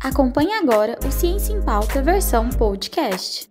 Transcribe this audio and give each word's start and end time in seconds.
Acompanhe 0.00 0.52
agora 0.52 0.96
o 1.04 1.10
Ciência 1.10 1.52
em 1.52 1.60
Pauta 1.60 2.00
versão 2.00 2.48
podcast. 2.50 3.50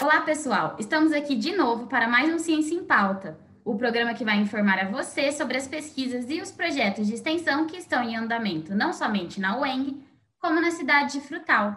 Olá, 0.00 0.22
pessoal! 0.22 0.76
Estamos 0.78 1.12
aqui 1.12 1.36
de 1.36 1.54
novo 1.54 1.88
para 1.88 2.08
mais 2.08 2.32
um 2.32 2.38
Ciência 2.38 2.74
em 2.74 2.82
Pauta, 2.82 3.38
o 3.62 3.76
programa 3.76 4.14
que 4.14 4.24
vai 4.24 4.38
informar 4.38 4.78
a 4.78 4.88
você 4.88 5.30
sobre 5.30 5.58
as 5.58 5.68
pesquisas 5.68 6.30
e 6.30 6.40
os 6.40 6.50
projetos 6.50 7.06
de 7.06 7.12
extensão 7.12 7.66
que 7.66 7.76
estão 7.76 8.02
em 8.02 8.16
andamento, 8.16 8.74
não 8.74 8.94
somente 8.94 9.38
na 9.38 9.60
UENG, 9.60 10.02
como 10.40 10.58
na 10.58 10.70
cidade 10.70 11.12
de 11.12 11.20
Frutal. 11.20 11.76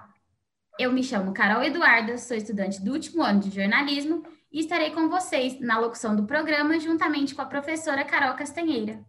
Eu 0.80 0.94
me 0.94 1.04
chamo 1.04 1.34
Carol 1.34 1.62
Eduarda, 1.62 2.18
sou 2.18 2.38
estudante 2.38 2.82
do 2.82 2.94
último 2.94 3.22
ano 3.22 3.42
de 3.42 3.54
jornalismo 3.54 4.24
e 4.52 4.60
estarei 4.60 4.92
com 4.92 5.08
vocês 5.08 5.60
na 5.60 5.80
locução 5.80 6.16
do 6.16 6.26
programa 6.26 6.78
juntamente 6.78 7.34
com 7.34 7.42
a 7.42 7.46
professora 7.46 8.04
Carol 8.04 8.36
Castanheira. 8.36 9.04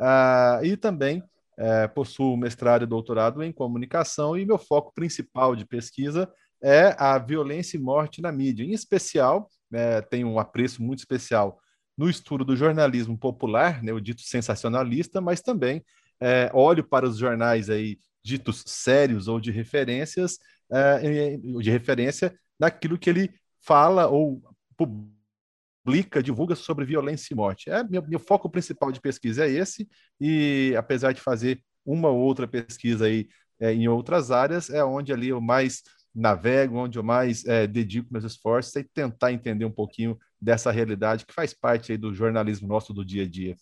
uh, 0.00 0.64
e 0.64 0.76
também 0.76 1.24
uh, 1.58 1.92
possuo 1.92 2.36
mestrado 2.36 2.84
e 2.84 2.86
doutorado 2.86 3.42
em 3.42 3.50
comunicação, 3.52 4.38
e 4.38 4.46
meu 4.46 4.58
foco 4.58 4.92
principal 4.94 5.56
de 5.56 5.66
pesquisa 5.66 6.32
é 6.62 6.94
a 6.98 7.18
violência 7.18 7.76
e 7.76 7.80
morte 7.80 8.22
na 8.22 8.30
mídia, 8.30 8.62
em 8.62 8.70
especial 8.70 9.50
né, 9.74 10.00
tem 10.00 10.24
um 10.24 10.38
apreço 10.38 10.80
muito 10.80 11.00
especial 11.00 11.60
no 11.98 12.08
estudo 12.08 12.44
do 12.44 12.56
jornalismo 12.56 13.18
popular, 13.18 13.82
né, 13.82 13.92
o 13.92 14.00
dito 14.00 14.22
sensacionalista, 14.22 15.20
mas 15.20 15.40
também 15.40 15.84
é, 16.20 16.48
olho 16.54 16.84
para 16.84 17.08
os 17.08 17.18
jornais 17.18 17.68
aí 17.68 17.98
ditos 18.22 18.62
sérios 18.66 19.26
ou 19.26 19.40
de 19.40 19.50
referências, 19.50 20.38
é, 20.70 21.36
de 21.36 21.70
referência 21.70 22.32
naquilo 22.58 22.96
que 22.96 23.10
ele 23.10 23.34
fala 23.60 24.06
ou 24.06 24.40
publica, 24.76 26.22
divulga 26.22 26.54
sobre 26.54 26.84
violência 26.84 27.34
e 27.34 27.36
morte. 27.36 27.68
É, 27.68 27.82
meu, 27.82 28.06
meu 28.06 28.20
foco 28.20 28.48
principal 28.48 28.92
de 28.92 29.00
pesquisa 29.00 29.44
é 29.44 29.50
esse, 29.50 29.88
e 30.20 30.72
apesar 30.78 31.12
de 31.12 31.20
fazer 31.20 31.60
uma 31.84 32.08
ou 32.08 32.18
outra 32.18 32.46
pesquisa 32.46 33.06
aí 33.06 33.28
é, 33.58 33.72
em 33.72 33.88
outras 33.88 34.30
áreas, 34.30 34.70
é 34.70 34.84
onde 34.84 35.12
ali 35.12 35.28
eu 35.30 35.40
mais 35.40 35.82
navego, 36.14 36.76
onde 36.76 36.98
eu 36.98 37.02
mais 37.02 37.44
é, 37.44 37.66
dedico 37.66 38.12
meus 38.12 38.24
esforços 38.24 38.76
e 38.76 38.84
tentar 38.84 39.32
entender 39.32 39.64
um 39.64 39.70
pouquinho 39.70 40.18
dessa 40.40 40.70
realidade 40.70 41.26
que 41.26 41.34
faz 41.34 41.52
parte 41.52 41.92
aí 41.92 41.98
do 41.98 42.14
jornalismo 42.14 42.68
nosso 42.68 42.92
do 42.94 43.04
dia 43.04 43.24
a 43.24 43.28
dia. 43.28 43.56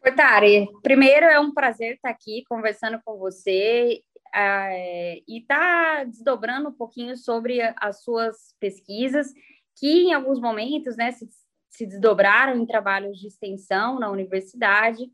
Portari, 0.00 0.68
primeiro 0.82 1.26
é 1.26 1.38
um 1.38 1.52
prazer 1.52 1.94
estar 1.96 2.10
aqui 2.10 2.44
conversando 2.48 3.00
com 3.04 3.18
você 3.18 4.00
é, 4.34 5.18
e 5.26 5.40
estar 5.40 5.98
tá 5.98 6.04
desdobrando 6.04 6.68
um 6.68 6.72
pouquinho 6.72 7.16
sobre 7.16 7.60
as 7.78 8.02
suas 8.02 8.54
pesquisas, 8.60 9.32
que 9.76 10.04
em 10.04 10.12
alguns 10.12 10.40
momentos 10.40 10.96
né, 10.96 11.10
se, 11.12 11.28
se 11.68 11.86
desdobraram 11.86 12.56
em 12.56 12.66
trabalhos 12.66 13.18
de 13.18 13.26
extensão 13.26 13.98
na 13.98 14.10
universidade, 14.10 15.10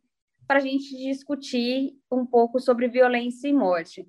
para 0.47 0.59
a 0.59 0.63
gente 0.63 0.97
discutir 0.97 1.95
um 2.11 2.27
pouco 2.27 2.61
sobre 2.61 2.89
violência 2.89 3.49
e 3.49 3.53
morte. 3.53 4.07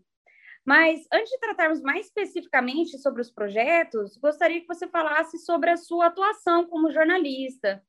Mas 0.66 1.06
antes 1.12 1.30
de 1.30 1.40
tratarmos 1.40 1.82
mais 1.82 2.06
especificamente 2.06 2.98
sobre 2.98 3.22
os 3.22 3.30
projetos, 3.30 4.18
gostaria 4.18 4.62
que 4.62 4.68
você 4.68 4.88
falasse 4.88 5.38
sobre 5.40 5.70
a 5.70 5.78
sua 5.78 6.08
atuação 6.08 6.66
como 6.66 6.92
jornalista. 6.92 7.84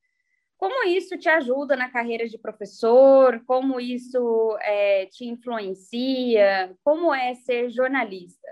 Como 0.57 0.87
isso 0.87 1.17
te 1.17 1.29
ajuda 1.29 1.75
na 1.75 1.89
carreira 1.89 2.27
de 2.27 2.37
professor? 2.37 3.41
Como 3.45 3.79
isso 3.79 4.57
é, 4.61 5.05
te 5.05 5.25
influencia? 5.25 6.75
Como 6.83 7.13
é 7.13 7.33
ser 7.35 7.69
jornalista? 7.69 8.47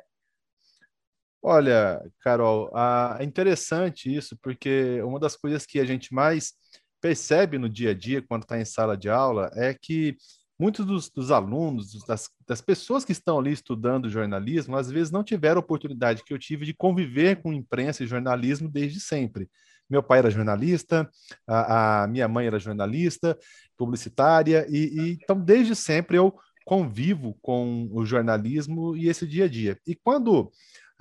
Olha, 1.41 2.01
Carol, 2.22 2.72
é 3.19 3.23
interessante 3.23 4.13
isso, 4.13 4.38
porque 4.41 5.01
uma 5.01 5.19
das 5.19 5.35
coisas 5.35 5.66
que 5.66 5.78
a 5.79 5.85
gente 5.85 6.13
mais 6.13 6.53
percebe 7.01 7.57
no 7.57 7.67
dia 7.67 7.91
a 7.91 7.94
dia, 7.94 8.22
quando 8.22 8.44
está 8.44 8.57
em 8.57 8.63
sala 8.63 8.95
de 8.95 9.09
aula, 9.09 9.51
é 9.53 9.73
que 9.73 10.16
muitos 10.63 10.85
dos, 10.85 11.09
dos 11.09 11.29
alunos, 11.29 12.06
das, 12.06 12.29
das, 12.47 12.62
pessoas 12.62 13.03
que 13.03 13.12
estão 13.12 13.38
ali 13.38 13.51
estudando 13.51 14.09
jornalismo, 14.09 14.78
às 14.78 14.90
vezes 14.90 15.12
não 15.12 15.22
tiveram 15.22 15.57
a 15.57 15.59
oportunidade 15.59 16.24
que 16.24 16.34
eu 16.34 16.40
tive 16.40 16.66
de 16.66 16.74
conviver 16.74 17.41
com 17.41 17.51
imprensa 17.51 18.01
e 18.01 18.07
jornalismo 18.07 18.69
desde 18.69 19.02
sempre. 19.02 19.50
Meu 19.90 20.02
pai 20.02 20.19
era 20.19 20.31
jornalista, 20.31 21.09
a, 21.46 22.03
a 22.03 22.07
minha 22.07 22.29
mãe 22.29 22.47
era 22.47 22.57
jornalista, 22.59 23.38
publicitária, 23.78 24.66
e, 24.69 24.78
e, 24.78 25.19
então 25.22 25.38
desde 25.38 25.75
sempre 25.75 26.16
eu 26.16 26.34
convivo 26.66 27.38
com 27.41 27.90
o 27.91 28.06
jornalismo 28.06 28.96
e 28.96 29.09
esse 29.09 29.28
dia 29.28 29.44
a 29.44 29.50
dia. 29.50 29.78
E 29.85 29.94
quando, 29.94 30.50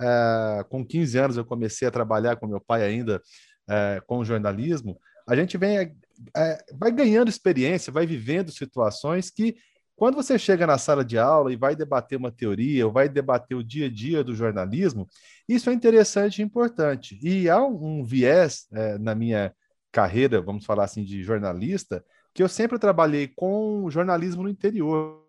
é, 0.01 0.65
com 0.67 0.85
15 0.85 1.17
anos, 1.17 1.37
eu 1.37 1.45
comecei 1.45 1.87
a 1.87 1.91
trabalhar 1.91 2.35
com 2.35 2.47
meu 2.47 2.59
pai 2.59 2.83
ainda 2.83 3.21
é, 3.69 4.01
com 4.05 4.25
jornalismo, 4.25 4.99
a 5.25 5.37
gente 5.37 5.57
vem 5.57 5.95
é, 6.35 6.63
vai 6.73 6.91
ganhando 6.91 7.29
experiência, 7.29 7.93
vai 7.93 8.05
vivendo 8.05 8.51
situações 8.51 9.29
que, 9.29 9.55
quando 9.95 10.15
você 10.15 10.37
chega 10.39 10.65
na 10.65 10.77
sala 10.77 11.03
de 11.03 11.17
aula 11.17 11.51
e 11.51 11.55
vai 11.55 11.75
debater 11.75 12.17
uma 12.17 12.31
teoria, 12.31 12.85
ou 12.85 12.91
vai 12.91 13.07
debater 13.07 13.55
o 13.55 13.63
dia 13.63 13.87
a 13.87 13.89
dia 13.89 14.23
do 14.23 14.35
jornalismo, 14.35 15.07
isso 15.47 15.69
é 15.69 15.73
interessante 15.73 16.39
e 16.39 16.43
importante. 16.43 17.19
E 17.21 17.49
há 17.49 17.63
um, 17.63 18.03
viés 18.03 18.67
é, 18.71 18.97
na 18.97 19.13
minha 19.15 19.53
carreira, 19.91 20.41
vamos 20.41 20.65
falar 20.65 20.85
assim, 20.85 21.03
de 21.03 21.23
jornalista, 21.23 22.03
que 22.33 22.41
eu 22.41 22.49
sempre 22.49 22.79
trabalhei 22.79 23.27
com 23.27 23.89
jornalismo 23.89 24.43
no 24.43 24.49
interior. 24.49 25.23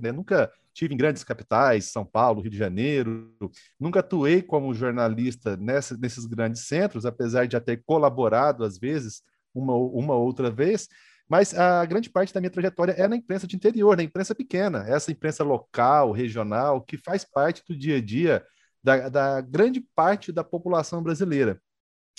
Né? 0.00 0.12
Nunca 0.12 0.52
tive 0.72 0.94
em 0.94 0.96
grandes 0.96 1.24
capitais, 1.24 1.86
São 1.86 2.04
Paulo, 2.04 2.40
Rio 2.40 2.52
de 2.52 2.56
Janeiro, 2.56 3.34
nunca 3.80 3.98
atuei 3.98 4.40
como 4.40 4.72
jornalista 4.72 5.56
nessa, 5.56 5.96
nesses 5.96 6.24
grandes 6.24 6.68
centros, 6.68 7.04
apesar 7.04 7.46
de 7.46 7.54
já 7.54 7.60
ter 7.60 7.82
colaborado, 7.84 8.62
às 8.62 8.78
vezes, 8.78 9.22
uma, 9.58 9.74
uma 9.74 10.14
outra 10.14 10.50
vez, 10.50 10.88
mas 11.28 11.52
a 11.54 11.84
grande 11.84 12.08
parte 12.08 12.32
da 12.32 12.40
minha 12.40 12.50
trajetória 12.50 12.92
é 12.92 13.06
na 13.06 13.16
imprensa 13.16 13.46
de 13.46 13.54
interior, 13.54 13.96
na 13.96 14.02
imprensa 14.02 14.34
pequena, 14.34 14.84
essa 14.88 15.12
imprensa 15.12 15.44
local, 15.44 16.10
regional, 16.10 16.80
que 16.80 16.96
faz 16.96 17.24
parte 17.24 17.62
do 17.68 17.76
dia 17.76 17.98
a 17.98 18.00
dia 18.00 18.44
da, 18.82 19.08
da 19.08 19.40
grande 19.40 19.80
parte 19.94 20.32
da 20.32 20.42
população 20.42 21.02
brasileira. 21.02 21.60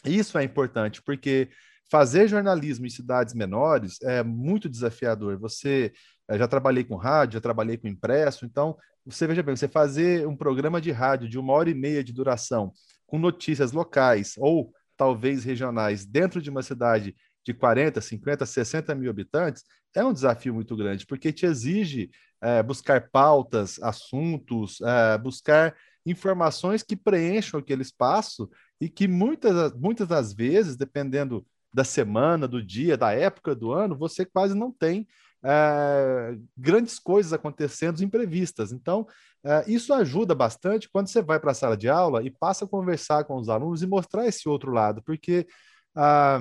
Isso 0.06 0.38
é 0.38 0.44
importante, 0.44 1.02
porque 1.02 1.50
fazer 1.90 2.28
jornalismo 2.28 2.86
em 2.86 2.90
cidades 2.90 3.34
menores 3.34 4.00
é 4.04 4.24
muito 4.24 4.70
desafiador. 4.70 5.38
Você 5.40 5.92
eh, 6.30 6.38
já 6.38 6.48
trabalhei 6.48 6.84
com 6.84 6.96
rádio, 6.96 7.34
já 7.34 7.42
trabalhei 7.42 7.78
com 7.78 7.88
impresso, 7.88 8.46
então 8.46 8.78
você 9.06 9.26
veja 9.26 9.42
bem, 9.42 9.56
você 9.56 9.68
fazer 9.68 10.28
um 10.28 10.36
programa 10.36 10.80
de 10.80 10.92
rádio 10.92 11.28
de 11.28 11.40
uma 11.40 11.54
hora 11.54 11.70
e 11.70 11.74
meia 11.74 12.04
de 12.04 12.14
duração, 12.14 12.72
com 13.08 13.18
notícias 13.18 13.72
locais 13.72 14.36
ou 14.38 14.72
talvez 14.96 15.44
regionais, 15.44 16.06
dentro 16.06 16.42
de 16.42 16.50
uma 16.50 16.62
cidade 16.62 17.16
de 17.46 17.54
40, 17.54 18.02
50, 18.02 18.46
60 18.46 18.96
mil 18.96 19.10
habitantes, 19.10 19.64
é 19.96 20.04
um 20.04 20.14
desafio 20.14 20.54
muito 20.54 20.76
grande, 20.76 21.06
porque 21.06 21.32
te 21.34 21.46
exige 21.46 22.10
é, 22.42 22.62
buscar 22.62 23.10
pautas, 23.10 23.82
assuntos, 23.82 24.80
é, 24.82 25.18
buscar 25.18 25.76
informações 26.06 26.84
que 26.84 26.96
preencham 26.96 27.60
aquele 27.60 27.82
espaço 27.82 28.50
e 28.80 28.90
que 28.90 29.08
muitas, 29.08 29.74
muitas 29.74 30.08
das 30.08 30.34
vezes, 30.34 30.76
dependendo 30.76 31.46
da 31.74 31.84
semana, 31.84 32.48
do 32.48 32.64
dia, 32.64 32.98
da 32.98 33.12
época 33.12 33.56
do 33.56 33.72
ano, 33.72 33.98
você 33.98 34.26
quase 34.26 34.56
não 34.56 34.72
tem 34.72 35.08
é, 35.44 36.38
grandes 36.58 37.00
coisas 37.00 37.32
acontecendo 37.34 38.04
imprevistas. 38.04 38.72
Então, 38.72 39.08
é, 39.44 39.64
isso 39.68 39.94
ajuda 39.94 40.34
bastante 40.34 40.90
quando 40.90 41.08
você 41.08 41.22
vai 41.22 41.40
para 41.40 41.52
a 41.52 41.56
sala 41.56 41.78
de 41.78 41.88
aula 41.90 42.24
e 42.24 42.32
passa 42.32 42.66
a 42.66 42.68
conversar 42.68 43.24
com 43.26 43.36
os 43.38 43.50
alunos 43.50 43.82
e 43.82 43.88
mostrar 43.88 44.28
esse 44.28 44.50
outro 44.50 44.72
lado, 44.72 45.02
porque 45.04 45.48
ah, 45.96 46.40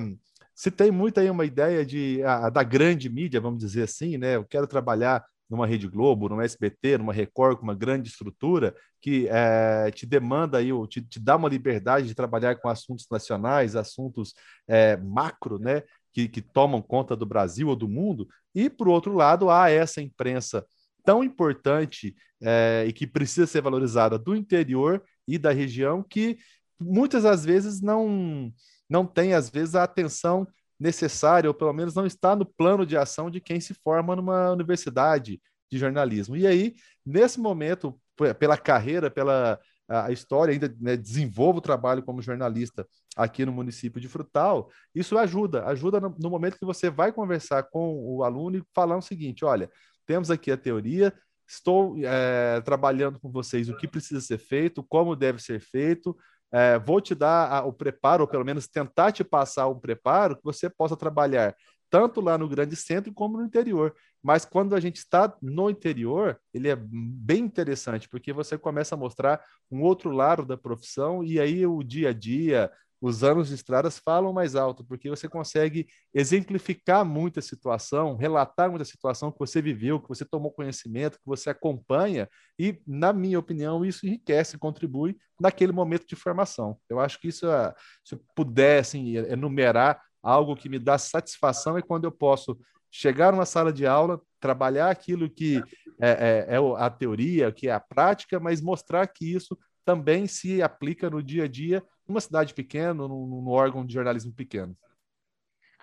se 0.58 0.72
tem 0.72 0.90
muito 0.90 1.20
aí 1.20 1.30
uma 1.30 1.44
ideia 1.44 1.86
de, 1.86 2.20
a, 2.24 2.50
da 2.50 2.64
grande 2.64 3.08
mídia, 3.08 3.40
vamos 3.40 3.60
dizer 3.60 3.84
assim, 3.84 4.18
né? 4.18 4.34
Eu 4.34 4.44
quero 4.44 4.66
trabalhar 4.66 5.24
numa 5.48 5.68
Rede 5.68 5.86
Globo, 5.86 6.28
numa 6.28 6.44
SBT, 6.44 6.98
numa 6.98 7.12
Record, 7.12 7.58
com 7.58 7.62
uma 7.62 7.76
grande 7.76 8.08
estrutura 8.08 8.74
que 9.00 9.28
é, 9.30 9.88
te 9.92 10.04
demanda 10.04 10.58
aí, 10.58 10.70
te, 10.88 11.00
te, 11.00 11.20
dá 11.20 11.36
uma 11.36 11.48
liberdade 11.48 12.08
de 12.08 12.14
trabalhar 12.14 12.56
com 12.56 12.68
assuntos 12.68 13.06
nacionais, 13.08 13.76
assuntos 13.76 14.34
é, 14.66 14.96
macro, 14.96 15.60
né? 15.60 15.84
Que, 16.12 16.26
que 16.26 16.42
tomam 16.42 16.82
conta 16.82 17.14
do 17.14 17.24
Brasil 17.24 17.68
ou 17.68 17.76
do 17.76 17.86
mundo, 17.86 18.26
e 18.52 18.68
por 18.68 18.88
outro 18.88 19.14
lado, 19.14 19.50
há 19.50 19.70
essa 19.70 20.02
imprensa 20.02 20.66
tão 21.04 21.22
importante 21.22 22.16
é, 22.42 22.84
e 22.84 22.92
que 22.92 23.06
precisa 23.06 23.46
ser 23.46 23.60
valorizada 23.60 24.18
do 24.18 24.34
interior 24.34 25.04
e 25.24 25.38
da 25.38 25.52
região 25.52 26.02
que 26.02 26.36
muitas 26.80 27.22
das 27.22 27.44
vezes 27.44 27.80
não 27.80 28.52
não 28.88 29.06
tem 29.06 29.34
às 29.34 29.50
vezes 29.50 29.74
a 29.74 29.84
atenção 29.84 30.46
necessária 30.78 31.50
ou 31.50 31.54
pelo 31.54 31.72
menos 31.72 31.94
não 31.94 32.06
está 32.06 32.36
no 32.36 32.46
plano 32.46 32.86
de 32.86 32.96
ação 32.96 33.30
de 33.30 33.40
quem 33.40 33.60
se 33.60 33.74
forma 33.74 34.14
numa 34.14 34.52
universidade 34.52 35.40
de 35.70 35.78
jornalismo. 35.78 36.36
E 36.36 36.46
aí, 36.46 36.74
nesse 37.04 37.40
momento, 37.40 38.00
pela 38.38 38.56
carreira, 38.56 39.10
pela 39.10 39.58
a 39.88 40.12
história, 40.12 40.52
ainda 40.52 40.74
né, 40.78 40.96
desenvolvo 40.96 41.58
o 41.58 41.62
trabalho 41.62 42.02
como 42.02 42.20
jornalista 42.20 42.86
aqui 43.16 43.46
no 43.46 43.52
município 43.52 44.00
de 44.00 44.06
Frutal, 44.06 44.70
isso 44.94 45.16
ajuda, 45.16 45.64
ajuda 45.64 45.98
no, 45.98 46.30
momento 46.30 46.58
que 46.58 46.66
você 46.66 46.90
vai 46.90 47.10
conversar 47.10 47.62
com 47.64 47.96
o 48.04 48.22
aluno 48.22 48.58
e 48.58 48.64
falar 48.74 48.98
o 48.98 49.02
seguinte, 49.02 49.46
olha, 49.46 49.70
temos 50.06 50.30
aqui 50.30 50.52
a 50.52 50.58
teoria, 50.58 51.12
estou 51.48 51.96
é, 52.04 52.60
trabalhando 52.60 53.18
com 53.18 53.32
vocês 53.32 53.70
o 53.70 53.76
que 53.76 53.88
precisa 53.88 54.20
ser 54.20 54.36
feito, 54.36 54.84
como 54.84 55.16
deve 55.16 55.40
ser 55.42 55.58
feito, 55.58 56.14
é, 56.52 56.78
vou 56.78 57.00
te 57.00 57.14
dar 57.14 57.50
a, 57.52 57.64
o 57.64 57.72
preparo, 57.72 58.22
ou 58.22 58.28
pelo 58.28 58.44
menos 58.44 58.66
tentar 58.66 59.12
te 59.12 59.22
passar 59.22 59.68
um 59.68 59.78
preparo 59.78 60.36
que 60.36 60.44
você 60.44 60.68
possa 60.68 60.96
trabalhar 60.96 61.54
tanto 61.90 62.20
lá 62.20 62.36
no 62.36 62.48
grande 62.48 62.76
centro 62.76 63.12
como 63.12 63.38
no 63.38 63.44
interior. 63.44 63.94
Mas 64.22 64.44
quando 64.44 64.74
a 64.74 64.80
gente 64.80 64.96
está 64.96 65.34
no 65.40 65.70
interior, 65.70 66.38
ele 66.52 66.68
é 66.68 66.76
bem 66.76 67.44
interessante, 67.44 68.08
porque 68.08 68.32
você 68.32 68.58
começa 68.58 68.94
a 68.94 68.98
mostrar 68.98 69.40
um 69.70 69.82
outro 69.82 70.10
lado 70.10 70.44
da 70.44 70.56
profissão, 70.56 71.24
e 71.24 71.40
aí 71.40 71.66
o 71.66 71.82
dia 71.82 72.10
a 72.10 72.12
dia, 72.12 72.70
os 73.00 73.22
anos 73.22 73.48
de 73.48 73.54
estradas 73.54 73.98
falam 73.98 74.32
mais 74.32 74.56
alto, 74.56 74.84
porque 74.84 75.08
você 75.08 75.28
consegue 75.28 75.86
exemplificar 76.12 77.04
muita 77.04 77.40
situação, 77.40 78.16
relatar 78.16 78.68
muita 78.70 78.84
situação 78.84 79.30
que 79.30 79.38
você 79.38 79.62
viveu, 79.62 80.00
que 80.00 80.08
você 80.08 80.24
tomou 80.24 80.50
conhecimento, 80.50 81.18
que 81.18 81.26
você 81.26 81.50
acompanha, 81.50 82.28
e, 82.58 82.80
na 82.86 83.12
minha 83.12 83.38
opinião, 83.38 83.84
isso 83.84 84.06
enriquece, 84.06 84.58
contribui 84.58 85.16
naquele 85.40 85.72
momento 85.72 86.06
de 86.06 86.16
formação. 86.16 86.76
Eu 86.88 86.98
acho 86.98 87.20
que 87.20 87.28
isso, 87.28 87.46
é, 87.46 87.72
se 88.04 88.14
eu 88.14 88.20
puder 88.34 88.80
assim, 88.80 89.16
enumerar 89.16 90.02
algo 90.22 90.56
que 90.56 90.68
me 90.68 90.78
dá 90.78 90.98
satisfação, 90.98 91.78
é 91.78 91.82
quando 91.82 92.04
eu 92.04 92.12
posso 92.12 92.58
chegar 92.90 93.32
numa 93.32 93.46
sala 93.46 93.72
de 93.72 93.86
aula, 93.86 94.20
trabalhar 94.40 94.90
aquilo 94.90 95.30
que 95.30 95.62
é, 96.00 96.46
é, 96.48 96.56
é 96.56 96.58
a 96.78 96.90
teoria, 96.90 97.52
que 97.52 97.68
é 97.68 97.72
a 97.72 97.80
prática, 97.80 98.40
mas 98.40 98.60
mostrar 98.60 99.06
que 99.06 99.32
isso 99.32 99.56
também 99.84 100.26
se 100.26 100.62
aplica 100.62 101.08
no 101.08 101.22
dia 101.22 101.44
a 101.44 101.48
dia 101.48 101.82
numa 102.08 102.20
cidade 102.20 102.54
pequena, 102.54 102.94
num, 102.94 103.26
num 103.26 103.48
órgão 103.48 103.84
de 103.84 103.92
jornalismo 103.92 104.32
pequeno. 104.32 104.76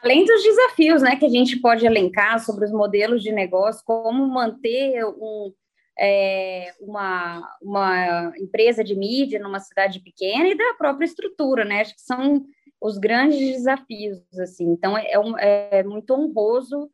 Além 0.02 0.26
dos 0.26 0.44
desafios 0.44 1.02
né, 1.02 1.16
que 1.16 1.26
a 1.26 1.30
gente 1.30 1.60
pode 1.60 1.86
elencar 1.86 2.40
sobre 2.40 2.66
os 2.66 2.72
modelos 2.72 3.24
de 3.24 3.32
negócio, 3.32 3.84
como 3.86 4.28
manter 4.28 5.04
um, 5.06 5.54
é, 6.00 6.74
uma, 6.80 7.58
uma 7.62 8.34
empresa 8.38 8.84
de 8.84 8.96
mídia 8.96 9.40
numa 9.40 9.60
cidade 9.60 10.00
pequena 10.02 10.50
e 10.50 10.58
da 10.58 10.74
própria 10.78 11.06
estrutura, 11.06 11.64
né? 11.64 11.82
Acho 11.82 11.96
que 11.96 12.02
são 12.02 12.46
os 12.82 12.98
grandes 12.98 13.40
desafios, 13.40 14.22
assim. 14.40 14.70
Então, 14.70 14.98
é, 14.98 15.12
é, 15.40 15.80
é 15.80 15.84
muito 15.84 16.14
honroso 16.14 16.90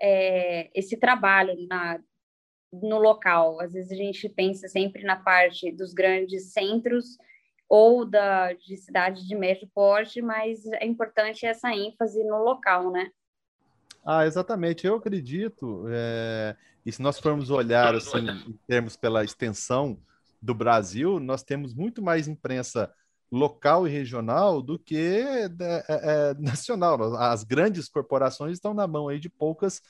é, 0.00 0.70
esse 0.74 0.96
trabalho 0.96 1.56
na, 1.68 1.98
no 2.72 2.98
local. 2.98 3.60
Às 3.60 3.72
vezes 3.72 3.90
a 3.90 3.96
gente 3.96 4.28
pensa 4.28 4.68
sempre 4.68 5.02
na 5.02 5.16
parte 5.16 5.72
dos 5.72 5.92
grandes 5.92 6.52
centros 6.52 7.16
ou 7.74 8.04
da, 8.04 8.52
de 8.52 8.76
cidades 8.76 9.26
de 9.26 9.34
médio 9.34 9.66
porte, 9.74 10.20
mas 10.20 10.66
é 10.66 10.84
importante 10.84 11.46
essa 11.46 11.74
ênfase 11.74 12.22
no 12.22 12.44
local, 12.44 12.92
né? 12.92 13.10
Ah, 14.04 14.26
exatamente. 14.26 14.86
Eu 14.86 14.96
acredito, 14.96 15.86
é... 15.88 16.54
e 16.84 16.92
se 16.92 17.00
nós 17.00 17.18
formos 17.18 17.48
olhar 17.48 17.94
assim, 17.94 18.28
em 18.46 18.58
termos 18.68 18.94
pela 18.94 19.24
extensão 19.24 19.98
do 20.40 20.54
Brasil, 20.54 21.18
nós 21.18 21.42
temos 21.42 21.72
muito 21.72 22.02
mais 22.02 22.28
imprensa 22.28 22.92
local 23.30 23.88
e 23.88 23.90
regional 23.90 24.60
do 24.60 24.78
que 24.78 24.94
é, 24.94 25.46
é, 25.88 26.34
nacional. 26.38 27.16
As 27.16 27.42
grandes 27.42 27.88
corporações 27.88 28.52
estão 28.52 28.74
na 28.74 28.86
mão 28.86 29.08
aí 29.08 29.18
de 29.18 29.30
poucas 29.30 29.80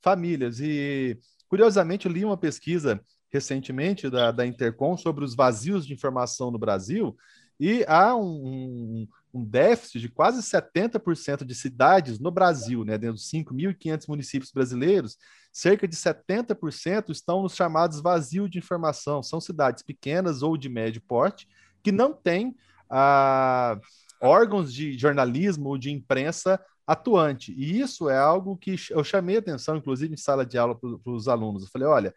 famílias. 0.00 0.58
E, 0.58 1.16
curiosamente, 1.46 2.06
eu 2.06 2.12
li 2.12 2.24
uma 2.24 2.36
pesquisa 2.36 3.00
recentemente 3.30 4.08
da, 4.08 4.30
da 4.30 4.46
Intercom 4.46 4.96
sobre 4.96 5.24
os 5.24 5.34
vazios 5.34 5.86
de 5.86 5.92
informação 5.92 6.50
no 6.50 6.58
Brasil, 6.58 7.16
e 7.60 7.84
há 7.88 8.14
um, 8.14 9.06
um, 9.34 9.44
déficit 9.44 10.00
de 10.00 10.08
quase 10.08 10.40
70% 10.40 11.44
de 11.44 11.54
cidades 11.54 12.20
no 12.20 12.30
Brasil, 12.30 12.84
né, 12.84 12.96
dentro 12.96 13.16
dos 13.16 13.28
5.500 13.28 14.08
municípios 14.08 14.52
brasileiros, 14.52 15.18
cerca 15.52 15.88
de 15.88 15.96
70% 15.96 17.10
estão 17.10 17.42
nos 17.42 17.56
chamados 17.56 18.00
vazios 18.00 18.48
de 18.48 18.58
informação. 18.58 19.22
São 19.22 19.40
cidades 19.40 19.82
pequenas 19.82 20.42
ou 20.42 20.56
de 20.56 20.68
médio 20.68 21.02
porte 21.02 21.48
que 21.82 21.90
não 21.90 22.12
têm 22.12 22.54
ah, 22.88 23.78
órgãos 24.20 24.72
de 24.72 24.96
jornalismo 24.96 25.70
ou 25.70 25.78
de 25.78 25.90
imprensa 25.90 26.60
atuante. 26.86 27.52
E 27.52 27.80
isso 27.80 28.08
é 28.08 28.16
algo 28.16 28.56
que 28.56 28.76
eu 28.90 29.02
chamei 29.02 29.36
atenção, 29.36 29.76
inclusive 29.76 30.14
em 30.14 30.16
sala 30.16 30.46
de 30.46 30.56
aula 30.56 30.74
para 30.74 31.12
os 31.12 31.28
alunos. 31.28 31.64
Eu 31.64 31.68
falei, 31.68 31.88
olha, 31.88 32.14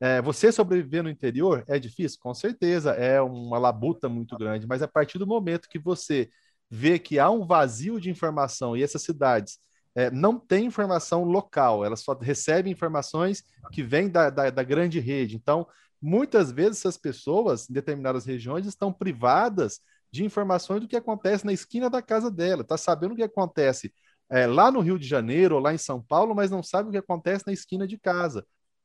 é, 0.00 0.20
você 0.20 0.50
sobreviver 0.50 1.02
no 1.02 1.10
interior 1.10 1.64
é 1.68 1.78
difícil? 1.78 2.18
Com 2.20 2.34
certeza, 2.34 2.92
é 2.92 3.20
uma 3.20 3.58
labuta 3.58 4.08
muito 4.08 4.36
grande, 4.36 4.66
mas 4.66 4.82
a 4.82 4.88
partir 4.88 5.18
do 5.18 5.26
momento 5.26 5.68
que 5.68 5.78
você 5.78 6.28
vê 6.70 6.98
que 6.98 7.18
há 7.18 7.30
um 7.30 7.46
vazio 7.46 8.00
de 8.00 8.10
informação 8.10 8.76
e 8.76 8.82
essas 8.82 9.02
cidades 9.02 9.58
é, 9.94 10.10
não 10.10 10.38
têm 10.38 10.66
informação 10.66 11.24
local, 11.24 11.84
elas 11.84 12.00
só 12.00 12.14
recebem 12.14 12.72
informações 12.72 13.44
que 13.72 13.82
vêm 13.82 14.08
da, 14.08 14.28
da, 14.28 14.50
da 14.50 14.62
grande 14.62 14.98
rede. 14.98 15.36
Então, 15.36 15.66
muitas 16.02 16.50
vezes 16.50 16.78
essas 16.80 16.96
pessoas 16.96 17.70
em 17.70 17.72
determinadas 17.72 18.24
regiões 18.24 18.66
estão 18.66 18.92
privadas 18.92 19.80
de 20.10 20.24
informações 20.24 20.80
do 20.80 20.88
que 20.88 20.96
acontece 20.96 21.46
na 21.46 21.52
esquina 21.52 21.88
da 21.88 22.02
casa 22.02 22.30
dela, 22.30 22.62
está 22.62 22.76
sabendo 22.76 23.12
o 23.12 23.16
que 23.16 23.22
acontece 23.22 23.92
é, 24.30 24.46
lá 24.46 24.70
no 24.70 24.80
Rio 24.80 24.98
de 24.98 25.06
Janeiro 25.06 25.56
ou 25.56 25.60
lá 25.60 25.72
em 25.72 25.78
São 25.78 26.02
Paulo, 26.02 26.34
mas 26.34 26.50
não 26.50 26.62
sabe 26.62 26.88
o 26.88 26.92
que 26.92 26.98
acontece 26.98 27.44
na 27.46 27.52
esquina 27.52 27.86
de 27.86 27.98
casa 27.98 28.44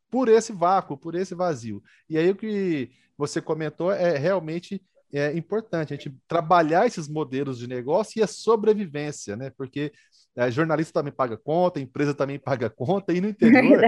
por 0.09 0.27
esse 0.27 0.51
vácuo, 0.51 0.97
por 0.97 1.15
esse 1.15 1.35
vazio. 1.35 1.83
E 2.09 2.17
aí 2.17 2.29
o 2.29 2.35
que 2.35 2.91
você 3.17 3.41
comentou 3.41 3.91
é 3.91 4.17
realmente 4.17 4.81
é 5.11 5.35
importante 5.35 5.93
a 5.93 5.95
gente 5.95 6.15
trabalhar 6.27 6.85
esses 6.85 7.07
modelos 7.07 7.57
de 7.57 7.67
negócio 7.67 8.19
e 8.19 8.23
a 8.23 8.27
sobrevivência, 8.27 9.35
né? 9.35 9.49
Porque 9.57 9.91
é, 10.35 10.51
jornalista 10.51 10.93
também 10.93 11.11
paga 11.11 11.35
conta, 11.35 11.79
empresa 11.79 12.13
também 12.13 12.37
paga 12.39 12.69
conta, 12.69 13.11
e 13.13 13.19
no 13.19 13.29
interior. 13.29 13.81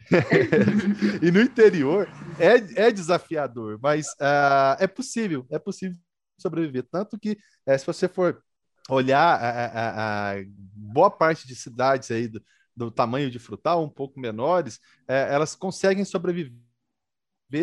e 1.22 1.30
no 1.30 1.40
interior 1.40 2.08
é, 2.38 2.86
é 2.86 2.90
desafiador, 2.90 3.78
mas 3.82 4.06
uh, 4.12 4.76
é 4.78 4.86
possível, 4.86 5.46
é 5.50 5.58
possível 5.58 5.96
sobreviver. 6.38 6.86
Tanto 6.90 7.18
que, 7.18 7.38
uh, 7.66 7.78
se 7.78 7.86
você 7.86 8.08
for 8.08 8.42
olhar 8.88 9.38
a, 9.38 9.66
a, 9.66 10.32
a, 10.32 10.34
boa 10.74 11.10
parte 11.10 11.46
de 11.46 11.54
cidades 11.54 12.10
aí 12.10 12.26
do, 12.26 12.42
do 12.78 12.90
tamanho 12.90 13.30
de 13.30 13.38
frutal, 13.38 13.84
um 13.84 13.88
pouco 13.88 14.20
menores, 14.20 14.80
é, 15.08 15.34
elas 15.34 15.56
conseguem 15.56 16.04
sobreviver 16.04 16.56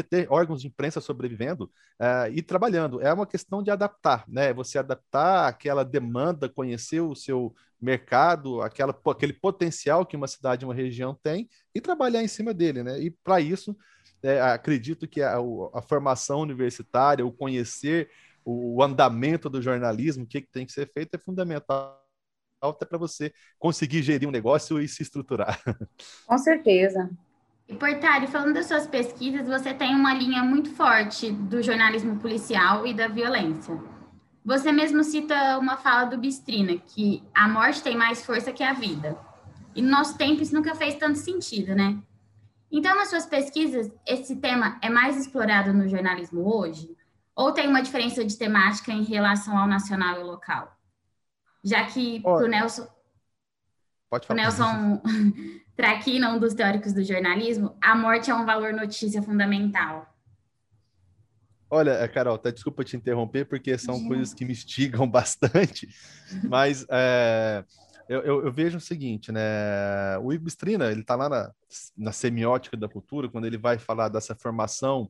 ter 0.10 0.28
órgãos 0.32 0.62
de 0.62 0.68
imprensa 0.68 1.00
sobrevivendo 1.00 1.66
uh, 2.02 2.28
e 2.32 2.42
trabalhando. 2.42 3.00
É 3.02 3.14
uma 3.14 3.28
questão 3.28 3.62
de 3.62 3.70
adaptar, 3.70 4.26
né? 4.28 4.52
Você 4.52 4.80
adaptar 4.80 5.48
aquela 5.48 5.86
demanda, 5.86 6.50
conhecer 6.50 7.02
o 7.02 7.14
seu 7.14 7.54
mercado, 7.80 8.64
aquela, 8.64 9.00
aquele 9.06 9.34
potencial 9.34 10.04
que 10.04 10.18
uma 10.18 10.28
cidade, 10.28 10.66
uma 10.66 10.74
região 10.74 11.14
tem 11.22 11.48
e 11.74 11.80
trabalhar 11.80 12.24
em 12.24 12.28
cima 12.28 12.52
dele, 12.52 12.82
né? 12.82 13.00
E 13.00 13.12
para 13.12 13.40
isso, 13.40 13.78
é, 14.24 14.42
acredito 14.42 15.08
que 15.08 15.22
a, 15.22 15.38
a, 15.72 15.82
formação 15.84 16.40
universitária, 16.40 17.24
o 17.24 17.32
conhecer 17.32 18.10
o, 18.44 18.78
o 18.78 18.84
andamento 18.84 19.52
do 19.52 19.62
jornalismo, 19.62 20.24
o 20.24 20.28
que, 20.28 20.42
que 20.42 20.52
tem 20.52 20.66
que 20.66 20.72
ser 20.72 20.92
feito 20.92 21.14
é 21.14 21.20
fundamental 21.20 22.05
até 22.70 22.86
para 22.86 22.98
você 22.98 23.34
conseguir 23.60 24.02
gerir 24.02 24.28
um 24.28 24.32
negócio 24.32 24.80
e 24.80 24.88
se 24.88 25.04
estruturar. 25.04 25.62
Com 26.26 26.38
certeza. 26.38 27.10
E 27.68 27.76
Portari, 27.76 28.28
falando 28.28 28.54
das 28.54 28.68
suas 28.68 28.86
pesquisas, 28.86 29.48
você 29.48 29.74
tem 29.74 29.96
uma 29.96 30.14
linha 30.14 30.44
muito 30.44 30.70
forte 30.72 31.32
do 31.32 31.62
jornalismo 31.64 32.18
policial 32.18 32.86
e 32.86 32.94
da 32.94 33.08
violência. 33.08 33.76
Você 34.46 34.72
mesmo 34.72 35.04
cita 35.04 35.58
uma 35.58 35.76
fala 35.76 36.06
do 36.06 36.18
Bistrina, 36.18 36.78
que 36.78 37.24
a 37.34 37.48
morte 37.48 37.82
tem 37.82 37.98
mais 37.98 38.24
força 38.24 38.54
que 38.54 38.64
a 38.64 38.74
vida. 38.74 39.18
E 39.76 39.82
no 39.82 39.90
nosso 39.90 40.16
tempo 40.16 40.44
isso 40.44 40.54
nunca 40.54 40.76
fez 40.76 40.96
tanto 40.96 41.18
sentido, 41.18 41.74
né? 41.74 41.98
Então, 42.72 42.96
nas 42.96 43.10
suas 43.10 43.26
pesquisas, 43.26 43.92
esse 44.06 44.36
tema 44.36 44.78
é 44.82 44.90
mais 44.90 45.18
explorado 45.18 45.74
no 45.74 45.88
jornalismo 45.88 46.42
hoje? 46.46 46.96
Ou 47.36 47.52
tem 47.52 47.68
uma 47.68 47.82
diferença 47.82 48.24
de 48.24 48.38
temática 48.38 48.92
em 48.92 49.04
relação 49.04 49.58
ao 49.58 49.68
nacional 49.68 50.18
e 50.18 50.22
ao 50.22 50.28
local? 50.28 50.78
Já 51.66 51.84
que 51.86 52.22
para 52.22 52.46
o 52.46 52.48
Nelson, 52.48 52.88
Pode 54.10 54.28
falar. 54.28 54.40
O 54.40 54.44
Nelson 54.44 55.02
Traquina, 55.76 56.32
um 56.32 56.40
dos 56.40 56.54
teóricos 56.54 56.94
do 56.94 57.04
jornalismo, 57.04 57.76
a 57.82 57.96
morte 57.96 58.30
é 58.32 58.36
um 58.36 58.46
valor 58.46 58.72
notícia 58.72 59.22
fundamental. 59.22 60.08
Olha, 61.70 61.92
é, 61.92 62.08
Carol, 62.08 62.38
tá, 62.38 62.52
desculpa 62.52 62.84
te 62.84 62.96
interromper, 62.96 63.46
porque 63.46 63.78
são 63.78 64.08
coisas 64.08 64.34
que 64.34 64.46
me 64.46 64.52
instigam 64.52 65.06
bastante, 65.10 65.90
mas 66.44 66.86
é, 66.90 67.66
eu, 68.08 68.22
eu, 68.22 68.46
eu, 68.46 68.54
vejo 68.54 68.78
o 68.78 68.82
seguinte, 68.82 69.32
né? 69.32 70.18
O 70.22 70.32
Ibistrina, 70.32 70.92
ele 70.92 71.02
está 71.02 71.16
lá 71.16 71.28
na, 71.28 71.52
na 71.98 72.12
semiótica 72.12 72.78
da 72.78 72.88
cultura, 72.88 73.28
quando 73.28 73.46
ele 73.46 73.58
vai 73.58 73.80
falar 73.80 74.08
dessa 74.08 74.36
formação 74.36 75.10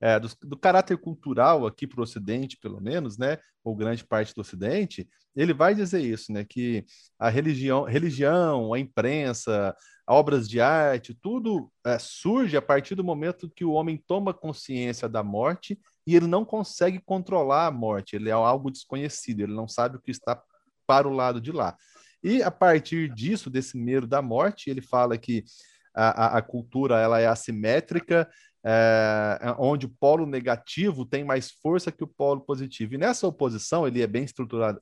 é, 0.00 0.18
do, 0.18 0.28
do, 0.42 0.56
caráter 0.56 0.96
cultural 0.96 1.66
aqui 1.66 1.86
para 1.86 2.00
o 2.00 2.02
Ocidente, 2.02 2.56
pelo 2.56 2.80
menos, 2.80 3.18
né, 3.18 3.38
ou 3.62 3.76
grande 3.76 4.02
parte 4.02 4.34
do 4.34 4.40
Ocidente, 4.40 5.08
ele 5.36 5.52
vai 5.52 5.74
dizer 5.74 6.00
isso, 6.00 6.32
né, 6.32 6.44
que 6.44 6.84
a 7.18 7.28
religião, 7.28 7.84
religião, 7.84 8.72
a 8.72 8.78
imprensa, 8.78 9.76
obras 10.08 10.48
de 10.48 10.60
arte, 10.60 11.14
tudo 11.14 11.70
é, 11.84 11.98
surge 11.98 12.56
a 12.56 12.62
partir 12.62 12.94
do 12.94 13.04
momento 13.04 13.50
que 13.50 13.64
o 13.64 13.72
homem 13.72 14.02
toma 14.06 14.32
consciência 14.32 15.08
da 15.08 15.22
morte 15.22 15.78
e 16.06 16.16
ele 16.16 16.26
não 16.26 16.44
consegue 16.44 16.98
controlar 16.98 17.66
a 17.66 17.70
morte, 17.70 18.16
ele 18.16 18.30
é 18.30 18.32
algo 18.32 18.70
desconhecido, 18.70 19.40
ele 19.40 19.54
não 19.54 19.68
sabe 19.68 19.96
o 19.96 20.00
que 20.00 20.10
está 20.10 20.42
para 20.86 21.06
o 21.06 21.12
lado 21.12 21.40
de 21.40 21.52
lá. 21.52 21.76
E 22.22 22.42
a 22.42 22.50
partir 22.50 23.12
disso, 23.14 23.48
desse 23.48 23.78
medo 23.78 24.06
da 24.06 24.20
morte, 24.20 24.68
ele 24.68 24.82
fala 24.82 25.16
que 25.16 25.44
a, 25.94 26.08
a, 26.08 26.38
a 26.38 26.42
cultura 26.42 26.98
ela 26.98 27.20
é 27.20 27.26
assimétrica, 27.26 28.28
é, 28.64 29.38
é, 29.40 29.54
onde 29.58 29.86
o 29.86 29.94
polo 29.98 30.26
negativo 30.26 31.06
tem 31.06 31.24
mais 31.24 31.50
força 31.50 31.90
que 31.90 32.04
o 32.04 32.06
polo 32.06 32.42
positivo. 32.42 32.94
E 32.94 32.98
nessa 32.98 33.26
oposição, 33.26 33.86
ele 33.86 34.02
é 34.02 34.06
bem 34.06 34.26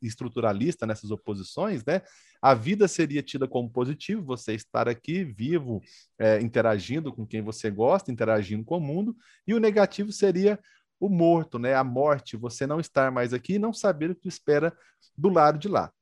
estruturalista 0.03 0.87
nessas 0.87 1.11
oposições, 1.11 1.85
né? 1.85 2.03
A 2.41 2.55
vida 2.55 2.87
seria 2.87 3.23
tida 3.23 3.49
como 3.49 3.71
positivo, 3.71 4.25
você 4.25 4.55
estar 4.55 4.89
aqui 4.89 5.25
vivo, 5.25 5.81
é, 6.19 6.41
interagindo 6.41 7.13
com 7.13 7.27
quem 7.27 7.43
você 7.43 7.71
gosta, 7.71 8.13
interagindo 8.13 8.65
com 8.65 8.79
o 8.79 8.81
mundo, 8.81 9.17
e 9.47 9.55
o 9.55 9.61
negativo 9.61 10.13
seria 10.13 10.59
o 11.01 11.09
morto, 11.09 11.59
né? 11.59 11.75
A 11.75 11.85
morte, 11.85 12.37
você 12.37 12.67
não 12.67 12.81
estar 12.81 13.11
mais 13.11 13.33
aqui 13.33 13.55
e 13.55 13.59
não 13.59 13.73
saber 13.73 14.11
o 14.11 14.15
que 14.15 14.29
espera 14.29 14.77
do 15.17 15.29
lado 15.29 15.59
de 15.59 15.69
lá. 15.69 15.93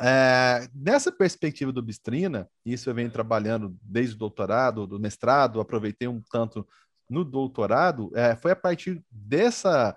É, 0.00 0.68
nessa 0.72 1.10
perspectiva 1.10 1.72
do 1.72 1.82
Bistrina, 1.82 2.48
isso 2.64 2.88
eu 2.88 2.94
venho 2.94 3.10
trabalhando 3.10 3.76
desde 3.82 4.14
o 4.14 4.18
doutorado, 4.18 4.86
do 4.86 5.00
mestrado, 5.00 5.60
aproveitei 5.60 6.06
um 6.06 6.22
tanto 6.30 6.66
no 7.08 7.24
doutorado, 7.24 8.10
é, 8.14 8.36
foi 8.36 8.52
a 8.52 8.56
partir 8.56 9.02
dessa, 9.10 9.96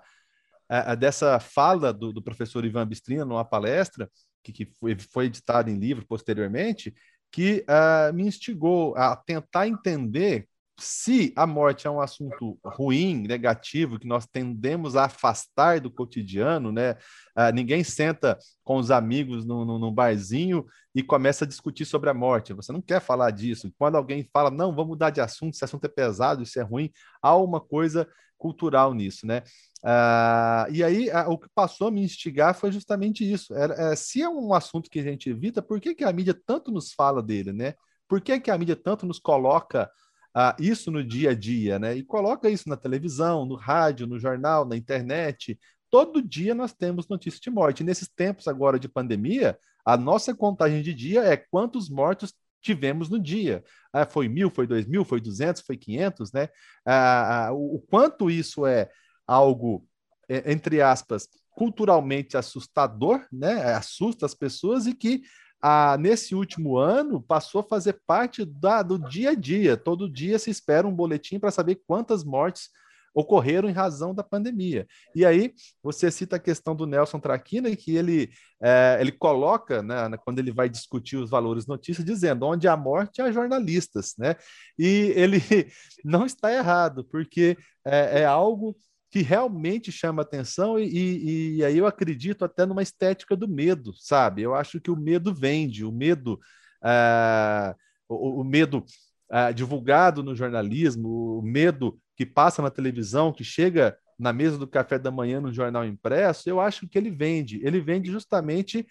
é, 0.68 0.96
dessa 0.96 1.38
fala 1.38 1.92
do, 1.92 2.12
do, 2.12 2.22
professor 2.22 2.64
Ivan 2.64 2.86
Bistrina 2.86 3.24
numa 3.24 3.44
palestra, 3.44 4.10
que, 4.42 4.52
que 4.52 4.66
foi, 4.66 4.96
foi 4.98 5.26
editada 5.26 5.70
em 5.70 5.78
livro 5.78 6.06
posteriormente, 6.06 6.94
que 7.30 7.64
uh, 7.68 8.12
me 8.12 8.24
instigou 8.24 8.94
a 8.96 9.16
tentar 9.16 9.66
entender 9.66 10.46
se 10.78 11.32
a 11.36 11.46
morte 11.46 11.86
é 11.86 11.90
um 11.90 12.00
assunto 12.00 12.58
ruim, 12.64 13.22
negativo, 13.26 13.98
que 13.98 14.06
nós 14.06 14.26
tendemos 14.26 14.96
a 14.96 15.04
afastar 15.04 15.80
do 15.80 15.90
cotidiano, 15.90 16.72
né? 16.72 16.96
Ah, 17.34 17.52
ninguém 17.52 17.84
senta 17.84 18.38
com 18.64 18.76
os 18.76 18.90
amigos 18.90 19.44
num, 19.44 19.64
num, 19.64 19.92
barzinho 19.92 20.64
e 20.94 21.02
começa 21.02 21.44
a 21.44 21.48
discutir 21.48 21.84
sobre 21.84 22.10
a 22.10 22.14
morte. 22.14 22.52
Você 22.54 22.72
não 22.72 22.80
quer 22.80 23.00
falar 23.00 23.30
disso. 23.30 23.72
Quando 23.78 23.96
alguém 23.96 24.28
fala, 24.32 24.50
não, 24.50 24.74
vamos 24.74 24.88
mudar 24.88 25.10
de 25.10 25.20
assunto, 25.20 25.54
esse 25.54 25.64
assunto 25.64 25.84
é 25.84 25.88
pesado, 25.88 26.42
isso 26.42 26.58
é 26.58 26.62
ruim, 26.62 26.90
há 27.20 27.36
uma 27.36 27.60
coisa 27.60 28.08
cultural 28.38 28.92
nisso, 28.92 29.24
né? 29.24 29.42
Ah, 29.84 30.66
e 30.70 30.82
aí, 30.82 31.08
o 31.28 31.38
que 31.38 31.48
passou 31.54 31.88
a 31.88 31.90
me 31.90 32.02
instigar 32.02 32.54
foi 32.54 32.72
justamente 32.72 33.30
isso. 33.30 33.54
É, 33.54 33.94
se 33.94 34.20
é 34.22 34.28
um 34.28 34.52
assunto 34.52 34.90
que 34.90 34.98
a 34.98 35.02
gente 35.02 35.30
evita, 35.30 35.62
por 35.62 35.80
que, 35.80 35.94
que 35.94 36.04
a 36.04 36.12
mídia 36.12 36.34
tanto 36.46 36.72
nos 36.72 36.92
fala 36.92 37.22
dele, 37.22 37.52
né? 37.52 37.74
Por 38.08 38.20
que, 38.20 38.40
que 38.40 38.50
a 38.50 38.58
mídia 38.58 38.76
tanto 38.76 39.06
nos 39.06 39.18
coloca 39.18 39.88
ah, 40.34 40.56
isso 40.58 40.90
no 40.90 41.04
dia 41.04 41.30
a 41.30 41.34
dia, 41.34 41.78
né? 41.78 41.94
E 41.94 42.02
coloca 42.02 42.48
isso 42.48 42.68
na 42.68 42.76
televisão, 42.76 43.44
no 43.44 43.54
rádio, 43.54 44.06
no 44.06 44.18
jornal, 44.18 44.64
na 44.64 44.76
internet. 44.76 45.58
Todo 45.90 46.22
dia 46.22 46.54
nós 46.54 46.72
temos 46.72 47.08
notícias 47.08 47.40
de 47.40 47.50
morte. 47.50 47.84
nesses 47.84 48.08
tempos 48.08 48.48
agora 48.48 48.78
de 48.78 48.88
pandemia, 48.88 49.58
a 49.84 49.96
nossa 49.96 50.34
contagem 50.34 50.82
de 50.82 50.94
dia 50.94 51.22
é 51.22 51.36
quantos 51.36 51.90
mortos 51.90 52.34
tivemos 52.62 53.10
no 53.10 53.18
dia. 53.18 53.62
Ah, 53.92 54.06
foi 54.06 54.28
mil, 54.28 54.48
foi 54.50 54.66
dois 54.66 54.86
mil, 54.86 55.04
foi 55.04 55.20
duzentos, 55.20 55.62
foi 55.62 55.76
quinhentos, 55.76 56.32
né? 56.32 56.48
Ah, 56.86 57.48
ah, 57.48 57.52
o, 57.52 57.76
o 57.76 57.80
quanto 57.80 58.30
isso 58.30 58.64
é 58.64 58.88
algo, 59.26 59.86
é, 60.28 60.50
entre 60.50 60.80
aspas, 60.80 61.28
culturalmente 61.50 62.36
assustador, 62.36 63.26
né? 63.30 63.74
Assusta 63.74 64.24
as 64.24 64.34
pessoas 64.34 64.86
e 64.86 64.94
que 64.94 65.22
a, 65.62 65.96
nesse 65.96 66.34
último 66.34 66.76
ano, 66.76 67.22
passou 67.22 67.60
a 67.60 67.64
fazer 67.64 68.00
parte 68.04 68.44
da, 68.44 68.82
do 68.82 68.98
dia 68.98 69.30
a 69.30 69.34
dia. 69.34 69.76
Todo 69.76 70.10
dia 70.12 70.38
se 70.38 70.50
espera 70.50 70.86
um 70.86 70.94
boletim 70.94 71.38
para 71.38 71.52
saber 71.52 71.80
quantas 71.86 72.24
mortes 72.24 72.68
ocorreram 73.14 73.68
em 73.68 73.72
razão 73.72 74.14
da 74.14 74.22
pandemia. 74.22 74.86
E 75.14 75.24
aí, 75.24 75.52
você 75.82 76.10
cita 76.10 76.36
a 76.36 76.40
questão 76.40 76.74
do 76.74 76.86
Nelson 76.86 77.20
Traquina, 77.20 77.74
que 77.76 77.94
ele, 77.94 78.30
é, 78.60 78.98
ele 79.00 79.12
coloca, 79.12 79.82
né, 79.82 80.16
quando 80.24 80.38
ele 80.38 80.50
vai 80.50 80.68
discutir 80.68 81.16
os 81.16 81.30
valores 81.30 81.66
notícias, 81.66 82.04
dizendo 82.04 82.46
onde 82.46 82.66
há 82.66 82.76
morte 82.76 83.20
há 83.20 83.30
jornalistas, 83.30 84.14
né? 84.18 84.34
E 84.78 85.12
ele 85.14 85.38
não 86.04 86.24
está 86.24 86.52
errado, 86.52 87.04
porque 87.04 87.56
é, 87.84 88.22
é 88.22 88.24
algo 88.24 88.74
que 89.12 89.20
realmente 89.20 89.92
chama 89.92 90.22
atenção 90.22 90.78
e, 90.78 90.86
e, 90.86 91.56
e, 91.56 91.64
aí 91.64 91.76
eu 91.76 91.86
acredito 91.86 92.46
até 92.46 92.64
numa 92.64 92.82
estética 92.82 93.36
do 93.36 93.46
medo, 93.46 93.92
sabe? 93.94 94.40
Eu 94.40 94.54
acho 94.54 94.80
que 94.80 94.90
o 94.90 94.96
medo 94.96 95.34
vende, 95.34 95.84
o 95.84 95.92
medo, 95.92 96.40
uh, 96.82 97.76
o, 98.08 98.40
o, 98.40 98.44
medo 98.44 98.82
uh, 99.30 99.52
divulgado 99.52 100.22
no 100.22 100.34
jornalismo, 100.34 101.38
o 101.38 101.42
medo 101.42 102.00
que 102.16 102.24
passa 102.24 102.62
na 102.62 102.70
televisão, 102.70 103.34
que 103.34 103.44
chega 103.44 103.98
na 104.18 104.32
mesa 104.32 104.56
do 104.56 104.66
café 104.66 104.98
da 104.98 105.10
manhã 105.10 105.42
no 105.42 105.52
jornal 105.52 105.84
impresso, 105.84 106.48
eu 106.48 106.58
acho 106.58 106.88
que 106.88 106.96
ele 106.96 107.10
vende. 107.10 107.60
Ele 107.62 107.82
vende 107.82 108.10
justamente 108.10 108.86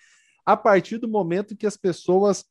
a 0.45 0.55
partir 0.55 0.99
do 0.99 1.07
momento 1.07 1.57
que 1.57 1.65
as 1.65 1.75
pessoas 1.75 2.45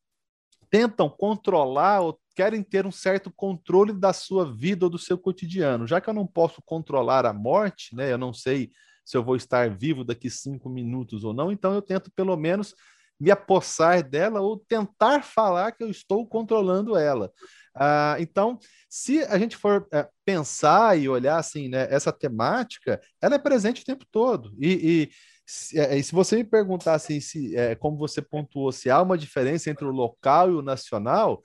tentam 0.68 1.08
controlar 1.08 2.00
ou 2.00 2.20
querem 2.40 2.62
ter 2.62 2.87
um 2.87 2.90
certo 2.90 3.30
controle 3.30 3.92
da 3.92 4.14
sua 4.14 4.50
vida 4.50 4.87
ou 4.87 4.90
do 4.90 4.97
seu 4.97 5.18
cotidiano. 5.18 5.87
Já 5.87 6.00
que 6.00 6.09
eu 6.09 6.14
não 6.14 6.26
posso 6.26 6.62
controlar 6.62 7.26
a 7.26 7.35
morte, 7.35 7.94
né? 7.94 8.11
Eu 8.11 8.16
não 8.16 8.32
sei 8.32 8.70
se 9.04 9.14
eu 9.14 9.23
vou 9.23 9.37
estar 9.37 9.68
vivo 9.68 10.02
daqui 10.04 10.30
cinco 10.30 10.70
minutos 10.70 11.23
ou 11.23 11.35
não, 11.35 11.52
então 11.52 11.75
eu 11.75 11.82
tento 11.82 12.11
pelo 12.11 12.35
menos 12.38 12.75
me 13.20 13.30
apossar 13.30 14.02
dela 14.02 14.40
ou 14.40 14.56
tentar 14.56 15.23
falar 15.23 15.73
que 15.73 15.85
eu 15.85 15.90
estou 15.90 16.26
controlando 16.26 16.97
ela. 16.97 17.30
Ah, 17.75 18.16
então, 18.18 18.59
se 18.88 19.23
a 19.25 19.38
gente 19.38 19.54
for 19.54 19.87
é, 19.92 20.09
pensar 20.25 20.99
e 20.99 21.11
olhar 21.11 21.37
assim, 21.37 21.68
né, 21.68 21.88
essa 21.90 22.11
temática, 22.11 22.99
ela 23.20 23.35
é 23.35 23.38
presente 23.38 23.82
o 23.82 23.85
tempo 23.85 24.06
todo. 24.11 24.56
E, 24.59 24.70
e 24.70 25.11
se, 25.44 25.78
é, 25.78 26.02
se 26.02 26.12
você 26.12 26.37
me 26.37 26.44
perguntar 26.44 26.94
assim, 26.94 27.20
se, 27.20 27.54
é, 27.54 27.75
como 27.75 27.99
você 27.99 28.23
pontuou, 28.23 28.73
se 28.73 28.88
há 28.88 29.02
uma 29.02 29.18
diferença 29.18 29.68
entre 29.68 29.85
o 29.85 29.90
local 29.90 30.50
e 30.50 30.54
o 30.54 30.62
nacional, 30.62 31.42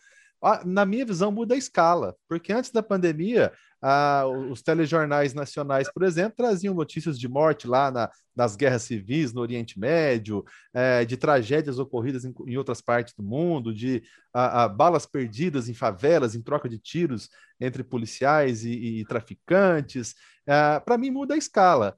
na 0.66 0.86
minha 0.86 1.06
visão, 1.06 1.32
muda 1.32 1.56
a 1.56 1.58
escala, 1.58 2.16
porque 2.28 2.54
antes 2.54 2.72
da 2.72 2.84
pandemia, 2.84 3.52
ah, 3.82 4.26
os 4.50 4.62
telejornais 4.62 5.34
nacionais, 5.34 5.92
por 5.92 6.04
exemplo, 6.04 6.36
traziam 6.38 6.74
notícias 6.74 7.20
de 7.20 7.28
morte 7.28 7.68
lá 7.68 7.92
na, 7.92 8.10
nas 8.36 8.56
guerras 8.56 8.84
civis 8.84 9.34
no 9.34 9.42
Oriente 9.42 9.80
Médio, 9.80 10.44
é, 10.74 11.06
de 11.06 11.18
tragédias 11.18 11.80
ocorridas 11.80 12.26
em, 12.26 12.34
em, 12.48 12.58
outras 12.58 12.82
partes 12.82 13.14
do 13.16 13.24
mundo, 13.24 13.74
de 13.74 14.04
balas 14.76 15.06
perdidas 15.06 15.70
em 15.70 15.74
favelas 15.74 16.36
em 16.36 16.42
troca 16.42 16.68
de 16.68 16.80
tiros 16.80 17.30
entre 17.60 17.84
policiais 17.84 18.66
e, 18.66 19.00
e 19.00 19.06
traficantes. 19.06 20.16
É, 20.48 20.80
Para 20.80 20.98
mim, 20.98 21.12
muda 21.12 21.36
a 21.36 21.38
escala. 21.38 21.96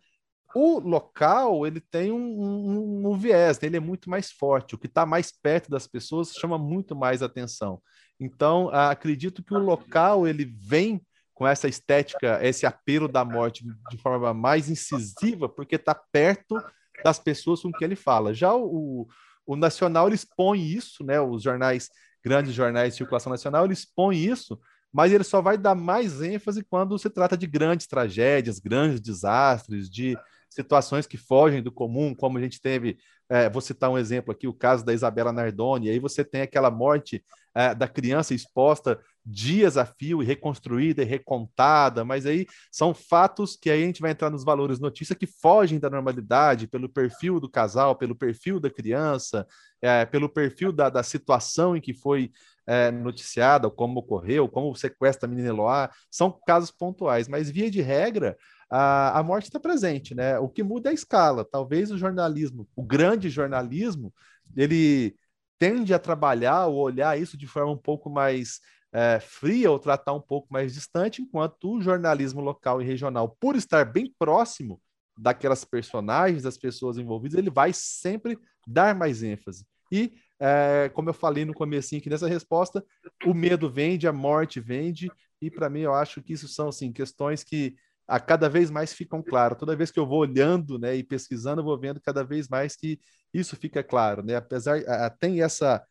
O 0.55 0.79
local 0.79 1.67
ele 1.67 1.81
tem 1.81 2.11
um, 2.11 2.17
um, 2.17 3.11
um 3.11 3.17
viés, 3.17 3.59
né? 3.59 3.67
ele 3.67 3.77
é 3.77 3.81
muito 3.81 4.09
mais 4.09 4.31
forte. 4.31 4.75
O 4.75 4.77
que 4.77 4.87
está 4.87 5.05
mais 5.05 5.31
perto 5.31 5.69
das 5.69 5.87
pessoas 5.87 6.33
chama 6.33 6.57
muito 6.57 6.95
mais 6.95 7.21
atenção. 7.21 7.81
Então, 8.19 8.69
acredito 8.69 9.43
que 9.43 9.53
o 9.53 9.59
local 9.59 10.27
ele 10.27 10.45
vem 10.45 11.01
com 11.33 11.47
essa 11.47 11.67
estética, 11.67 12.39
esse 12.41 12.65
apelo 12.65 13.07
da 13.07 13.23
morte 13.23 13.63
de 13.91 13.97
forma 13.97 14.33
mais 14.33 14.69
incisiva, 14.69 15.47
porque 15.47 15.75
está 15.75 15.93
perto 15.93 16.59
das 17.03 17.19
pessoas 17.19 17.61
com 17.61 17.71
que 17.71 17.83
ele 17.83 17.95
fala. 17.95 18.33
Já 18.33 18.55
o, 18.55 19.07
o 19.45 19.55
nacional 19.55 20.07
ele 20.07 20.15
expõe 20.15 20.59
isso, 20.59 21.03
né? 21.03 21.21
Os 21.21 21.43
jornais, 21.43 21.89
grandes 22.23 22.53
jornais 22.53 22.93
de 22.93 22.97
circulação 22.97 23.31
nacional, 23.31 23.65
ele 23.65 23.73
expõe 23.73 24.17
isso, 24.17 24.59
mas 24.91 25.11
ele 25.11 25.23
só 25.23 25.39
vai 25.39 25.59
dar 25.59 25.75
mais 25.75 26.23
ênfase 26.23 26.63
quando 26.63 26.97
se 26.97 27.09
trata 27.09 27.37
de 27.37 27.45
grandes 27.45 27.85
tragédias, 27.85 28.57
grandes 28.57 28.99
desastres, 28.99 29.87
de 29.87 30.17
situações 30.49 31.05
que 31.05 31.17
fogem 31.17 31.61
do 31.61 31.71
comum, 31.71 32.15
como 32.15 32.37
a 32.37 32.41
gente 32.41 32.61
teve, 32.61 32.97
é, 33.29 33.49
vou 33.49 33.61
citar 33.61 33.89
um 33.89 33.97
exemplo 33.97 34.31
aqui, 34.31 34.47
o 34.47 34.53
caso 34.53 34.85
da 34.85 34.93
Isabela 34.93 35.31
Nardoni, 35.31 35.89
aí 35.89 35.99
você 35.99 36.23
tem 36.23 36.41
aquela 36.41 36.71
morte 36.71 37.23
é, 37.55 37.73
da 37.73 37.87
criança 37.87 38.33
exposta 38.33 38.99
dias 39.25 39.75
a 39.75 39.85
fio 39.85 40.23
e 40.23 40.25
reconstruída 40.25 41.01
e 41.01 41.05
recontada, 41.05 42.05
mas 42.05 42.25
aí 42.25 42.45
são 42.71 42.93
fatos 42.93 43.57
que 43.57 43.69
aí 43.69 43.83
a 43.83 43.85
gente 43.85 43.99
vai 43.99 44.11
entrar 44.11 44.29
nos 44.29 44.45
valores 44.45 44.79
notícia 44.79 45.15
que 45.15 45.27
fogem 45.27 45.79
da 45.79 45.89
normalidade, 45.89 46.67
pelo 46.67 46.87
perfil 46.87 47.39
do 47.39 47.49
casal, 47.49 47.95
pelo 47.95 48.15
perfil 48.15 48.59
da 48.59 48.69
criança, 48.69 49.45
é, 49.81 50.05
pelo 50.05 50.29
perfil 50.29 50.71
da, 50.71 50.89
da 50.89 51.03
situação 51.03 51.75
em 51.75 51.81
que 51.81 51.93
foi 51.93 52.31
é, 52.65 52.89
noticiada, 52.89 53.69
como 53.69 53.99
ocorreu, 53.99 54.47
como 54.47 54.71
o 54.71 54.75
sequestro 54.75 55.27
da 55.27 55.27
menina 55.27 55.49
Eloá, 55.49 55.89
são 56.09 56.31
casos 56.45 56.71
pontuais, 56.71 57.27
mas 57.27 57.49
via 57.49 57.69
de 57.69 57.81
regra, 57.81 58.37
a, 58.69 59.19
a 59.19 59.23
morte 59.23 59.45
está 59.45 59.59
presente, 59.59 60.13
né? 60.13 60.37
O 60.39 60.49
que 60.49 60.63
muda 60.63 60.89
é 60.89 60.91
a 60.91 60.95
escala. 60.95 61.45
Talvez 61.45 61.91
o 61.91 61.97
jornalismo, 61.97 62.67
o 62.75 62.83
grande 62.83 63.29
jornalismo, 63.29 64.13
ele 64.55 65.15
tende 65.59 65.93
a 65.93 65.99
trabalhar 65.99 66.67
ou 66.67 66.77
olhar 66.77 67.19
isso 67.19 67.37
de 67.37 67.47
forma 67.47 67.71
um 67.71 67.77
pouco 67.77 68.09
mais 68.09 68.59
é, 68.91 69.19
fria 69.19 69.71
ou 69.71 69.79
tratar 69.79 70.13
um 70.13 70.21
pouco 70.21 70.47
mais 70.51 70.73
distante, 70.73 71.21
enquanto 71.21 71.71
o 71.71 71.81
jornalismo 71.81 72.41
local 72.41 72.81
e 72.81 72.85
regional, 72.85 73.35
por 73.39 73.55
estar 73.55 73.85
bem 73.85 74.13
próximo 74.17 74.81
daquelas 75.17 75.65
personagens, 75.65 76.43
das 76.43 76.57
pessoas 76.57 76.97
envolvidas, 76.97 77.37
ele 77.37 77.49
vai 77.49 77.71
sempre 77.73 78.37
dar 78.67 78.95
mais 78.95 79.23
ênfase. 79.23 79.65
E, 79.91 80.13
é, 80.39 80.91
como 80.93 81.09
eu 81.09 81.13
falei 81.13 81.45
no 81.45 81.53
começo 81.53 81.95
aqui 81.95 82.09
nessa 82.09 82.27
resposta, 82.27 82.85
o 83.25 83.33
medo 83.33 83.69
vende, 83.69 84.07
a 84.07 84.13
morte 84.13 84.59
vende, 84.59 85.11
e 85.41 85.49
para 85.49 85.69
mim 85.69 85.81
eu 85.81 85.93
acho 85.93 86.21
que 86.21 86.33
isso 86.33 86.47
são 86.47 86.69
assim, 86.69 86.91
questões 86.91 87.43
que 87.43 87.75
a 88.07 88.19
cada 88.19 88.47
vez 88.47 88.71
mais 88.71 88.93
ficam 88.93 89.21
claras. 89.21 89.57
Toda 89.57 89.75
vez 89.75 89.91
que 89.91 89.99
eu 89.99 90.07
vou 90.07 90.19
olhando 90.19 90.79
né, 90.79 90.95
e 90.95 91.03
pesquisando, 91.03 91.61
eu 91.61 91.65
vou 91.65 91.77
vendo 91.77 91.99
cada 91.99 92.23
vez 92.23 92.47
mais 92.47 92.75
que 92.75 92.99
isso 93.33 93.55
fica 93.55 93.83
claro. 93.83 94.23
Né? 94.23 94.35
Apesar, 94.35 94.77
a, 94.87 95.09
tem 95.09 95.41
essa 95.41 95.85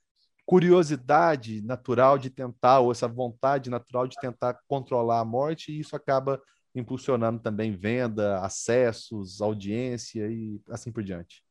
curiosidade 0.47 1.61
natural 1.63 2.17
de 2.17 2.31
tentar, 2.31 2.81
ou 2.81 2.93
essa 2.93 3.09
vontade 3.09 3.69
natural 3.69 4.07
de 4.07 4.17
tentar 4.21 4.59
controlar 4.67 5.21
a 5.21 5.25
morte, 5.25 5.73
e 5.73 5.81
isso 5.81 5.95
acaba 5.95 6.41
impulsionando 6.75 7.41
também 7.41 7.73
venda, 7.73 8.39
acessos, 8.41 9.41
audiência 9.41 10.27
e 10.29 10.61
assim 10.71 10.93
por 10.93 11.03
diante. 11.03 11.43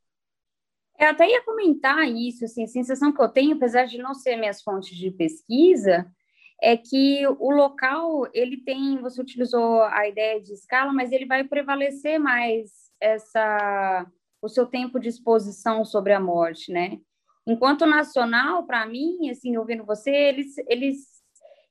Eu 0.97 1.09
até 1.09 1.29
ia 1.29 1.43
comentar 1.43 2.07
isso, 2.07 2.45
assim, 2.45 2.63
a 2.63 2.67
sensação 2.67 3.11
que 3.11 3.21
eu 3.21 3.27
tenho, 3.27 3.55
apesar 3.57 3.85
de 3.85 3.97
não 3.97 4.13
ser 4.13 4.37
minhas 4.37 4.61
fontes 4.61 4.95
de 4.95 5.11
pesquisa, 5.11 6.09
é 6.61 6.77
que 6.77 7.25
o 7.27 7.51
local, 7.51 8.27
ele 8.33 8.57
tem, 8.57 8.97
você 9.01 9.21
utilizou 9.21 9.81
a 9.83 10.07
ideia 10.07 10.41
de 10.41 10.53
escala, 10.53 10.93
mas 10.93 11.11
ele 11.11 11.25
vai 11.25 11.43
prevalecer 11.43 12.19
mais 12.19 12.71
essa 12.99 14.05
o 14.41 14.47
seu 14.47 14.67
tempo 14.67 14.99
de 14.99 15.09
exposição 15.09 15.83
sobre 15.83 16.13
a 16.13 16.19
morte, 16.19 16.71
né? 16.71 16.99
Enquanto 17.47 17.85
nacional, 17.85 18.65
para 18.65 18.85
mim, 18.85 19.29
assim, 19.29 19.57
ouvindo 19.57 19.83
você, 19.83 20.11
eles, 20.11 20.55
eles 20.67 21.15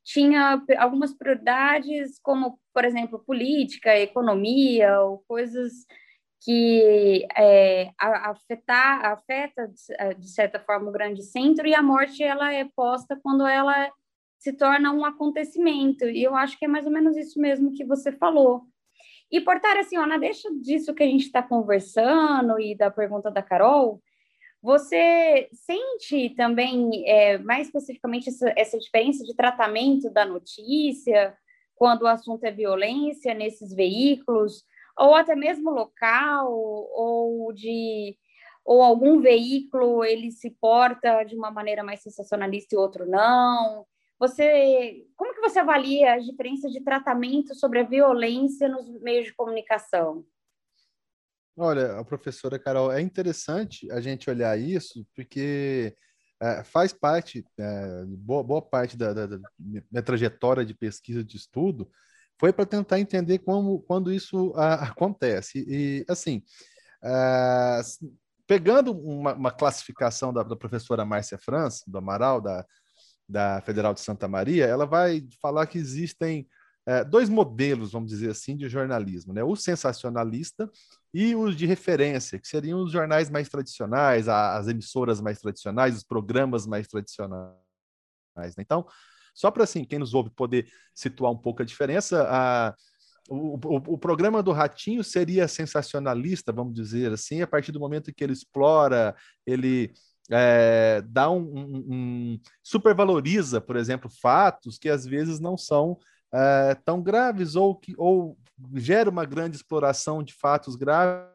tinha 0.04 0.60
algumas 0.78 1.14
prioridades, 1.14 2.18
como, 2.20 2.58
por 2.72 2.84
exemplo, 2.84 3.22
política, 3.24 3.96
economia, 3.96 5.00
ou 5.00 5.24
coisas 5.28 5.72
que 6.42 7.26
é, 7.36 7.90
afetar, 7.98 9.04
afeta, 9.06 9.70
de 10.18 10.28
certa 10.30 10.60
forma, 10.60 10.90
o 10.90 10.92
grande 10.92 11.22
centro, 11.22 11.66
e 11.66 11.74
a 11.74 11.82
morte 11.82 12.22
ela 12.22 12.52
é 12.52 12.66
posta 12.76 13.18
quando 13.22 13.46
ela 13.46 13.90
se 14.38 14.52
torna 14.52 14.92
um 14.92 15.04
acontecimento. 15.04 16.04
E 16.04 16.22
eu 16.22 16.34
acho 16.34 16.58
que 16.58 16.64
é 16.64 16.68
mais 16.68 16.86
ou 16.86 16.92
menos 16.92 17.16
isso 17.16 17.40
mesmo 17.40 17.72
que 17.72 17.84
você 17.84 18.12
falou. 18.12 18.62
E, 19.30 19.40
portanto, 19.40 19.78
assim, 19.78 19.96
ó, 19.96 20.06
na 20.06 20.18
deixa 20.18 20.48
disso 20.60 20.94
que 20.94 21.02
a 21.02 21.06
gente 21.06 21.24
está 21.24 21.42
conversando 21.42 22.60
e 22.60 22.76
da 22.76 22.90
pergunta 22.90 23.30
da 23.30 23.42
Carol, 23.42 24.02
você 24.62 25.48
sente 25.52 26.30
também, 26.36 27.04
é, 27.06 27.38
mais 27.38 27.66
especificamente, 27.66 28.28
essa, 28.28 28.52
essa 28.56 28.78
diferença 28.78 29.24
de 29.24 29.34
tratamento 29.34 30.10
da 30.10 30.24
notícia, 30.24 31.36
quando 31.74 32.02
o 32.02 32.06
assunto 32.06 32.44
é 32.44 32.50
violência 32.50 33.34
nesses 33.34 33.74
veículos, 33.74 34.64
ou 34.96 35.14
até 35.14 35.34
mesmo 35.34 35.70
local, 35.70 36.50
ou 36.50 37.52
de 37.52 38.16
ou 38.64 38.82
algum 38.82 39.20
veículo 39.20 40.02
ele 40.04 40.30
se 40.30 40.50
porta 40.50 41.22
de 41.24 41.36
uma 41.36 41.50
maneira 41.50 41.84
mais 41.84 42.00
sensacionalista 42.00 42.74
e 42.74 42.78
outro 42.78 43.06
não. 43.06 43.84
Você, 44.18 45.06
como 45.16 45.34
que 45.34 45.40
você 45.40 45.58
avalia 45.58 46.14
as 46.14 46.24
diferenças 46.24 46.72
de 46.72 46.80
tratamento 46.82 47.54
sobre 47.54 47.80
a 47.80 47.84
violência 47.84 48.68
nos 48.68 48.88
meios 49.00 49.26
de 49.26 49.34
comunicação? 49.34 50.24
Olha, 51.56 51.98
a 51.98 52.04
professora 52.04 52.58
Carol, 52.58 52.90
é 52.90 53.00
interessante 53.00 53.90
a 53.92 54.00
gente 54.00 54.28
olhar 54.28 54.58
isso, 54.58 55.06
porque 55.14 55.96
é, 56.40 56.64
faz 56.64 56.92
parte, 56.92 57.44
é, 57.58 58.04
boa, 58.06 58.42
boa, 58.42 58.62
parte 58.62 58.96
da, 58.96 59.12
da, 59.12 59.26
da, 59.26 59.38
minha 59.58 60.02
trajetória 60.02 60.64
de 60.64 60.74
pesquisa 60.74 61.22
de 61.22 61.36
estudo 61.36 61.88
foi 62.38 62.52
para 62.52 62.66
tentar 62.66 62.98
entender 62.98 63.38
como, 63.38 63.80
quando 63.82 64.12
isso 64.12 64.52
a, 64.56 64.74
acontece. 64.90 65.64
E, 65.68 66.04
assim, 66.08 66.42
é, 67.02 67.80
pegando 68.46 68.92
uma, 68.92 69.34
uma 69.34 69.50
classificação 69.52 70.32
da, 70.32 70.42
da, 70.42 70.56
professora 70.56 71.04
Márcia 71.04 71.38
França, 71.38 71.84
do 71.86 71.98
Amaral, 71.98 72.40
da, 72.40 72.66
da 73.28 73.60
Federal 73.62 73.94
de 73.94 74.00
Santa 74.00 74.28
Maria, 74.28 74.66
ela 74.66 74.86
vai 74.86 75.26
falar 75.40 75.66
que 75.66 75.78
existem 75.78 76.46
é, 76.86 77.02
dois 77.02 77.28
modelos, 77.28 77.92
vamos 77.92 78.10
dizer 78.10 78.30
assim, 78.30 78.56
de 78.56 78.68
jornalismo, 78.68 79.32
né? 79.32 79.42
O 79.42 79.56
sensacionalista 79.56 80.70
e 81.12 81.34
os 81.34 81.56
de 81.56 81.64
referência, 81.64 82.38
que 82.38 82.46
seriam 82.46 82.82
os 82.82 82.92
jornais 82.92 83.30
mais 83.30 83.48
tradicionais, 83.48 84.28
as 84.28 84.68
emissoras 84.68 85.20
mais 85.20 85.38
tradicionais, 85.40 85.96
os 85.96 86.02
programas 86.02 86.66
mais 86.66 86.86
tradicionais. 86.86 87.54
Né? 88.36 88.52
Então, 88.58 88.86
só 89.34 89.50
para 89.50 89.64
assim, 89.64 89.84
quem 89.84 89.98
nos 89.98 90.12
ouve 90.12 90.30
poder 90.30 90.68
situar 90.94 91.32
um 91.32 91.38
pouco 91.38 91.62
a 91.62 91.64
diferença, 91.64 92.26
a, 92.28 92.74
o, 93.28 93.54
o, 93.54 93.76
o, 93.94 93.98
programa 93.98 94.42
do 94.42 94.52
Ratinho 94.52 95.02
seria 95.02 95.48
sensacionalista, 95.48 96.52
vamos 96.52 96.74
dizer 96.74 97.12
assim, 97.12 97.40
a 97.40 97.46
partir 97.46 97.72
do 97.72 97.80
momento 97.80 98.12
que 98.12 98.22
ele 98.22 98.32
explora, 98.32 99.16
ele 99.46 99.92
é, 100.30 101.02
dá 101.06 101.30
um, 101.30 101.42
um, 101.42 101.84
um, 101.88 102.40
supervaloriza, 102.62 103.60
por 103.60 103.76
exemplo, 103.76 104.10
fatos 104.10 104.78
que 104.78 104.88
às 104.88 105.04
vezes 105.04 105.38
não 105.38 105.56
são 105.56 105.98
é, 106.32 106.74
tão 106.84 107.02
graves 107.02 107.54
ou 107.54 107.76
que 107.76 107.94
ou 107.98 108.38
gera 108.74 109.10
uma 109.10 109.24
grande 109.24 109.56
exploração 109.56 110.22
de 110.22 110.32
fatos 110.32 110.76
graves 110.76 111.28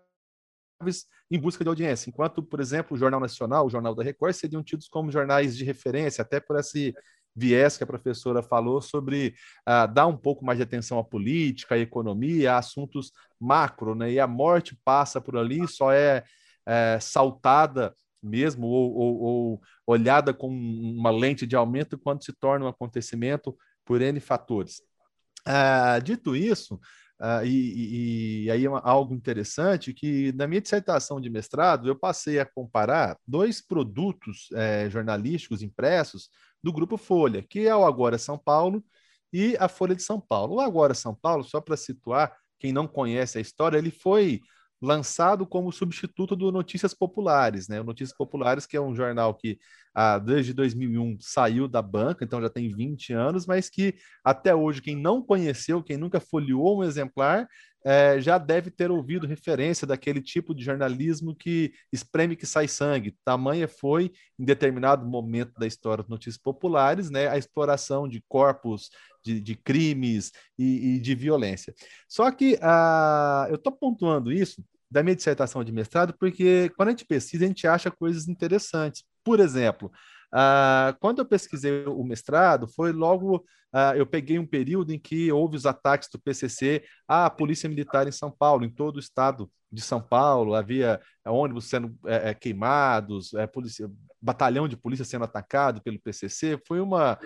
em 1.30 1.39
busca 1.39 1.63
de 1.63 1.67
audiência, 1.67 2.10
enquanto, 2.10 2.41
por 2.41 2.60
exemplo, 2.60 2.95
o 2.95 2.99
Jornal 2.99 3.19
Nacional, 3.19 3.65
o 3.65 3.69
Jornal 3.69 3.93
da 3.93 4.04
Record 4.04 4.34
seriam 4.34 4.63
tidos 4.63 4.88
como 4.88 5.12
jornais 5.12 5.56
de 5.56 5.63
referência, 5.63 6.21
até 6.21 6.39
por 6.39 6.58
esse 6.58 6.95
viés 7.36 7.78
que 7.78 7.84
a 7.84 7.88
professora 7.88 8.41
falou 8.41 8.82
sobre 8.82 9.36
uh, 9.67 9.91
dar 9.93 10.08
um 10.08 10.17
pouco 10.17 10.43
mais 10.43 10.58
de 10.58 10.63
atenção 10.63 10.97
à 10.97 11.04
política, 11.04 11.75
à 11.75 11.78
economia, 11.78 12.54
a 12.54 12.58
assuntos 12.58 13.12
macro, 13.39 13.93
né? 13.93 14.12
E 14.12 14.19
a 14.19 14.25
morte 14.25 14.78
passa 14.84 15.21
por 15.21 15.38
ali, 15.38 15.67
só 15.67 15.91
é, 15.91 16.23
é 16.65 16.99
saltada 16.99 17.93
mesmo 18.21 18.67
ou, 18.67 18.93
ou, 18.93 19.21
ou, 19.21 19.62
olhada 19.88 20.34
com 20.34 20.47
uma 20.49 21.12
lente 21.12 21.47
de 21.47 21.55
aumento 21.55 21.97
quando 21.97 22.23
se 22.23 22.34
torna 22.34 22.65
um 22.65 22.69
acontecimento 22.69 23.58
por 23.86 24.01
N 24.01 24.19
fatores. 24.19 24.82
Ah, 25.45 25.99
dito 25.99 26.36
isso, 26.36 26.79
ah, 27.21 27.43
e, 27.43 28.45
e, 28.45 28.51
aí 28.51 28.65
é 28.65 28.69
algo 28.84 29.13
interessante 29.13 29.93
que 29.93 30.32
na 30.34 30.47
minha 30.47 30.62
dissertação 30.62 31.19
de 31.19 31.29
mestrado 31.29 31.88
eu 31.89 31.95
passei 31.95 32.39
a 32.39 32.45
comparar 32.45 33.17
dois 33.27 33.62
produtos 33.62 34.47
eh, 34.53 34.89
jornalísticos 34.89 35.62
impressos 35.62 36.29
do 36.63 36.71
Grupo 36.71 36.95
Folha, 36.97 37.43
que 37.43 37.67
é 37.67 37.75
o 37.75 37.86
Agora 37.86 38.17
São 38.17 38.38
Paulo 38.38 38.82
e 39.34 39.58
a 39.60 39.67
Folha 39.67 39.95
de 39.95 40.01
São 40.01 40.19
Paulo. 40.19 40.55
O 40.55 40.60
Agora 40.62 40.93
São 40.93 41.13
Paulo, 41.13 41.43
só 41.43 41.60
para 41.60 41.75
situar 41.75 42.34
quem 42.58 42.71
não 42.71 42.88
conhece 42.88 43.38
a 43.38 43.41
história, 43.41 43.77
ele 43.77 43.91
foi 43.91 44.39
lançado 44.81 45.45
como 45.45 45.71
substituto 45.71 46.35
do 46.35 46.51
Notícias 46.51 46.93
Populares, 46.93 47.67
né? 47.67 47.81
O 47.81 47.83
Notícias 47.83 48.17
Populares, 48.17 48.65
que 48.65 48.77
é 48.77 48.81
um 48.81 48.95
jornal 48.95 49.33
que 49.33 49.59
ah, 49.93 50.17
desde 50.17 50.53
2001 50.53 51.17
saiu 51.19 51.67
da 51.67 51.81
banca, 51.81 52.23
então 52.23 52.41
já 52.41 52.49
tem 52.49 52.73
20 52.73 53.11
anos, 53.11 53.45
mas 53.45 53.69
que 53.69 53.95
até 54.23 54.55
hoje 54.55 54.81
quem 54.81 54.95
não 54.95 55.21
conheceu, 55.21 55.83
quem 55.83 55.97
nunca 55.97 56.19
folheou 56.19 56.79
um 56.79 56.83
exemplar, 56.83 57.47
é, 57.85 58.19
já 58.19 58.37
deve 58.37 58.69
ter 58.69 58.91
ouvido 58.91 59.27
referência 59.27 59.87
daquele 59.87 60.21
tipo 60.21 60.53
de 60.53 60.63
jornalismo 60.63 61.35
que 61.35 61.71
espreme 61.91 62.35
que 62.35 62.45
sai 62.45 62.67
sangue. 62.67 63.15
Tamanha 63.23 63.67
foi, 63.67 64.11
em 64.37 64.45
determinado 64.45 65.05
momento 65.05 65.53
da 65.57 65.65
história 65.65 66.03
dos 66.03 66.09
Notícias 66.09 66.37
Populares, 66.37 67.09
né, 67.09 67.27
a 67.27 67.37
exploração 67.37 68.07
de 68.07 68.23
corpos 68.27 68.89
de, 69.23 69.39
de 69.39 69.55
crimes 69.55 70.31
e, 70.57 70.95
e, 70.95 70.99
de 70.99 71.15
violência. 71.15 71.73
Só 72.07 72.29
que 72.31 72.55
uh, 72.55 73.49
eu 73.49 73.55
estou 73.55 73.71
pontuando 73.71 74.31
isso 74.31 74.63
da 74.89 75.03
minha 75.03 75.15
dissertação 75.15 75.63
de 75.63 75.71
mestrado 75.71 76.15
porque 76.19 76.71
quando 76.75 76.89
a 76.89 76.91
gente 76.91 77.05
pesquisa, 77.05 77.45
a 77.45 77.47
gente 77.47 77.67
acha 77.67 77.91
coisas 77.91 78.27
interessantes. 78.27 79.03
Por 79.23 79.39
exemplo, 79.39 79.91
Uh, 80.33 80.95
quando 80.99 81.19
eu 81.19 81.25
pesquisei 81.25 81.85
o 81.85 82.03
mestrado, 82.03 82.67
foi 82.67 82.91
logo 82.91 83.37
uh, 83.37 83.95
eu 83.95 84.05
peguei 84.05 84.37
um 84.37 84.45
período 84.45 84.93
em 84.93 84.99
que 84.99 85.31
houve 85.31 85.55
os 85.55 85.65
ataques 85.65 86.07
do 86.11 86.19
PCC 86.19 86.83
à 87.07 87.29
polícia 87.29 87.67
militar 87.67 88.07
em 88.07 88.11
São 88.11 88.31
Paulo, 88.31 88.63
em 88.63 88.69
todo 88.69 88.97
o 88.97 88.99
estado 88.99 89.49
de 89.71 89.81
São 89.81 90.01
Paulo, 90.01 90.55
havia 90.55 90.99
é, 91.25 91.29
ônibus 91.29 91.69
sendo 91.69 91.95
é, 92.05 92.33
queimados, 92.33 93.33
é, 93.35 93.45
polícia, 93.45 93.89
batalhão 94.19 94.67
de 94.67 94.75
polícia 94.75 95.05
sendo 95.05 95.25
atacado 95.25 95.81
pelo 95.81 95.99
PCC. 95.99 96.59
Foi 96.67 96.79
uma 96.79 97.19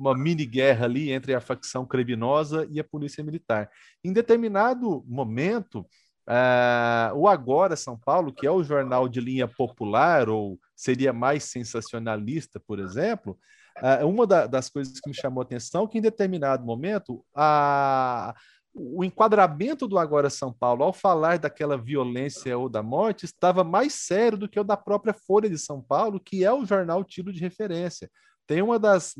uma 0.00 0.16
mini 0.16 0.46
guerra 0.46 0.86
ali 0.86 1.12
entre 1.12 1.34
a 1.34 1.40
facção 1.42 1.84
criminosa 1.84 2.66
e 2.70 2.80
a 2.80 2.84
polícia 2.84 3.22
militar. 3.22 3.70
Em 4.02 4.14
determinado 4.14 5.04
momento, 5.06 5.86
Uh, 6.28 7.16
o 7.16 7.28
Agora 7.28 7.74
São 7.76 7.98
Paulo, 7.98 8.32
que 8.32 8.46
é 8.46 8.50
o 8.50 8.62
jornal 8.62 9.08
de 9.08 9.20
linha 9.20 9.48
popular, 9.48 10.28
ou 10.28 10.58
seria 10.76 11.12
mais 11.12 11.44
sensacionalista, 11.44 12.60
por 12.60 12.78
exemplo, 12.78 13.38
uh, 13.78 14.06
uma 14.06 14.26
da, 14.26 14.46
das 14.46 14.68
coisas 14.68 15.00
que 15.00 15.08
me 15.08 15.14
chamou 15.14 15.42
a 15.42 15.44
atenção 15.44 15.84
é 15.84 15.88
que, 15.88 15.98
em 15.98 16.02
determinado 16.02 16.64
momento, 16.64 17.24
a, 17.34 18.34
o 18.72 19.02
enquadramento 19.02 19.88
do 19.88 19.98
Agora 19.98 20.30
São 20.30 20.52
Paulo, 20.52 20.84
ao 20.84 20.92
falar 20.92 21.38
daquela 21.38 21.76
violência 21.76 22.56
ou 22.56 22.68
da 22.68 22.82
morte, 22.82 23.24
estava 23.24 23.64
mais 23.64 23.94
sério 23.94 24.38
do 24.38 24.48
que 24.48 24.60
o 24.60 24.64
da 24.64 24.76
própria 24.76 25.14
Folha 25.14 25.50
de 25.50 25.58
São 25.58 25.82
Paulo, 25.82 26.20
que 26.20 26.44
é 26.44 26.52
o 26.52 26.64
jornal 26.64 27.02
tido 27.02 27.32
de 27.32 27.40
referência. 27.40 28.08
Tem 28.46 28.62
uma 28.62 28.78
das, 28.78 29.14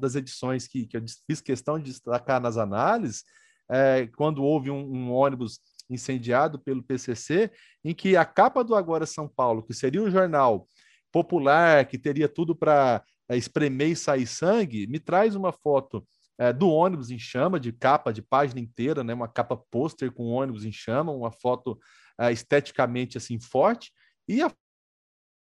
das 0.00 0.14
edições 0.14 0.66
que, 0.66 0.86
que 0.86 0.96
eu 0.96 1.04
fiz 1.26 1.40
questão 1.40 1.78
de 1.78 1.84
destacar 1.90 2.40
nas 2.40 2.56
análises, 2.56 3.24
é, 3.70 4.08
quando 4.16 4.42
houve 4.42 4.70
um, 4.70 4.80
um 4.80 5.12
ônibus 5.12 5.60
incendiado 5.90 6.58
pelo 6.58 6.82
PCC, 6.82 7.50
em 7.84 7.94
que 7.94 8.16
a 8.16 8.24
capa 8.24 8.62
do 8.62 8.74
Agora 8.74 9.04
São 9.04 9.28
Paulo, 9.28 9.62
que 9.62 9.74
seria 9.74 10.02
um 10.02 10.10
jornal 10.10 10.66
popular, 11.12 11.84
que 11.86 11.98
teria 11.98 12.28
tudo 12.28 12.54
para 12.54 13.02
é, 13.28 13.36
espremer 13.36 13.90
e 13.90 13.96
sair 13.96 14.26
sangue, 14.26 14.86
me 14.86 15.00
traz 15.00 15.34
uma 15.34 15.52
foto 15.52 16.06
é, 16.38 16.52
do 16.52 16.70
ônibus 16.70 17.10
em 17.10 17.18
chama, 17.18 17.60
de 17.60 17.72
capa, 17.72 18.12
de 18.12 18.22
página 18.22 18.60
inteira, 18.60 19.04
né, 19.04 19.12
uma 19.12 19.28
capa 19.28 19.56
pôster 19.70 20.10
com 20.10 20.30
ônibus 20.30 20.64
em 20.64 20.72
chama, 20.72 21.12
uma 21.12 21.30
foto 21.30 21.78
é, 22.18 22.32
esteticamente 22.32 23.18
assim 23.18 23.38
forte, 23.38 23.92
e 24.28 24.42
a 24.42 24.50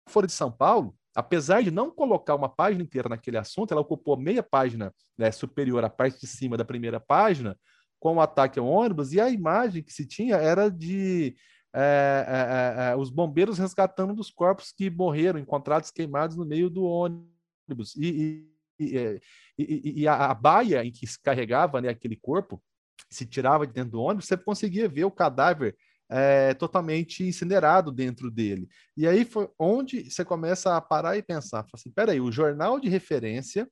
Folha 0.08 0.26
de 0.26 0.32
São 0.32 0.50
Paulo, 0.50 0.96
apesar 1.14 1.62
de 1.62 1.70
não 1.70 1.90
colocar 1.90 2.34
uma 2.34 2.48
página 2.48 2.82
inteira 2.82 3.08
naquele 3.08 3.36
assunto, 3.36 3.72
ela 3.72 3.80
ocupou 3.80 4.16
meia 4.16 4.42
página 4.42 4.92
né, 5.16 5.30
superior 5.30 5.84
à 5.84 5.90
parte 5.90 6.20
de 6.20 6.26
cima 6.26 6.56
da 6.56 6.64
primeira 6.64 6.98
página, 6.98 7.56
com 8.00 8.16
o 8.16 8.20
ataque 8.20 8.58
ao 8.58 8.66
ônibus, 8.66 9.12
e 9.12 9.20
a 9.20 9.30
imagem 9.30 9.82
que 9.82 9.92
se 9.92 10.06
tinha 10.06 10.36
era 10.36 10.70
de 10.70 11.36
é, 11.72 12.24
é, 12.26 12.88
é, 12.88 12.92
é 12.92 12.96
os 12.96 13.10
bombeiros 13.10 13.58
resgatando 13.58 14.14
dos 14.14 14.30
corpos 14.30 14.72
que 14.72 14.90
morreram, 14.90 15.38
encontrados 15.38 15.90
queimados 15.90 16.36
no 16.36 16.44
meio 16.44 16.68
do 16.68 16.82
ônibus. 16.82 17.94
E, 17.96 18.48
e, 18.80 18.98
é, 18.98 19.20
e, 19.56 20.00
e 20.00 20.08
a, 20.08 20.30
a, 20.30 20.34
baia 20.34 20.84
em 20.84 20.90
que 20.90 21.06
se 21.06 21.20
carregava 21.20 21.80
né, 21.80 21.90
aquele 21.90 22.16
corpo, 22.16 22.60
se 23.10 23.26
tirava 23.26 23.66
de 23.66 23.72
dentro 23.72 23.92
do 23.92 24.00
ônibus, 24.00 24.26
você 24.26 24.36
conseguia 24.36 24.88
ver 24.88 25.04
o 25.04 25.10
cadáver 25.10 25.76
é, 26.08 26.54
totalmente 26.54 27.22
incinerado 27.22 27.92
dentro 27.92 28.30
dele. 28.30 28.68
E 28.96 29.06
aí 29.06 29.24
foi 29.24 29.48
onde 29.58 30.10
você 30.10 30.24
começa 30.24 30.76
a 30.76 30.80
parar 30.80 31.16
e 31.16 31.22
pensar, 31.22 31.64
assim, 31.72 31.90
peraí, 31.90 32.20
o 32.20 32.32
jornal 32.32 32.80
de 32.80 32.88
referência 32.88 33.68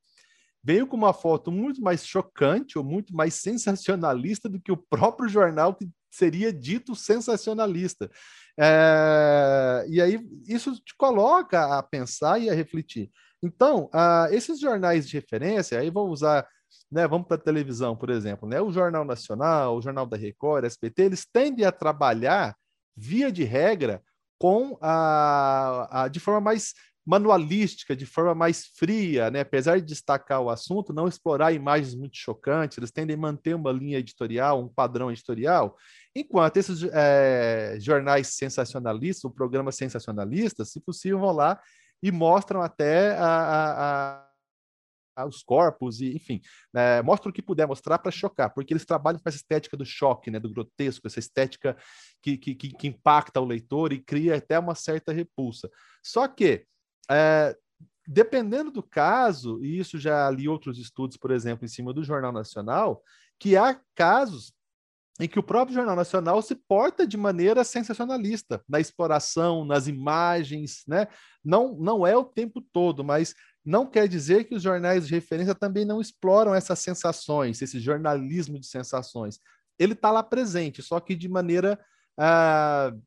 veio 0.62 0.86
com 0.86 0.96
uma 0.96 1.12
foto 1.12 1.50
muito 1.50 1.80
mais 1.80 2.06
chocante 2.06 2.78
ou 2.78 2.84
muito 2.84 3.14
mais 3.14 3.34
sensacionalista 3.34 4.48
do 4.48 4.60
que 4.60 4.72
o 4.72 4.76
próprio 4.76 5.28
jornal 5.28 5.74
que 5.74 5.88
seria 6.10 6.52
dito 6.52 6.94
sensacionalista. 6.94 8.10
É, 8.58 9.86
e 9.88 10.00
aí 10.00 10.20
isso 10.46 10.74
te 10.74 10.96
coloca 10.96 11.78
a 11.78 11.82
pensar 11.82 12.40
e 12.40 12.50
a 12.50 12.54
refletir. 12.54 13.10
Então, 13.42 13.88
uh, 13.94 14.32
esses 14.32 14.58
jornais 14.58 15.08
de 15.08 15.16
referência, 15.16 15.78
aí 15.78 15.90
vou 15.90 16.08
usar, 16.08 16.46
né, 16.90 17.06
vamos 17.06 17.28
para 17.28 17.36
a 17.36 17.40
televisão, 17.40 17.96
por 17.96 18.10
exemplo, 18.10 18.48
né, 18.48 18.60
o 18.60 18.72
Jornal 18.72 19.04
Nacional, 19.04 19.76
o 19.76 19.82
Jornal 19.82 20.06
da 20.06 20.16
Record, 20.16 20.64
SBT, 20.64 21.02
eles 21.02 21.24
tendem 21.32 21.64
a 21.64 21.70
trabalhar, 21.70 22.56
via 22.96 23.30
de 23.30 23.44
regra, 23.44 24.02
com 24.40 24.78
a, 24.80 26.04
a 26.04 26.08
de 26.08 26.20
forma 26.20 26.40
mais 26.40 26.74
manualística, 27.08 27.96
de 27.96 28.04
forma 28.04 28.34
mais 28.34 28.66
fria, 28.66 29.30
né? 29.30 29.40
apesar 29.40 29.80
de 29.80 29.86
destacar 29.86 30.42
o 30.42 30.50
assunto, 30.50 30.92
não 30.92 31.08
explorar 31.08 31.54
imagens 31.54 31.94
muito 31.94 32.18
chocantes, 32.18 32.76
eles 32.76 32.90
tendem 32.90 33.16
a 33.16 33.18
manter 33.18 33.54
uma 33.54 33.72
linha 33.72 33.98
editorial, 33.98 34.62
um 34.62 34.68
padrão 34.68 35.10
editorial, 35.10 35.74
enquanto 36.14 36.58
esses 36.58 36.82
é, 36.92 37.78
jornais 37.80 38.26
sensacionalistas, 38.34 39.24
o 39.24 39.30
programa 39.30 39.72
sensacionalista, 39.72 40.66
se 40.66 40.82
possível, 40.82 41.20
vão 41.20 41.32
lá 41.32 41.58
e 42.02 42.12
mostram 42.12 42.60
até 42.60 43.16
a, 43.16 44.26
a, 44.26 44.26
a, 45.16 45.26
os 45.26 45.42
corpos, 45.42 46.02
e 46.02 46.14
enfim, 46.14 46.42
né? 46.74 47.00
mostram 47.00 47.30
o 47.30 47.32
que 47.32 47.40
puder 47.40 47.66
mostrar 47.66 47.98
para 48.00 48.12
chocar, 48.12 48.52
porque 48.52 48.74
eles 48.74 48.84
trabalham 48.84 49.18
com 49.18 49.26
essa 49.30 49.38
estética 49.38 49.78
do 49.78 49.84
choque, 49.86 50.30
né? 50.30 50.38
do 50.38 50.52
grotesco, 50.52 51.06
essa 51.06 51.18
estética 51.18 51.74
que, 52.20 52.36
que, 52.36 52.54
que 52.54 52.86
impacta 52.86 53.40
o 53.40 53.46
leitor 53.46 53.94
e 53.94 53.98
cria 53.98 54.36
até 54.36 54.58
uma 54.58 54.74
certa 54.74 55.10
repulsa. 55.10 55.70
Só 56.02 56.28
que 56.28 56.66
é, 57.10 57.56
dependendo 58.06 58.70
do 58.70 58.82
caso, 58.82 59.62
e 59.62 59.78
isso 59.78 59.98
já 59.98 60.30
li 60.30 60.48
outros 60.48 60.78
estudos, 60.78 61.16
por 61.16 61.30
exemplo, 61.30 61.64
em 61.64 61.68
cima 61.68 61.92
do 61.92 62.02
Jornal 62.02 62.32
Nacional, 62.32 63.02
que 63.38 63.56
há 63.56 63.78
casos 63.94 64.52
em 65.20 65.28
que 65.28 65.38
o 65.38 65.42
próprio 65.42 65.74
Jornal 65.74 65.96
Nacional 65.96 66.40
se 66.40 66.54
porta 66.54 67.06
de 67.06 67.16
maneira 67.16 67.64
sensacionalista 67.64 68.62
na 68.68 68.78
exploração, 68.78 69.64
nas 69.64 69.88
imagens, 69.88 70.84
né? 70.86 71.08
Não, 71.44 71.76
não 71.76 72.06
é 72.06 72.16
o 72.16 72.24
tempo 72.24 72.60
todo, 72.72 73.02
mas 73.02 73.34
não 73.64 73.84
quer 73.84 74.08
dizer 74.08 74.44
que 74.44 74.54
os 74.54 74.62
jornais 74.62 75.06
de 75.06 75.14
referência 75.14 75.54
também 75.54 75.84
não 75.84 76.00
exploram 76.00 76.54
essas 76.54 76.78
sensações, 76.78 77.60
esse 77.60 77.80
jornalismo 77.80 78.58
de 78.58 78.66
sensações. 78.66 79.40
Ele 79.78 79.92
está 79.92 80.10
lá 80.10 80.22
presente, 80.22 80.82
só 80.82 81.00
que 81.00 81.16
de 81.16 81.28
maneira 81.28 81.78
uh, 82.18 83.00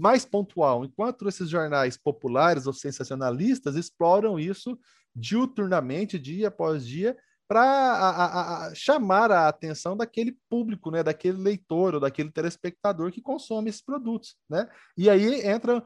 mais 0.00 0.24
pontual, 0.24 0.84
enquanto 0.84 1.28
esses 1.28 1.48
jornais 1.48 1.96
populares 1.96 2.66
ou 2.66 2.72
sensacionalistas 2.72 3.74
exploram 3.74 4.38
isso 4.38 4.78
diuturnamente, 5.14 6.18
dia 6.18 6.48
após 6.48 6.86
dia, 6.86 7.16
para 7.48 8.72
chamar 8.74 9.30
a 9.30 9.48
atenção 9.48 9.94
daquele 9.94 10.36
público, 10.48 10.90
né, 10.90 11.02
daquele 11.02 11.36
leitor 11.36 11.94
ou 11.94 12.00
daquele 12.00 12.30
telespectador 12.30 13.12
que 13.12 13.20
consome 13.20 13.68
esses 13.68 13.82
produtos, 13.82 14.36
né? 14.48 14.66
E 14.96 15.10
aí 15.10 15.46
entra 15.46 15.84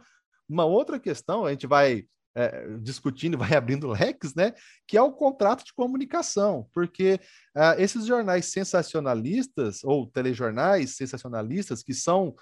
uma 0.48 0.64
outra 0.64 1.00
questão, 1.00 1.44
a 1.44 1.50
gente 1.50 1.66
vai 1.66 2.04
é, 2.36 2.68
discutindo, 2.78 3.36
vai 3.38 3.54
abrindo 3.54 3.88
leques, 3.88 4.34
né? 4.34 4.52
Que 4.86 4.96
é 4.96 5.02
o 5.02 5.12
contrato 5.12 5.64
de 5.64 5.72
comunicação, 5.74 6.68
porque 6.72 7.18
uh, 7.56 7.80
esses 7.80 8.06
jornais 8.06 8.46
sensacionalistas 8.46 9.82
ou 9.82 10.06
telejornais 10.06 10.94
sensacionalistas 10.96 11.82
que 11.82 11.94
são 11.94 12.36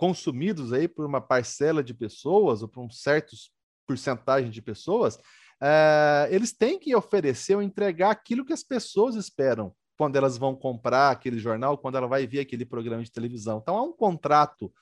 consumidos 0.00 0.72
aí 0.72 0.88
por 0.88 1.04
uma 1.04 1.20
parcela 1.20 1.84
de 1.84 1.92
pessoas 1.92 2.62
ou 2.62 2.68
por 2.68 2.82
um 2.82 2.88
certo 2.88 3.36
porcentagem 3.86 4.50
de 4.50 4.62
pessoas, 4.62 5.18
é, 5.62 6.26
eles 6.30 6.54
têm 6.54 6.78
que 6.78 6.96
oferecer 6.96 7.54
ou 7.54 7.60
entregar 7.60 8.10
aquilo 8.10 8.42
que 8.42 8.54
as 8.54 8.62
pessoas 8.62 9.14
esperam 9.14 9.74
quando 9.98 10.16
elas 10.16 10.38
vão 10.38 10.56
comprar 10.56 11.10
aquele 11.10 11.38
jornal, 11.38 11.76
quando 11.76 11.98
ela 11.98 12.06
vai 12.06 12.26
ver 12.26 12.40
aquele 12.40 12.64
programa 12.64 13.04
de 13.04 13.12
televisão. 13.12 13.58
Então 13.60 13.76
há 13.76 13.82
um 13.82 13.92
contrato 13.92 14.72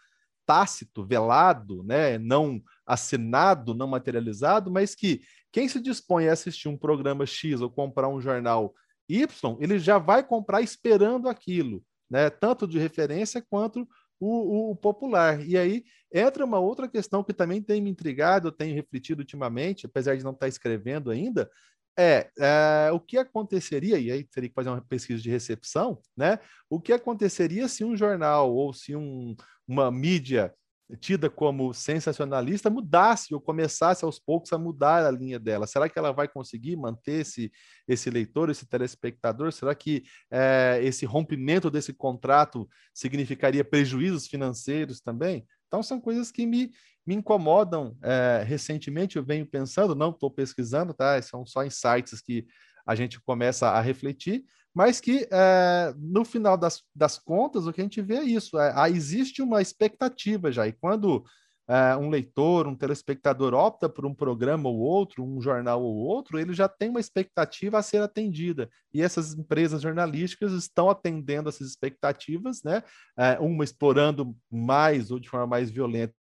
tácito, 0.47 1.05
velado, 1.05 1.83
né, 1.83 2.17
não 2.17 2.63
assinado, 2.87 3.75
não 3.75 3.89
materializado, 3.89 4.71
mas 4.71 4.95
que 4.95 5.21
quem 5.51 5.69
se 5.69 5.81
dispõe 5.81 6.29
a 6.29 6.33
assistir 6.33 6.69
um 6.69 6.79
programa 6.79 7.27
X 7.27 7.61
ou 7.61 7.69
comprar 7.69 8.09
um 8.09 8.21
jornal 8.21 8.73
Y, 9.09 9.57
ele 9.59 9.81
já 9.81 9.99
vai 9.99 10.23
comprar 10.23 10.63
esperando 10.63 11.29
aquilo, 11.29 11.83
né, 12.09 12.31
tanto 12.31 12.69
de 12.69 12.79
referência 12.79 13.45
quanto 13.51 13.85
o, 14.21 14.71
o, 14.71 14.77
popular. 14.77 15.47
E 15.47 15.57
aí 15.57 15.85
entra 16.13 16.45
uma 16.45 16.59
outra 16.59 16.89
questão 16.89 17.23
que 17.23 17.33
também 17.33 17.63
tem 17.63 17.81
me 17.81 17.91
intrigado, 17.91 18.49
eu 18.49 18.53
tenho 18.53 18.75
refletido 18.75 19.21
ultimamente, 19.21 19.87
apesar 19.87 20.17
de 20.17 20.25
não 20.25 20.33
estar 20.33 20.49
escrevendo 20.49 21.11
ainda, 21.11 21.51
é, 21.99 22.31
é, 22.39 22.91
o 22.93 23.01
que 23.01 23.19
aconteceria, 23.19 23.99
e 23.99 24.13
aí 24.13 24.23
teria 24.23 24.49
que 24.49 24.55
fazer 24.55 24.69
uma 24.69 24.81
pesquisa 24.81 25.21
de 25.21 25.31
recepção, 25.31 26.01
né? 26.17 26.39
O 26.71 26.81
que 26.81 26.93
aconteceria 26.93 27.67
se 27.67 27.85
um 27.85 27.97
jornal 27.97 28.55
ou 28.55 28.73
se 28.73 28.95
um, 28.95 29.35
uma 29.67 29.91
mídia 29.91 30.55
tida 30.96 31.29
como 31.29 31.74
sensacionalista 31.74 32.70
mudasse 32.70 33.35
ou 33.35 33.40
começasse 33.40 34.05
aos 34.05 34.18
poucos 34.18 34.53
a 34.53 34.59
mudar 34.59 35.05
a 35.05 35.11
linha 35.11 35.38
dela? 35.38 35.66
Será 35.66 35.88
que 35.88 35.98
ela 35.98 36.12
vai 36.12 36.27
conseguir 36.27 36.77
manter 36.77 37.20
esse, 37.20 37.53
esse 37.87 38.09
leitor, 38.09 38.48
esse 38.48 38.66
telespectador? 38.66 39.53
Será 39.53 39.74
que 39.74 40.03
é, 40.31 40.81
esse 40.83 41.05
rompimento 41.05 41.70
desse 41.70 41.92
contrato 41.92 42.68
significaria 42.94 43.64
prejuízos 43.64 44.27
financeiros 44.27 45.01
também? 45.01 45.46
Então, 45.66 45.83
são 45.83 46.01
coisas 46.01 46.31
que 46.31 46.46
me, 46.46 46.70
me 47.07 47.14
incomodam. 47.14 47.96
É, 48.03 48.42
recentemente 48.46 49.16
eu 49.16 49.24
venho 49.24 49.46
pensando, 49.46 49.94
não 49.94 50.11
estou 50.11 50.31
pesquisando, 50.31 50.94
tá? 50.94 51.20
São 51.20 51.44
só 51.44 51.64
insights 51.64 52.22
que 52.22 52.46
a 52.87 52.94
gente 52.94 53.20
começa 53.20 53.68
a 53.68 53.81
refletir, 53.83 54.44
mas 54.79 55.01
que 55.01 55.27
é, 55.33 55.93
no 55.99 56.25
final 56.25 56.57
das, 56.57 56.85
das 56.95 57.19
contas 57.19 57.67
o 57.67 57.73
que 57.73 57.81
a 57.81 57.85
gente 57.85 58.01
vê 58.01 58.19
é 58.19 58.23
isso, 58.23 58.57
é, 58.57 58.88
existe 58.91 59.43
uma 59.43 59.61
expectativa 59.61 60.53
já, 60.53 60.69
e 60.69 60.73
quando 60.73 61.17
uh, 61.17 61.99
um 62.01 62.09
leitor, 62.09 62.69
um 62.69 62.77
telespectador 62.77 63.55
opta 63.55 63.88
por 63.88 64.07
um 64.07 64.14
programa 64.14 64.69
ou 64.69 64.79
outro, 64.79 65.25
um 65.25 65.41
jornal 65.41 65.83
ou 65.83 65.97
outro, 65.97 66.38
ele 66.38 66.55
já 66.55 66.69
tem 66.69 66.91
uma 66.91 67.01
expectativa 67.01 67.77
a 67.77 67.83
ser 67.83 68.01
atendida. 68.01 68.71
E 68.95 69.03
essas 69.03 69.35
empresas 69.35 69.83
jornalísticas 69.83 70.53
estão 70.53 70.88
atendendo 70.88 71.49
essas 71.49 71.67
expectativas, 71.67 72.62
né? 72.62 72.85
Uh, 73.19 73.47
uma 73.47 73.64
explorando 73.64 74.33
mais 74.49 75.11
ou 75.11 75.19
de 75.19 75.29
forma 75.29 75.49
mais 75.49 75.73
violenta 75.73 76.14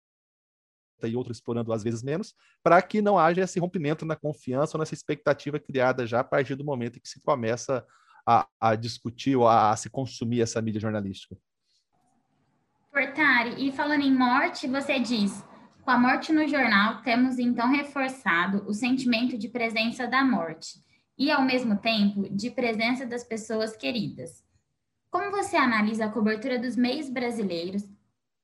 e 1.03 1.14
outra 1.14 1.31
explorando 1.31 1.75
às 1.75 1.83
vezes 1.83 2.03
menos, 2.03 2.35
para 2.62 2.81
que 2.81 3.03
não 3.03 3.19
haja 3.19 3.42
esse 3.42 3.61
rompimento 3.61 4.07
na 4.07 4.16
confiança 4.16 4.79
ou 4.79 4.81
nessa 4.81 4.95
expectativa 4.95 5.59
criada 5.61 6.07
já 6.07 6.21
a 6.21 6.25
partir 6.25 6.55
do 6.55 6.64
momento 6.64 6.97
em 6.97 7.01
que 7.03 7.09
se 7.09 7.21
começa 7.21 7.85
a 8.27 8.75
discutir 8.75 9.37
ou 9.37 9.47
a, 9.47 9.71
a 9.71 9.77
se 9.77 9.89
consumir 9.89 10.41
essa 10.41 10.61
mídia 10.61 10.81
jornalística. 10.81 11.37
Portari, 12.91 13.69
e 13.69 13.71
falando 13.73 14.03
em 14.03 14.12
morte, 14.12 14.67
você 14.67 14.99
diz: 14.99 15.45
com 15.85 15.91
a 15.93 15.99
morte 15.99 16.33
no 16.33 16.49
jornal, 16.49 17.03
temos 17.03 17.39
então 17.39 17.71
reforçado 17.71 18.65
o 18.67 18.75
sentimento 18.75 19.39
de 19.39 19.49
presença 19.49 20.09
da 20.09 20.25
morte 20.25 20.83
e, 21.17 21.31
ao 21.31 21.43
mesmo 21.43 21.77
tempo, 21.77 22.29
de 22.29 22.51
presença 22.51 23.07
das 23.07 23.23
pessoas 23.23 23.77
queridas. 23.77 24.45
Como 25.11 25.31
você 25.31 25.57
analisa 25.57 26.07
a 26.07 26.11
cobertura 26.11 26.59
dos 26.59 26.75
meios 26.75 27.09
brasileiros 27.09 27.85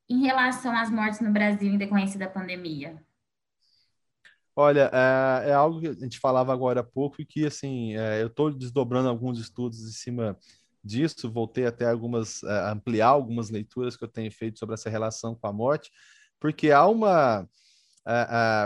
em 0.09 0.21
relação 0.23 0.77
às 0.77 0.89
mortes 0.89 1.21
no 1.21 1.33
Brasil 1.33 1.73
em 1.73 1.79
decorrência 1.79 2.19
da 2.19 2.29
pandemia? 2.29 3.03
Olha, 4.55 4.91
é, 4.93 5.51
é 5.51 5.53
algo 5.55 5.81
que 5.81 5.89
a 5.89 5.93
gente 5.95 6.19
falava 6.19 6.53
agora 6.53 6.81
há 6.81 6.85
pouco 6.85 7.23
e 7.23 7.25
que, 7.25 7.47
assim, 7.47 7.97
é, 7.97 8.23
eu 8.23 8.27
estou 8.27 8.53
desdobrando 8.53 9.09
alguns 9.09 9.39
estudos 9.39 9.81
em 9.81 9.93
cima 9.93 10.37
disso, 10.85 11.31
voltei 11.31 11.65
até 11.67 11.89
algumas, 11.89 12.43
uh, 12.43 12.67
ampliar 12.73 13.09
algumas 13.09 13.51
leituras 13.51 13.97
que 13.97 14.05
eu 14.05 14.09
tenho 14.09 14.31
feito 14.31 14.59
sobre 14.59 14.75
essa 14.75 14.91
relação 14.91 15.35
com 15.35 15.47
a 15.47 15.53
morte, 15.53 15.91
porque 16.41 16.73
há 16.73 16.87
uma, 16.87 17.49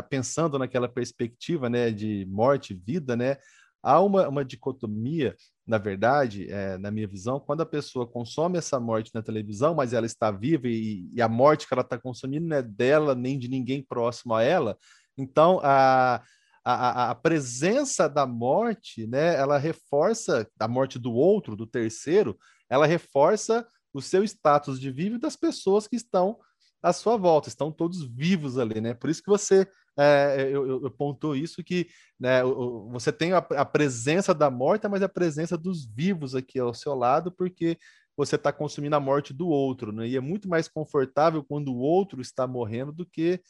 pensando 0.08 0.58
naquela 0.58 0.88
perspectiva, 0.88 1.68
né, 1.68 1.90
de 1.90 2.26
morte 2.30 2.72
e 2.72 2.76
vida, 2.76 3.14
né, 3.14 3.36
há 3.82 4.00
uma, 4.00 4.28
uma 4.28 4.44
dicotomia, 4.44 5.36
na 5.66 5.78
verdade, 5.78 6.50
é, 6.50 6.78
na 6.78 6.90
minha 6.90 7.06
visão, 7.06 7.38
quando 7.38 7.60
a 7.60 7.66
pessoa 7.66 8.06
consome 8.06 8.56
essa 8.56 8.80
morte 8.80 9.10
na 9.14 9.22
televisão, 9.22 9.74
mas 9.74 9.92
ela 9.92 10.06
está 10.06 10.30
viva 10.30 10.68
e, 10.68 11.08
e 11.12 11.20
a 11.20 11.28
morte 11.28 11.68
que 11.68 11.74
ela 11.74 11.82
está 11.82 11.98
consumindo 11.98 12.46
não 12.46 12.56
é 12.56 12.62
dela 12.62 13.14
nem 13.14 13.38
de 13.38 13.48
ninguém 13.48 13.82
próximo 13.82 14.34
a 14.34 14.42
ela, 14.42 14.78
então 15.16 15.60
a 15.62 16.22
a, 16.68 17.10
a, 17.10 17.14
presença 17.14 18.08
da 18.08 18.26
morte, 18.26 19.06
né, 19.06 19.36
ela 19.36 19.56
reforça, 19.56 20.50
a 20.58 20.66
morte 20.66 20.98
do 20.98 21.12
outro, 21.12 21.54
do 21.54 21.64
terceiro, 21.64 22.36
ela 22.68 22.86
reforça 22.86 23.64
o 23.94 24.02
seu 24.02 24.24
status 24.24 24.80
de 24.80 24.90
vivo 24.90 25.16
das 25.16 25.36
pessoas 25.36 25.86
que 25.86 25.94
estão 25.94 26.36
à 26.82 26.92
sua 26.92 27.16
volta, 27.16 27.48
estão 27.48 27.70
todos 27.70 28.04
vivos 28.12 28.58
ali, 28.58 28.80
né? 28.80 28.94
Por 28.94 29.08
isso 29.08 29.22
que 29.22 29.30
você, 29.30 29.64
é, 29.96 30.48
eu, 30.50 30.82
eu, 30.82 30.90
pontou 30.90 31.36
isso, 31.36 31.62
que 31.62 31.86
né, 32.18 32.42
você 32.90 33.12
tem 33.12 33.32
a, 33.32 33.38
a 33.38 33.64
presença 33.64 34.34
da 34.34 34.50
morte, 34.50 34.88
mas 34.88 35.02
a 35.02 35.08
presença 35.08 35.56
dos 35.56 35.86
vivos 35.86 36.34
aqui 36.34 36.58
ao 36.58 36.74
seu 36.74 36.96
lado, 36.96 37.30
porque 37.30 37.78
você 38.16 38.34
está 38.34 38.52
consumindo 38.52 38.96
a 38.96 39.00
morte 39.00 39.32
do 39.32 39.46
outro, 39.46 39.92
né? 39.92 40.08
E 40.08 40.16
é 40.16 40.20
muito 40.20 40.48
mais 40.48 40.66
confortável 40.66 41.44
quando 41.44 41.68
o 41.68 41.78
outro 41.78 42.20
está 42.20 42.44
morrendo 42.44 42.90
do 42.90 43.06
que 43.06 43.40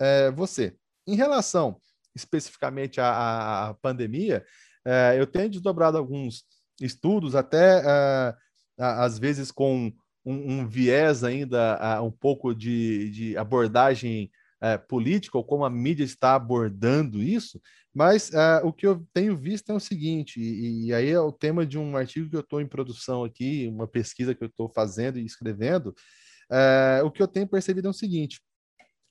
é, 0.00 0.32
você. 0.32 0.76
Em 1.06 1.14
relação 1.14 1.80
especificamente 2.14 3.00
a, 3.00 3.68
a 3.68 3.74
pandemia, 3.74 4.44
é, 4.86 5.16
eu 5.18 5.26
tenho 5.26 5.50
desdobrado 5.50 5.98
alguns 5.98 6.44
estudos, 6.80 7.34
até 7.34 7.82
é, 7.84 8.34
às 8.78 9.18
vezes 9.18 9.50
com 9.50 9.92
um, 10.24 10.60
um 10.60 10.66
viés 10.66 11.24
ainda 11.24 12.00
um 12.02 12.10
pouco 12.10 12.54
de, 12.54 13.10
de 13.10 13.36
abordagem 13.36 14.30
é, 14.60 14.78
política, 14.78 15.36
ou 15.36 15.44
como 15.44 15.64
a 15.64 15.70
mídia 15.70 16.04
está 16.04 16.34
abordando 16.34 17.22
isso, 17.22 17.60
mas 17.92 18.32
o 18.64 18.72
que 18.72 18.86
eu 18.86 19.06
tenho 19.12 19.36
visto 19.36 19.70
é 19.70 19.74
o 19.74 19.78
seguinte, 19.80 20.40
e, 20.40 20.86
e 20.86 20.94
aí 20.94 21.10
é 21.10 21.20
o 21.20 21.30
tema 21.30 21.64
de 21.64 21.78
um 21.78 21.96
artigo 21.96 22.28
que 22.28 22.34
eu 22.34 22.40
estou 22.40 22.60
em 22.60 22.66
produção 22.66 23.22
aqui, 23.22 23.68
uma 23.68 23.86
pesquisa 23.86 24.34
que 24.34 24.42
eu 24.42 24.48
estou 24.48 24.68
fazendo 24.68 25.18
e 25.18 25.24
escrevendo, 25.24 25.94
o 27.04 27.10
que 27.10 27.22
eu 27.22 27.28
tenho 27.28 27.46
percebido 27.46 27.86
é 27.86 27.90
o 27.90 27.94
seguinte, 27.94 28.40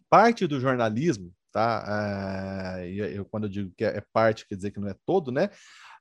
parte 0.09 0.45
do 0.45 0.59
jornalismo, 0.59 1.33
tá? 1.53 2.79
Uh, 2.79 2.85
eu, 2.85 3.23
quando 3.25 3.43
eu 3.43 3.49
digo 3.49 3.71
que 3.77 3.85
é, 3.85 3.97
é 3.97 4.03
parte, 4.11 4.45
quer 4.47 4.55
dizer 4.55 4.71
que 4.71 4.79
não 4.79 4.89
é 4.89 4.95
todo, 5.05 5.31
né? 5.31 5.49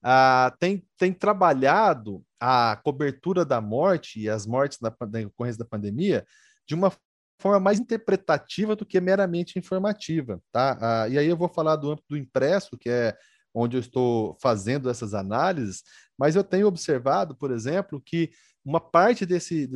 Uh, 0.04 0.56
tem, 0.58 0.84
tem 0.98 1.12
trabalhado 1.12 2.24
a 2.40 2.80
cobertura 2.82 3.44
da 3.44 3.60
morte 3.60 4.18
e 4.18 4.28
as 4.28 4.46
mortes 4.46 4.80
na, 4.80 4.90
na 4.90 5.26
ocorrência 5.28 5.60
da 5.60 5.64
pandemia 5.64 6.26
de 6.66 6.74
uma 6.74 6.90
forma 7.38 7.60
mais 7.60 7.78
interpretativa 7.78 8.74
do 8.74 8.86
que 8.86 9.00
meramente 9.00 9.58
informativa, 9.58 10.40
tá? 10.50 11.06
Uh, 11.06 11.12
e 11.12 11.18
aí 11.18 11.26
eu 11.28 11.36
vou 11.36 11.48
falar 11.48 11.76
do 11.76 11.90
âmbito 11.90 12.06
do 12.08 12.16
impresso, 12.16 12.76
que 12.78 12.88
é 12.88 13.16
onde 13.54 13.76
eu 13.76 13.80
estou 13.80 14.36
fazendo 14.40 14.88
essas 14.88 15.12
análises, 15.12 15.82
mas 16.18 16.34
eu 16.34 16.42
tenho 16.42 16.66
observado, 16.66 17.36
por 17.36 17.50
exemplo, 17.50 18.02
que 18.04 18.30
uma 18.64 18.80
parte 18.80 19.26
desse, 19.26 19.68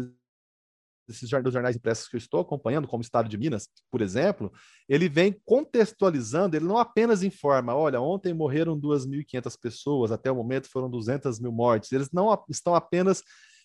desses 1.07 1.29
dos 1.29 1.53
jornais 1.53 1.77
impressos 1.77 2.09
que 2.09 2.16
eu 2.16 2.19
estou 2.19 2.40
acompanhando, 2.40 2.88
como 2.88 3.03
o 3.03 3.05
Estado 3.05 3.29
de 3.29 3.38
Minas, 3.38 3.69
por 3.90 4.01
exemplo, 4.01 4.53
ele 4.88 5.09
vem 5.09 5.40
contextualizando, 5.45 6.57
ele 6.57 6.64
não 6.64 6.79
apenas 6.79 7.23
informa, 7.23 7.75
olha, 7.75 8.01
ontem 8.01 8.35
morreram 8.35 8.79
2.500 8.79 9.59
pessoas, 9.61 10.12
até 10.12 10.31
o 10.31 10.37
momento 10.37 10.69
foram 10.69 10.90
200 10.90 11.40
mil 11.40 11.53
mortes, 11.53 11.92
eles 11.92 12.11
não 12.12 12.37
estão 12.51 12.75
apenas 12.75 13.23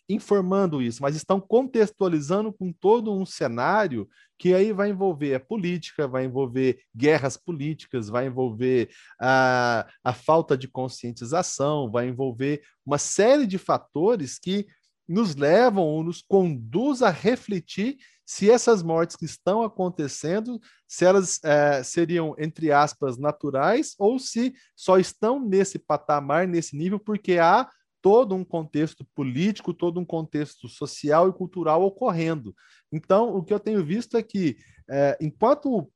informando 0.09 0.81
isso, 0.81 1.01
mas 1.01 1.15
estão 1.15 1.39
contextualizando 1.39 2.51
com 2.51 2.71
todo 2.71 3.13
um 3.13 3.25
cenário 3.25 4.07
que 4.37 4.53
aí 4.53 4.73
vai 4.73 4.89
envolver 4.89 5.35
a 5.35 5.39
política, 5.39 6.07
vai 6.07 6.25
envolver 6.25 6.81
guerras 6.95 7.37
políticas, 7.37 8.09
vai 8.09 8.25
envolver 8.25 8.89
a, 9.19 9.87
a 10.03 10.13
falta 10.13 10.57
de 10.57 10.67
conscientização, 10.67 11.89
vai 11.91 12.07
envolver 12.07 12.61
uma 12.85 12.97
série 12.97 13.45
de 13.45 13.57
fatores 13.57 14.39
que 14.39 14.65
nos 15.07 15.35
levam 15.35 15.83
ou 15.83 16.03
nos 16.03 16.21
conduz 16.21 17.01
a 17.01 17.09
refletir 17.09 17.97
se 18.25 18.49
essas 18.49 18.81
mortes 18.81 19.17
que 19.17 19.25
estão 19.25 19.61
acontecendo, 19.61 20.59
se 20.87 21.03
elas 21.03 21.43
é, 21.43 21.83
seriam, 21.83 22.33
entre 22.37 22.71
aspas, 22.71 23.17
naturais 23.17 23.93
ou 23.99 24.17
se 24.17 24.53
só 24.75 24.97
estão 24.97 25.39
nesse 25.39 25.77
patamar, 25.77 26.47
nesse 26.47 26.77
nível, 26.77 26.97
porque 26.97 27.37
há 27.37 27.69
todo 28.01 28.33
um 28.33 28.43
contexto 28.43 29.05
político, 29.13 29.73
todo 29.73 29.99
um 29.99 30.05
contexto 30.05 30.69
social 30.69 31.29
e 31.29 31.33
cultural 31.33 31.83
ocorrendo. 31.83 32.55
Então, 32.91 33.35
o 33.35 33.43
que 33.43 33.53
eu 33.53 33.59
tenho 33.59 33.85
visto 33.85 34.17
é 34.17 34.23
que, 34.23 34.57
é, 34.89 35.17
enquanto 35.21 35.91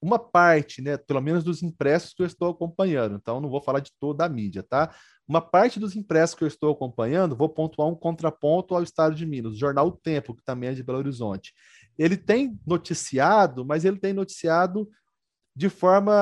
uma 0.00 0.18
parte, 0.18 0.82
né, 0.82 0.96
pelo 0.96 1.20
menos 1.20 1.42
dos 1.44 1.62
impressos 1.62 2.12
que 2.12 2.22
eu 2.22 2.26
estou 2.26 2.50
acompanhando, 2.50 3.16
então 3.16 3.40
não 3.40 3.48
vou 3.48 3.62
falar 3.62 3.80
de 3.80 3.92
toda 3.98 4.24
a 4.24 4.28
mídia, 4.28 4.62
tá? 4.62 4.94
Uma 5.28 5.40
parte 5.40 5.80
dos 5.80 5.96
impressos 5.96 6.36
que 6.36 6.44
eu 6.44 6.48
estou 6.48 6.72
acompanhando, 6.72 7.34
vou 7.34 7.48
pontuar 7.48 7.88
um 7.88 7.94
contraponto 7.96 8.74
ao 8.74 8.82
Estado 8.82 9.14
de 9.14 9.26
Minas, 9.26 9.54
o 9.54 9.58
jornal 9.58 9.88
O 9.88 9.92
Tempo, 9.92 10.34
que 10.34 10.44
também 10.44 10.70
é 10.70 10.74
de 10.74 10.84
Belo 10.84 10.98
Horizonte. 10.98 11.52
Ele 11.98 12.16
tem 12.16 12.58
noticiado, 12.64 13.64
mas 13.64 13.84
ele 13.84 13.98
tem 13.98 14.12
noticiado 14.12 14.88
de 15.54 15.68
forma 15.68 16.12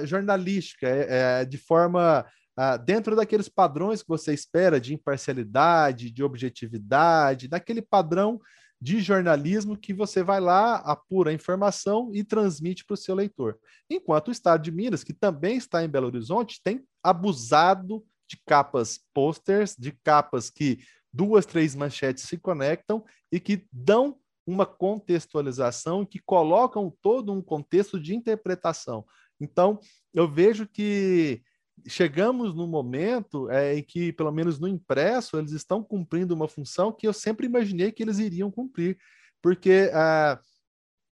uh, 0.00 0.06
jornalística, 0.06 0.86
é, 0.88 1.40
é, 1.40 1.44
de 1.44 1.58
forma 1.58 2.24
uh, 2.58 2.84
dentro 2.84 3.14
daqueles 3.16 3.48
padrões 3.48 4.00
que 4.00 4.08
você 4.08 4.32
espera 4.32 4.80
de 4.80 4.94
imparcialidade, 4.94 6.10
de 6.10 6.22
objetividade, 6.22 7.48
daquele 7.48 7.82
padrão 7.82 8.40
de 8.80 9.00
jornalismo 9.00 9.76
que 9.76 9.92
você 9.92 10.22
vai 10.22 10.40
lá, 10.40 10.76
apura 10.76 11.30
a 11.30 11.34
informação 11.34 12.10
e 12.14 12.22
transmite 12.22 12.84
para 12.84 12.94
o 12.94 12.96
seu 12.96 13.14
leitor. 13.14 13.58
Enquanto 13.90 14.28
o 14.28 14.32
Estado 14.32 14.62
de 14.62 14.70
Minas, 14.70 15.02
que 15.02 15.12
também 15.12 15.56
está 15.56 15.84
em 15.84 15.88
Belo 15.88 16.06
Horizonte, 16.06 16.60
tem 16.62 16.84
abusado 17.02 18.04
de 18.28 18.36
capas 18.46 19.00
posters, 19.14 19.76
de 19.76 19.92
capas 19.92 20.50
que 20.50 20.78
duas, 21.12 21.46
três 21.46 21.74
manchetes 21.74 22.24
se 22.24 22.36
conectam 22.36 23.04
e 23.30 23.40
que 23.40 23.66
dão 23.72 24.18
uma 24.46 24.64
contextualização 24.64 26.06
que 26.06 26.20
colocam 26.20 26.94
todo 27.02 27.32
um 27.32 27.42
contexto 27.42 27.98
de 27.98 28.14
interpretação. 28.14 29.04
Então, 29.40 29.80
eu 30.14 30.30
vejo 30.30 30.66
que 30.66 31.42
chegamos 31.86 32.54
no 32.54 32.66
momento 32.66 33.50
é, 33.50 33.76
em 33.76 33.82
que, 33.82 34.12
pelo 34.12 34.32
menos 34.32 34.58
no 34.58 34.68
impresso, 34.68 35.36
eles 35.36 35.52
estão 35.52 35.82
cumprindo 35.82 36.34
uma 36.34 36.48
função 36.48 36.92
que 36.92 37.06
eu 37.06 37.12
sempre 37.12 37.46
imaginei 37.46 37.92
que 37.92 38.02
eles 38.02 38.18
iriam 38.18 38.50
cumprir. 38.50 38.96
Porque 39.42 39.90
ah, 39.92 40.40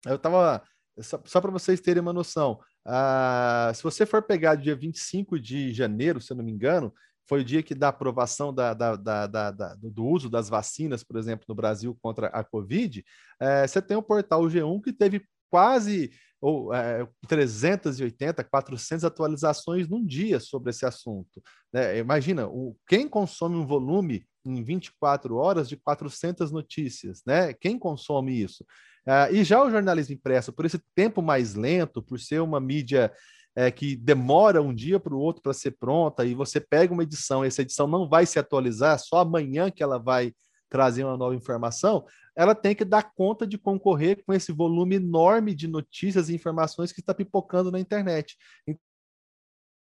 eu 0.07 0.17
estava. 0.17 0.63
Só, 1.01 1.21
só 1.25 1.41
para 1.41 1.51
vocês 1.51 1.81
terem 1.81 2.03
uma 2.03 2.13
noção, 2.13 2.61
ah, 2.87 3.73
se 3.75 3.83
você 3.83 4.07
for 4.07 4.23
pegar 4.23 4.55
dia 4.55 4.75
25 4.75 5.39
de 5.39 5.73
janeiro, 5.73 6.21
se 6.21 6.33
eu 6.33 6.37
não 6.37 6.45
me 6.45 6.53
engano, 6.53 6.93
foi 7.29 7.43
o 7.43 7.45
dia 7.45 7.63
que 7.63 7.75
da 7.75 7.89
aprovação 7.89 8.53
da, 8.53 8.75
da, 8.75 8.97
da, 8.97 9.75
do 9.77 10.05
uso 10.05 10.29
das 10.29 10.49
vacinas, 10.49 11.05
por 11.05 11.17
exemplo, 11.17 11.45
no 11.49 11.55
Brasil 11.55 11.97
contra 12.03 12.27
a 12.29 12.43
Covid, 12.43 13.05
é, 13.41 13.67
você 13.67 13.81
tem 13.81 13.97
o 13.97 14.03
portal 14.03 14.43
G1 14.43 14.83
que 14.83 14.93
teve 14.93 15.23
quase 15.49 16.11
ou 16.41 16.73
é, 16.73 17.07
380, 17.29 18.43
400 18.45 19.05
atualizações 19.05 19.87
num 19.89 20.05
dia 20.05 20.41
sobre 20.41 20.71
esse 20.71 20.87
assunto. 20.87 21.43
Né? 21.73 21.99
Imagina, 21.99 22.49
o, 22.49 22.77
quem 22.89 23.07
consome 23.07 23.57
um 23.57 23.67
volume 23.67 24.25
em 24.45 24.65
24 24.65 25.37
horas 25.37 25.69
de 25.69 25.77
400 25.77 26.51
notícias, 26.51 27.23
né? 27.27 27.53
Quem 27.53 27.79
consome 27.79 28.43
isso? 28.43 28.65
Uh, 29.07 29.35
e 29.35 29.45
já 29.45 29.63
o 29.63 29.71
jornalismo 29.71 30.15
impresso, 30.15 30.53
por 30.53 30.65
esse 30.67 30.81
tempo 30.95 31.23
mais 31.23 31.55
lento, 31.55 32.03
por 32.03 32.21
ser 32.21 32.41
uma 32.41 32.61
mídia 32.61 33.13
é, 33.55 33.71
que 33.71 33.97
demora 33.97 34.63
um 34.63 34.75
dia 34.75 35.01
para 35.01 35.15
o 35.15 35.19
outro 35.19 35.43
para 35.43 35.53
ser 35.53 35.73
pronta, 35.73 36.25
e 36.25 36.35
você 36.35 36.61
pega 36.61 36.93
uma 36.93 37.03
edição, 37.03 37.45
essa 37.45 37.63
edição 37.63 37.87
não 37.87 38.09
vai 38.09 38.27
se 38.27 38.39
atualizar, 38.39 38.99
só 38.99 39.19
amanhã 39.19 39.71
que 39.71 39.83
ela 39.83 39.99
vai 39.99 40.33
trazer 40.69 41.05
uma 41.05 41.17
nova 41.17 41.35
informação, 41.35 42.07
ela 42.37 42.55
tem 42.55 42.75
que 42.75 42.85
dar 42.85 43.13
conta 43.15 43.47
de 43.47 43.59
concorrer 43.59 44.23
com 44.25 44.33
esse 44.33 44.53
volume 44.53 44.97
enorme 44.97 45.55
de 45.55 45.67
notícias 45.67 46.29
e 46.29 46.35
informações 46.35 46.93
que 46.93 47.01
está 47.01 47.13
pipocando 47.13 47.73
na 47.73 47.81
internet. 47.81 48.37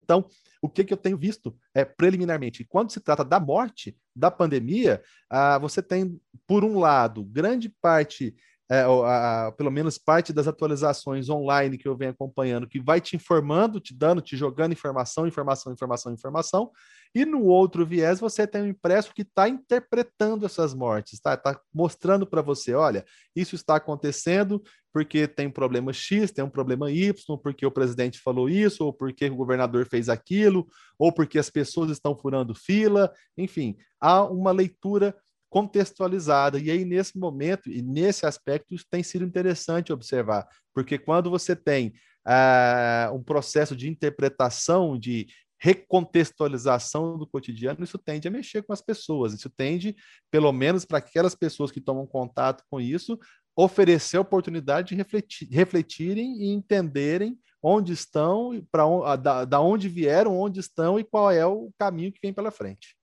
Então, 0.05 0.25
o 0.63 0.69
que, 0.69 0.85
que 0.85 0.93
eu 0.93 0.97
tenho 0.97 1.19
visto 1.19 1.59
é 1.75 1.85
preliminarmente, 1.85 2.65
quando 2.65 2.93
se 2.93 3.01
trata 3.01 3.25
da 3.25 3.41
morte, 3.41 3.99
da 4.15 4.31
pandemia, 4.31 5.03
ah, 5.29 5.59
você 5.59 5.83
tem, 5.83 6.21
por 6.47 6.65
um 6.65 6.79
lado, 6.79 7.25
grande 7.25 7.69
parte 7.83 8.37
é, 8.71 8.83
a, 8.83 9.53
pelo 9.57 9.71
menos 9.71 9.97
parte 9.97 10.33
das 10.33 10.49
atualizações 10.49 11.29
online 11.29 11.79
que 11.79 11.87
eu 11.87 11.97
venho 11.97 12.11
acompanhando, 12.11 12.69
que 12.69 12.81
vai 12.81 13.01
te 13.01 13.15
informando, 13.15 13.79
te 13.79 13.95
dando, 13.95 14.21
te 14.21 14.37
jogando 14.37 14.73
informação, 14.73 15.27
informação, 15.27 15.73
informação, 15.73 16.13
informação, 16.13 16.71
e 17.15 17.25
no 17.25 17.45
outro 17.45 17.87
viés 17.87 18.19
você 18.21 18.47
tem 18.47 18.63
um 18.63 18.67
impresso 18.67 19.15
que 19.15 19.23
está 19.23 19.49
interpretando 19.49 20.45
essas 20.45 20.75
mortes, 20.75 21.21
tá? 21.21 21.35
Está 21.35 21.59
mostrando 21.73 22.27
para 22.27 22.43
você, 22.43 22.75
olha, 22.75 23.05
isso 23.35 23.55
está 23.55 23.77
acontecendo 23.77 24.63
porque 24.93 25.29
tem 25.29 25.47
um 25.47 25.53
problema 25.53 25.93
X, 25.93 26.33
tem 26.33 26.43
um 26.45 26.51
problema 26.51 26.91
Y, 26.91 27.13
porque 27.43 27.67
o 27.67 27.71
presidente 27.71 28.19
falou 28.19 28.49
isso, 28.49 28.85
ou 28.85 28.93
porque 28.93 29.27
o 29.27 29.37
governador 29.37 29.87
fez 29.87 30.09
aquilo, 30.09 30.67
ou 30.99 31.13
porque 31.13 31.39
as 31.39 31.51
pessoas 31.51 31.91
estão 31.91 32.17
furando 32.17 32.55
fila, 32.55 33.13
enfim, 33.37 33.77
há 34.01 34.25
uma 34.25 34.53
leitura 34.53 35.15
contextualizada. 35.57 36.59
E 36.59 36.71
aí, 36.71 36.85
nesse 36.85 37.19
momento, 37.19 37.71
e 37.71 37.81
nesse 37.81 38.27
aspecto, 38.27 38.77
tem 38.91 39.03
sido 39.03 39.25
interessante 39.25 39.91
observar, 39.91 40.47
porque 40.75 40.99
quando 40.99 41.31
você 41.31 41.57
tem 41.57 41.95
uh, 42.29 43.15
um 43.15 43.23
processo 43.23 43.75
de 43.75 43.89
interpretação, 43.89 44.99
de 44.99 45.27
recontextualização 45.59 47.17
do 47.17 47.27
cotidiano, 47.27 47.83
isso 47.83 47.97
tende 47.97 48.29
a 48.29 48.31
mexer 48.31 48.65
com 48.65 48.75
as 48.75 48.83
pessoas, 48.83 49.33
isso 49.33 49.49
tende, 49.49 49.97
pelo 50.31 50.53
menos 50.53 50.85
para 50.85 50.99
aquelas 50.99 51.35
pessoas 51.35 51.71
que 51.71 51.81
tomam 51.81 52.07
contato 52.07 52.63
com 52.71 52.79
isso, 52.79 53.19
oferecer 53.57 54.19
a 54.19 54.21
oportunidade 54.21 54.89
de 54.89 54.95
refletir, 54.95 55.49
refletirem 55.51 56.43
e 56.43 56.53
entenderem 56.53 57.39
onde 57.63 57.95
estão, 57.95 58.63
para 58.71 59.17
da, 59.17 59.47
da 59.47 59.61
onde 59.63 59.89
vieram, 59.89 60.39
onde 60.39 60.61
estão 60.61 61.01
e 61.01 61.05
qual 61.05 61.31
é 61.31 61.47
o 61.47 61.71
caminho 61.79 62.13
que 62.13 62.21
vem 62.23 62.35
pela 62.35 62.51
frente. 62.51 62.96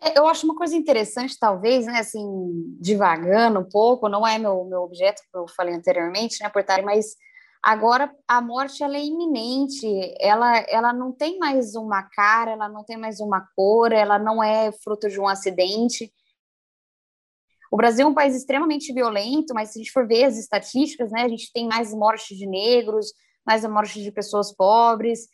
É, 0.00 0.18
eu 0.18 0.26
acho 0.28 0.46
uma 0.46 0.54
coisa 0.54 0.76
interessante, 0.76 1.38
talvez, 1.38 1.86
né, 1.86 1.98
assim, 1.98 2.22
divagando 2.80 3.60
um 3.60 3.68
pouco, 3.68 4.08
não 4.08 4.26
é 4.26 4.38
meu, 4.38 4.64
meu 4.64 4.82
objeto, 4.82 5.22
que 5.22 5.36
eu 5.36 5.46
falei 5.48 5.74
anteriormente, 5.74 6.42
né, 6.42 6.48
Portari, 6.48 6.84
mas 6.84 7.16
agora 7.62 8.14
a 8.26 8.40
morte, 8.40 8.82
ela 8.82 8.96
é 8.96 9.04
iminente, 9.04 9.86
ela, 10.20 10.58
ela 10.68 10.92
não 10.92 11.12
tem 11.12 11.38
mais 11.38 11.74
uma 11.74 12.02
cara, 12.02 12.52
ela 12.52 12.68
não 12.68 12.84
tem 12.84 12.96
mais 12.96 13.18
uma 13.18 13.46
cor, 13.56 13.92
ela 13.92 14.18
não 14.18 14.42
é 14.42 14.70
fruto 14.70 15.08
de 15.08 15.20
um 15.20 15.26
acidente. 15.26 16.12
O 17.70 17.76
Brasil 17.76 18.06
é 18.06 18.08
um 18.08 18.14
país 18.14 18.36
extremamente 18.36 18.92
violento, 18.92 19.52
mas 19.52 19.70
se 19.70 19.78
a 19.78 19.82
gente 19.82 19.92
for 19.92 20.06
ver 20.06 20.24
as 20.24 20.38
estatísticas, 20.38 21.10
né, 21.10 21.22
a 21.22 21.28
gente 21.28 21.52
tem 21.52 21.66
mais 21.66 21.92
mortes 21.92 22.36
de 22.36 22.46
negros, 22.46 23.12
mais 23.44 23.64
mortes 23.64 24.02
de 24.02 24.12
pessoas 24.12 24.54
pobres, 24.54 25.28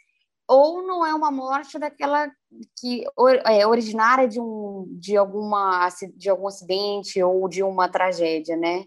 ou 0.49 0.83
não 0.87 1.05
é 1.05 1.15
uma 1.15 1.31
morte 1.31 1.79
daquela 1.79 2.31
que 2.79 3.05
é 3.47 3.67
originária 3.67 4.29
de 4.29 4.41
um 4.41 4.87
de 4.91 5.17
alguma 5.17 5.89
de 6.17 6.29
algum 6.29 6.47
acidente 6.47 7.23
ou 7.23 7.49
de 7.49 7.63
uma 7.63 7.89
tragédia, 7.89 8.57
né? 8.57 8.85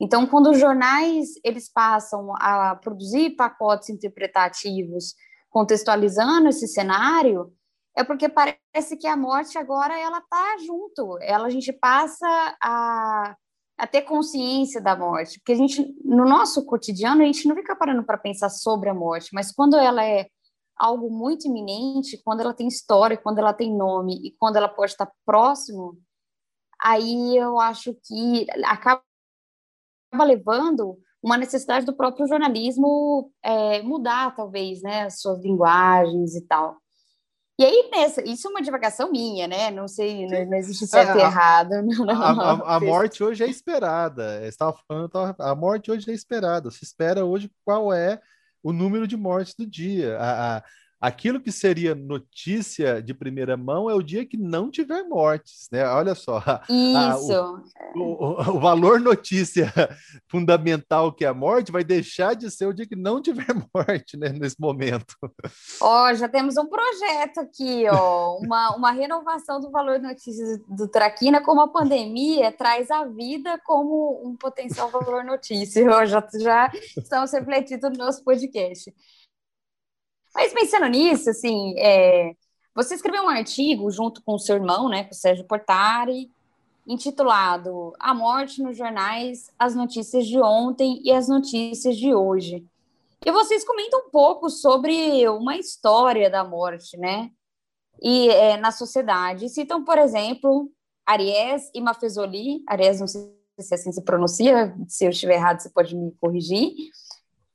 Então, 0.00 0.26
quando 0.26 0.50
os 0.50 0.58
jornais 0.58 1.28
eles 1.42 1.70
passam 1.72 2.34
a 2.36 2.76
produzir 2.76 3.30
pacotes 3.30 3.88
interpretativos 3.88 5.14
contextualizando 5.48 6.48
esse 6.48 6.68
cenário, 6.68 7.50
é 7.96 8.04
porque 8.04 8.28
parece 8.28 8.96
que 8.98 9.06
a 9.06 9.16
morte 9.16 9.56
agora 9.56 9.98
ela 9.98 10.20
tá 10.20 10.56
junto. 10.66 11.18
Ela 11.22 11.46
a 11.46 11.50
gente 11.50 11.72
passa 11.72 12.26
a, 12.62 13.34
a 13.78 13.86
ter 13.86 14.02
consciência 14.02 14.82
da 14.82 14.94
morte, 14.94 15.38
porque 15.38 15.52
a 15.52 15.56
gente 15.56 15.94
no 16.04 16.26
nosso 16.26 16.66
cotidiano 16.66 17.22
a 17.22 17.26
gente 17.26 17.48
não 17.48 17.56
fica 17.56 17.74
parando 17.74 18.04
para 18.04 18.18
pensar 18.18 18.50
sobre 18.50 18.90
a 18.90 18.94
morte, 18.94 19.30
mas 19.32 19.50
quando 19.50 19.76
ela 19.76 20.04
é 20.04 20.26
algo 20.76 21.10
muito 21.10 21.46
iminente, 21.46 22.20
quando 22.22 22.40
ela 22.40 22.52
tem 22.52 22.68
história, 22.68 23.16
quando 23.16 23.38
ela 23.38 23.52
tem 23.52 23.74
nome 23.74 24.20
e 24.22 24.36
quando 24.38 24.56
ela 24.56 24.68
pode 24.68 24.92
estar 24.92 25.10
próximo, 25.24 25.98
aí 26.82 27.36
eu 27.36 27.58
acho 27.58 27.94
que 28.06 28.46
acaba 28.64 29.02
levando 30.24 30.98
uma 31.22 31.36
necessidade 31.36 31.84
do 31.84 31.96
próprio 31.96 32.26
jornalismo 32.26 33.32
é, 33.42 33.82
mudar, 33.82 34.34
talvez, 34.36 34.82
né, 34.82 35.02
as 35.02 35.20
suas 35.20 35.42
linguagens 35.42 36.36
e 36.36 36.46
tal. 36.46 36.76
E 37.58 37.64
aí, 37.64 37.88
nessa, 37.90 38.22
isso 38.22 38.46
é 38.46 38.50
uma 38.50 38.60
divagação 38.60 39.10
minha, 39.10 39.48
né? 39.48 39.70
Não 39.70 39.88
sei, 39.88 40.26
não, 40.26 40.44
não 40.44 40.58
existe 40.58 40.86
certo 40.86 41.16
é, 41.16 41.20
e 41.20 41.22
errado. 41.22 41.70
Não, 41.82 42.04
não, 42.04 42.22
a, 42.22 42.52
a, 42.52 42.76
a, 42.76 42.80
morte 42.80 43.24
hoje 43.24 43.42
é 43.42 43.48
esperada. 43.48 44.46
Estava 44.46 44.76
falando, 44.86 45.10
a 45.38 45.54
morte 45.54 45.90
hoje 45.90 46.10
é 46.10 46.12
esperada. 46.12 46.70
Se 46.70 46.84
espera 46.84 47.24
hoje 47.24 47.50
qual 47.64 47.94
é 47.94 48.20
o 48.68 48.72
número 48.72 49.06
de 49.06 49.16
mortes 49.16 49.54
do 49.54 49.66
dia. 49.66 50.18
A, 50.18 50.58
a, 50.58 50.64
aquilo 51.06 51.40
que 51.40 51.52
seria 51.52 51.94
notícia 51.94 53.00
de 53.00 53.14
primeira 53.14 53.56
mão 53.56 53.88
é 53.88 53.94
o 53.94 54.02
dia 54.02 54.26
que 54.26 54.36
não 54.36 54.68
tiver 54.68 55.04
mortes, 55.04 55.68
né? 55.70 55.86
Olha 55.86 56.16
só. 56.16 56.42
Isso. 56.68 57.62
O, 57.94 58.00
o, 58.00 58.56
o, 58.56 58.60
valor 58.60 58.98
notícia 58.98 59.72
fundamental 60.28 61.12
que 61.12 61.24
é 61.24 61.28
a 61.28 61.34
morte 61.34 61.70
vai 61.70 61.84
deixar 61.84 62.34
de 62.34 62.50
ser 62.50 62.66
o 62.66 62.72
dia 62.72 62.86
que 62.86 62.96
não 62.96 63.22
tiver 63.22 63.46
morte, 63.72 64.16
né? 64.16 64.30
Nesse 64.30 64.60
momento. 64.60 65.14
Ó, 65.80 66.10
oh, 66.10 66.14
já 66.14 66.28
temos 66.28 66.56
um 66.56 66.66
projeto 66.66 67.38
aqui, 67.38 67.84
ó, 67.88 68.38
uma, 68.38 68.74
uma 68.74 68.90
renovação 68.90 69.60
do 69.60 69.70
valor 69.70 70.00
notícia 70.00 70.60
do 70.68 70.88
Traquina, 70.88 71.40
como 71.40 71.60
a 71.60 71.68
pandemia 71.68 72.50
traz 72.50 72.90
a 72.90 73.04
vida 73.04 73.60
como 73.64 74.20
um 74.24 74.34
potencial 74.36 74.90
valor 74.90 75.22
notícia. 75.22 75.84
já, 76.06 76.28
já 76.40 76.72
estamos 76.96 77.30
refletindo 77.30 77.90
no 77.90 77.96
nosso 77.96 78.24
podcast. 78.24 78.92
Mas 80.36 80.52
pensando 80.52 80.86
nisso, 80.86 81.30
assim, 81.30 81.74
é, 81.78 82.34
você 82.74 82.94
escreveu 82.94 83.22
um 83.22 83.28
artigo 83.28 83.90
junto 83.90 84.22
com 84.22 84.34
o 84.34 84.38
seu 84.38 84.56
irmão, 84.56 84.86
né, 84.86 85.04
com 85.04 85.12
o 85.12 85.14
Sérgio 85.14 85.46
Portari, 85.46 86.30
intitulado 86.86 87.94
A 87.98 88.12
Morte 88.12 88.62
nos 88.62 88.76
Jornais, 88.76 89.50
as 89.58 89.74
notícias 89.74 90.26
de 90.26 90.38
ontem 90.38 91.00
e 91.02 91.10
as 91.10 91.26
notícias 91.26 91.96
de 91.96 92.14
hoje. 92.14 92.62
E 93.24 93.32
vocês 93.32 93.64
comentam 93.64 94.00
um 94.06 94.10
pouco 94.10 94.50
sobre 94.50 95.26
uma 95.30 95.56
história 95.56 96.28
da 96.28 96.44
morte, 96.44 96.98
né? 96.98 97.30
E 98.02 98.28
é, 98.28 98.58
na 98.58 98.70
sociedade. 98.70 99.48
Citam, 99.48 99.82
por 99.84 99.96
exemplo, 99.96 100.70
Aries 101.06 101.70
e 101.74 101.80
Mafezoli. 101.80 102.62
Aries, 102.68 103.00
não 103.00 103.08
sei 103.08 103.34
se 103.58 103.74
assim 103.74 103.90
se 103.90 104.02
pronuncia, 104.02 104.76
se 104.86 105.06
eu 105.06 105.10
estiver 105.10 105.36
errado, 105.36 105.60
você 105.60 105.70
pode 105.70 105.96
me 105.96 106.12
corrigir 106.20 106.74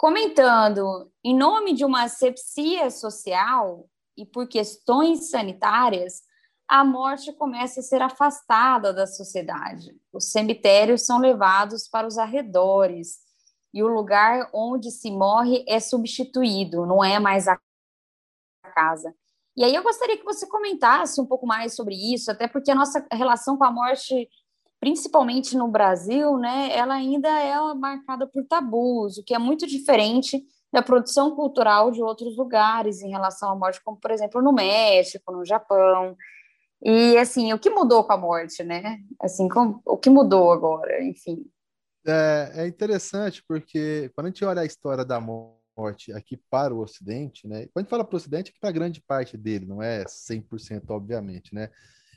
comentando 0.02 1.12
em 1.24 1.38
nome 1.38 1.74
de 1.74 1.86
uma 1.86 2.06
asepsia 2.06 2.90
social 2.90 3.88
e 4.18 4.26
por 4.26 4.48
questões 4.48 5.30
sanitárias, 5.30 6.24
a 6.68 6.84
morte 6.84 7.32
começa 7.32 7.82
a 7.82 7.84
ser 7.84 8.02
afastada 8.02 8.92
da 8.92 9.06
sociedade. 9.06 9.96
Os 10.12 10.32
cemitérios 10.32 11.06
são 11.06 11.20
levados 11.20 11.88
para 11.88 12.08
os 12.08 12.18
arredores 12.18 13.20
e 13.72 13.84
o 13.84 13.88
lugar 13.88 14.50
onde 14.52 14.90
se 14.90 15.12
morre 15.12 15.64
é 15.68 15.80
substituído, 15.80 16.84
não 16.88 17.04
é 17.04 17.20
mais 17.20 17.48
a 17.48 17.60
casa. 18.74 19.14
E 19.56 19.64
aí 19.64 19.76
eu 19.76 19.84
gostaria 19.84 20.18
que 20.18 20.26
você 20.26 20.48
comentasse 20.48 21.22
um 21.22 21.28
pouco 21.28 21.46
mais 21.46 21.76
sobre 21.76 21.94
isso, 21.94 22.32
até 22.32 22.48
porque 22.48 22.72
a 22.72 22.76
nossa 22.76 23.06
relação 23.12 23.56
com 23.56 23.66
a 23.66 23.72
morte 23.72 24.28
principalmente 24.82 25.56
no 25.56 25.68
Brasil, 25.68 26.40
né, 26.40 26.76
ela 26.76 26.96
ainda 26.96 27.30
é 27.30 27.56
marcada 27.76 28.26
por 28.26 28.44
tabus, 28.46 29.20
o 29.20 29.24
que 29.24 29.36
é 29.36 29.38
muito 29.38 29.68
diferente 29.68 30.44
da 30.74 30.82
produção 30.82 31.36
cultural 31.36 31.92
de 31.92 32.02
outros 32.02 32.36
lugares 32.36 33.02
em 33.02 33.12
relação 33.12 33.52
à 33.52 33.56
morte, 33.56 33.82
como 33.84 33.98
por 33.98 34.10
exemplo 34.10 34.42
no 34.42 34.52
México, 34.52 35.32
no 35.32 35.46
Japão. 35.46 36.18
E 36.82 37.16
assim, 37.18 37.54
o 37.54 37.60
que 37.60 37.70
mudou 37.70 38.04
com 38.04 38.14
a 38.14 38.18
morte, 38.18 38.64
né? 38.64 38.98
Assim, 39.22 39.48
com, 39.48 39.80
o 39.86 39.98
que 39.98 40.10
mudou 40.10 40.52
agora, 40.52 41.04
enfim. 41.04 41.46
É, 42.08 42.52
é 42.56 42.68
interessante 42.68 43.44
porque 43.48 44.10
quando 44.16 44.28
a 44.28 44.30
gente 44.30 44.44
olha 44.44 44.64
a 44.64 44.66
história 44.66 45.06
da 45.06 45.20
morte 45.20 46.12
aqui 46.14 46.38
para 46.50 46.74
o 46.74 46.80
Ocidente, 46.80 47.48
né? 47.48 47.68
Quando 47.68 47.78
a 47.78 47.82
gente 47.82 47.90
fala 47.90 48.04
para 48.04 48.16
o 48.16 48.18
Ocidente, 48.18 48.52
é 48.52 48.60
para 48.60 48.72
grande 48.72 49.00
parte 49.00 49.38
dele, 49.38 49.68
não 49.68 49.80
é 49.80 50.06
100% 50.06 50.90
obviamente, 50.90 51.54
né? 51.54 51.70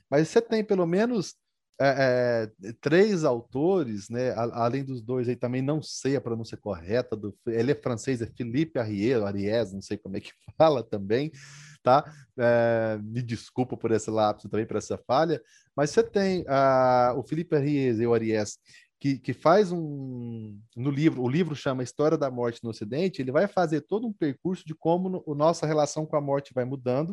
Mas 0.08 0.28
você 0.28 0.40
tem 0.40 0.64
pelo 0.64 0.86
menos 0.86 1.34
é, 1.80 2.50
é, 2.62 2.72
três 2.80 3.24
autores, 3.24 4.08
né, 4.08 4.32
além 4.36 4.84
dos 4.84 5.02
dois 5.02 5.28
aí 5.28 5.34
também 5.34 5.60
não 5.60 5.82
sei 5.82 6.14
a 6.14 6.20
pronúncia 6.20 6.56
correta 6.56 7.16
do, 7.16 7.36
ele 7.46 7.72
é 7.72 7.74
francês, 7.74 8.22
é 8.22 8.26
Philippe 8.26 8.78
Ariel, 8.78 9.26
Aries, 9.26 9.72
não 9.72 9.82
sei 9.82 9.96
como 9.98 10.16
é 10.16 10.20
que 10.20 10.32
fala 10.56 10.84
também, 10.84 11.32
tá? 11.82 12.04
É, 12.38 12.98
me 13.02 13.20
desculpa 13.20 13.76
por 13.76 13.90
esse 13.90 14.10
lapso 14.10 14.48
também, 14.48 14.66
por 14.66 14.76
essa 14.76 14.96
falha, 14.98 15.42
mas 15.76 15.90
você 15.90 16.02
tem 16.02 16.42
uh, 16.42 17.18
o 17.18 17.22
Felipe 17.24 17.58
Ries 17.58 17.98
e 17.98 18.06
o 18.06 18.14
Aries, 18.14 18.58
que, 19.00 19.18
que 19.18 19.32
faz 19.34 19.70
um. 19.72 20.58
No 20.76 20.90
livro, 20.90 21.22
o 21.22 21.28
livro 21.28 21.54
chama 21.54 21.82
História 21.82 22.16
da 22.16 22.30
Morte 22.30 22.62
no 22.62 22.70
Ocidente, 22.70 23.20
ele 23.20 23.32
vai 23.32 23.46
fazer 23.46 23.82
todo 23.82 24.06
um 24.06 24.12
percurso 24.12 24.64
de 24.64 24.74
como 24.74 25.22
a 25.26 25.34
nossa 25.34 25.66
relação 25.66 26.06
com 26.06 26.16
a 26.16 26.20
morte 26.20 26.54
vai 26.54 26.64
mudando. 26.64 27.10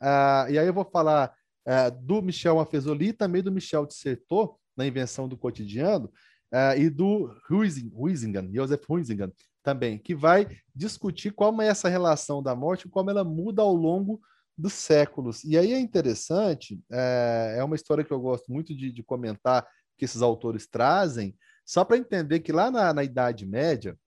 Uh, 0.00 0.50
e 0.50 0.58
aí 0.58 0.66
eu 0.66 0.74
vou 0.74 0.84
falar 0.84 1.32
uh, 1.66 1.90
do 2.02 2.22
Michel 2.22 2.60
Afezoli 2.60 3.12
também 3.12 3.42
do 3.42 3.52
Michel 3.52 3.86
Dissertot, 3.86 4.54
na 4.76 4.86
Invenção 4.86 5.28
do 5.28 5.36
Cotidiano, 5.36 6.06
uh, 6.52 6.78
e 6.78 6.88
do 6.88 7.34
Huizinga, 7.50 8.48
Joseph 8.52 8.88
Huizinga, 8.88 9.32
também, 9.62 9.98
que 9.98 10.14
vai 10.14 10.46
discutir 10.72 11.32
como 11.32 11.60
é 11.60 11.66
essa 11.66 11.88
relação 11.88 12.40
da 12.40 12.54
morte, 12.54 12.88
como 12.88 13.10
ela 13.10 13.24
muda 13.24 13.62
ao 13.62 13.74
longo 13.74 14.20
dos 14.56 14.72
séculos. 14.72 15.42
E 15.42 15.58
aí 15.58 15.72
é 15.72 15.80
interessante, 15.80 16.80
é, 16.90 17.56
é 17.58 17.64
uma 17.64 17.74
história 17.74 18.04
que 18.04 18.12
eu 18.12 18.20
gosto 18.20 18.50
muito 18.50 18.74
de, 18.74 18.92
de 18.92 19.02
comentar, 19.02 19.66
que 19.98 20.04
esses 20.04 20.22
autores 20.22 20.68
trazem, 20.68 21.36
só 21.64 21.84
para 21.84 21.96
entender 21.96 22.40
que 22.40 22.52
lá 22.52 22.70
na, 22.70 22.94
na 22.94 23.02
Idade 23.02 23.44
Média, 23.44 23.98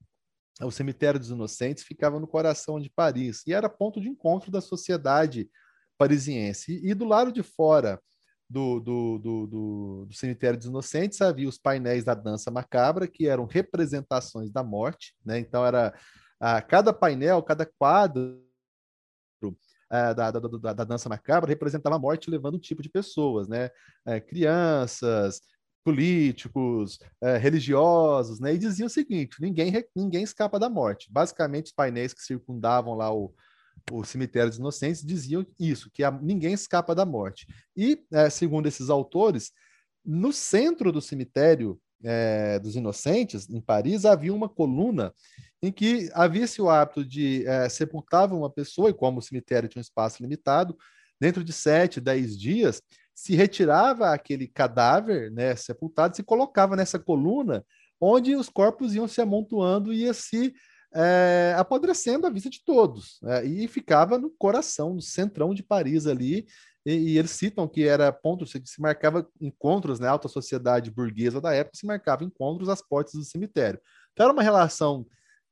o 0.62 0.70
cemitério 0.70 1.20
dos 1.20 1.30
inocentes 1.30 1.84
ficava 1.84 2.18
no 2.18 2.26
coração 2.26 2.80
de 2.80 2.88
Paris 2.88 3.42
e 3.46 3.52
era 3.52 3.68
ponto 3.68 4.00
de 4.00 4.08
encontro 4.08 4.50
da 4.50 4.60
sociedade 4.60 5.48
parisiense. 6.00 6.80
E, 6.82 6.94
do 6.94 7.04
lado 7.04 7.30
de 7.30 7.42
fora 7.42 8.00
do, 8.48 8.80
do, 8.80 9.18
do, 9.18 9.46
do, 10.06 10.08
cemitério 10.14 10.56
dos 10.56 10.66
inocentes 10.66 11.20
havia 11.20 11.46
os 11.46 11.58
painéis 11.58 12.04
da 12.04 12.14
dança 12.14 12.50
macabra, 12.50 13.06
que 13.06 13.28
eram 13.28 13.44
representações 13.44 14.50
da 14.50 14.64
morte, 14.64 15.14
né? 15.22 15.38
Então 15.38 15.64
era 15.64 15.94
a, 16.40 16.62
cada 16.62 16.90
painel, 16.90 17.42
cada 17.42 17.66
quadro 17.66 18.42
da, 19.90 20.12
da, 20.14 20.30
da, 20.30 20.72
da, 20.72 20.84
dança 20.84 21.08
macabra 21.08 21.48
representava 21.48 21.96
a 21.96 21.98
morte 21.98 22.30
levando 22.30 22.54
um 22.54 22.60
tipo 22.60 22.82
de 22.82 22.88
pessoas, 22.88 23.46
né? 23.46 23.68
É, 24.06 24.20
crianças, 24.20 25.42
políticos, 25.84 26.98
é, 27.20 27.36
religiosos, 27.36 28.40
né? 28.40 28.54
E 28.54 28.58
diziam 28.58 28.86
o 28.86 28.90
seguinte: 28.90 29.36
ninguém, 29.38 29.72
ninguém 29.94 30.22
escapa 30.22 30.58
da 30.58 30.70
morte. 30.70 31.12
Basicamente, 31.12 31.66
os 31.66 31.72
painéis 31.72 32.14
que 32.14 32.22
circundavam 32.22 32.94
lá 32.94 33.12
o, 33.12 33.34
o 33.90 34.04
cemitério 34.04 34.48
dos 34.48 34.58
inocentes 34.58 35.04
diziam 35.04 35.46
isso, 35.58 35.90
que 35.92 36.02
ninguém 36.22 36.52
escapa 36.52 36.94
da 36.94 37.04
morte. 37.04 37.46
E, 37.76 38.02
é, 38.12 38.28
segundo 38.30 38.66
esses 38.66 38.90
autores, 38.90 39.52
no 40.04 40.32
centro 40.32 40.90
do 40.92 41.00
cemitério 41.00 41.80
é, 42.02 42.58
dos 42.58 42.76
inocentes, 42.76 43.48
em 43.48 43.60
Paris, 43.60 44.04
havia 44.04 44.32
uma 44.32 44.48
coluna 44.48 45.12
em 45.62 45.70
que 45.70 46.08
havia-se 46.14 46.62
o 46.62 46.70
hábito 46.70 47.04
de 47.04 47.46
é, 47.46 47.68
sepultar 47.68 48.32
uma 48.32 48.50
pessoa, 48.50 48.90
e 48.90 48.94
como 48.94 49.18
o 49.18 49.22
cemitério 49.22 49.68
tinha 49.68 49.80
um 49.80 49.82
espaço 49.82 50.22
limitado, 50.22 50.76
dentro 51.20 51.44
de 51.44 51.52
sete, 51.52 52.00
dez 52.00 52.38
dias, 52.38 52.82
se 53.14 53.34
retirava 53.34 54.10
aquele 54.10 54.48
cadáver 54.48 55.30
né, 55.30 55.54
sepultado, 55.54 56.16
se 56.16 56.22
colocava 56.22 56.74
nessa 56.74 56.98
coluna, 56.98 57.62
onde 58.00 58.34
os 58.34 58.48
corpos 58.48 58.94
iam 58.94 59.06
se 59.06 59.20
amontoando 59.20 59.92
e 59.92 60.04
ia 60.04 60.14
se 60.14 60.54
é, 60.94 61.54
apodrecendo 61.56 62.26
à 62.26 62.30
vista 62.30 62.50
de 62.50 62.62
todos, 62.64 63.18
né? 63.22 63.44
e 63.44 63.68
ficava 63.68 64.18
no 64.18 64.30
coração, 64.30 64.94
no 64.94 65.00
centrão 65.00 65.54
de 65.54 65.62
Paris 65.62 66.06
ali, 66.06 66.46
e, 66.84 66.92
e, 66.92 67.18
eles 67.18 67.32
citam 67.32 67.68
que 67.68 67.86
era 67.86 68.10
ponto, 68.10 68.46
se, 68.46 68.60
se 68.64 68.80
marcava 68.80 69.28
encontros 69.40 70.00
né, 70.00 70.08
alta 70.08 70.28
sociedade 70.28 70.90
burguesa 70.90 71.40
da 71.40 71.52
época, 71.54 71.76
se 71.76 71.84
marcava 71.84 72.24
encontros 72.24 72.70
às 72.70 72.80
portas 72.80 73.12
do 73.14 73.24
cemitério. 73.24 73.78
Então 74.12 74.24
era 74.24 74.32
uma 74.32 74.42
relação 74.42 75.06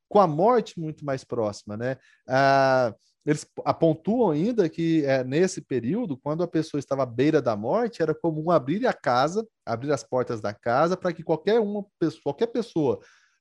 com 0.08 0.18
a 0.18 0.26
morte 0.26 0.80
muito 0.80 1.04
mais 1.04 1.24
próxima, 1.24 1.76
né? 1.76 1.98
Ah, 2.26 2.94
eles 3.26 3.46
apontam 3.62 4.30
ainda 4.30 4.70
que 4.70 5.04
é, 5.04 5.22
nesse 5.22 5.60
período, 5.60 6.16
quando 6.16 6.42
a 6.42 6.48
pessoa 6.48 6.78
estava 6.78 7.02
à 7.02 7.06
beira 7.06 7.42
da 7.42 7.54
morte, 7.54 8.00
era 8.00 8.14
comum 8.14 8.50
abrir 8.50 8.86
a 8.86 8.92
casa, 8.94 9.46
abrir 9.66 9.92
as 9.92 10.02
portas 10.02 10.40
da 10.40 10.54
casa, 10.54 10.96
para 10.96 11.12
que 11.12 11.22
qualquer 11.22 11.60
uma 11.60 11.84
pessoa, 11.98 12.22
qualquer 12.22 12.46
pessoa 12.46 12.98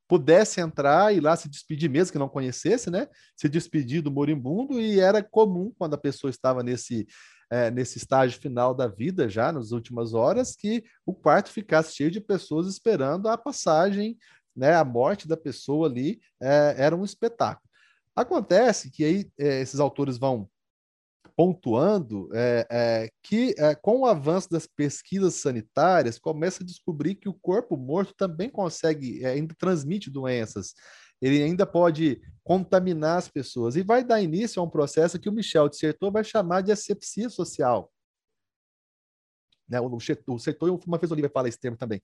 pudesse 0.08 0.62
entrar 0.62 1.14
e 1.14 1.20
lá 1.20 1.36
se 1.36 1.50
despedir, 1.50 1.90
mesmo 1.90 2.14
que 2.14 2.20
não 2.20 2.30
conhecesse, 2.30 2.90
né? 2.90 3.08
Se 3.36 3.50
despedir 3.50 4.02
do 4.02 4.12
moribundo, 4.12 4.80
e 4.80 5.00
era 5.00 5.22
comum, 5.22 5.72
quando 5.78 5.96
a 5.96 5.98
pessoa 5.98 6.32
estava 6.32 6.64
nesse, 6.64 7.06
é, 7.50 7.70
nesse 7.70 7.98
estágio 7.98 8.40
final 8.40 8.74
da 8.74 8.88
vida, 8.88 9.28
já 9.30 9.52
nas 9.52 9.72
últimas 9.72 10.14
horas, 10.14 10.56
que 10.56 10.84
o 11.06 11.14
quarto 11.14 11.50
ficasse 11.50 11.96
cheio 11.96 12.10
de 12.10 12.22
pessoas 12.22 12.68
esperando 12.68 13.28
a 13.28 13.38
passagem, 13.38 14.18
né? 14.56 14.74
A 14.76 14.86
morte 14.86 15.28
da 15.28 15.36
pessoa 15.36 15.88
ali 15.88 16.20
é, 16.42 16.76
era 16.78 16.96
um 16.96 17.04
espetáculo. 17.04 17.68
Acontece 18.16 18.90
que 18.90 19.04
aí 19.04 19.30
é, 19.38 19.62
esses 19.62 19.80
autores 19.80 20.18
vão 20.18 20.50
pontuando 21.38 22.32
é, 22.34 22.68
é, 22.68 23.10
que, 23.22 23.54
é, 23.60 23.76
com 23.76 24.00
o 24.00 24.06
avanço 24.08 24.50
das 24.50 24.66
pesquisas 24.66 25.36
sanitárias, 25.36 26.18
começa 26.18 26.64
a 26.64 26.66
descobrir 26.66 27.14
que 27.14 27.30
o 27.30 27.34
corpo 27.34 27.78
morto 27.78 28.12
também 28.18 28.50
consegue, 28.50 29.24
é, 29.24 29.34
ainda 29.34 29.54
transmite 29.56 30.10
doenças, 30.10 30.74
ele 31.22 31.44
ainda 31.44 31.64
pode 31.64 32.20
contaminar 32.44 33.20
as 33.20 33.28
pessoas, 33.28 33.76
e 33.76 33.84
vai 33.84 34.04
dar 34.04 34.20
início 34.20 34.60
a 34.60 34.66
um 34.66 34.70
processo 34.70 35.20
que 35.20 35.30
o 35.30 35.32
Michel 35.32 35.70
Dissertot 35.70 36.12
vai 36.12 36.24
chamar 36.24 36.62
de 36.62 36.72
asepsia 36.72 37.30
social. 37.30 37.94
Né, 39.70 39.80
o, 39.80 39.96
o 39.96 40.40
Sertor, 40.40 40.80
uma 40.88 40.98
vez 40.98 41.12
o 41.12 41.14
Olivia 41.14 41.30
fala 41.30 41.50
esse 41.50 41.60
termo 41.60 41.78
também, 41.78 42.02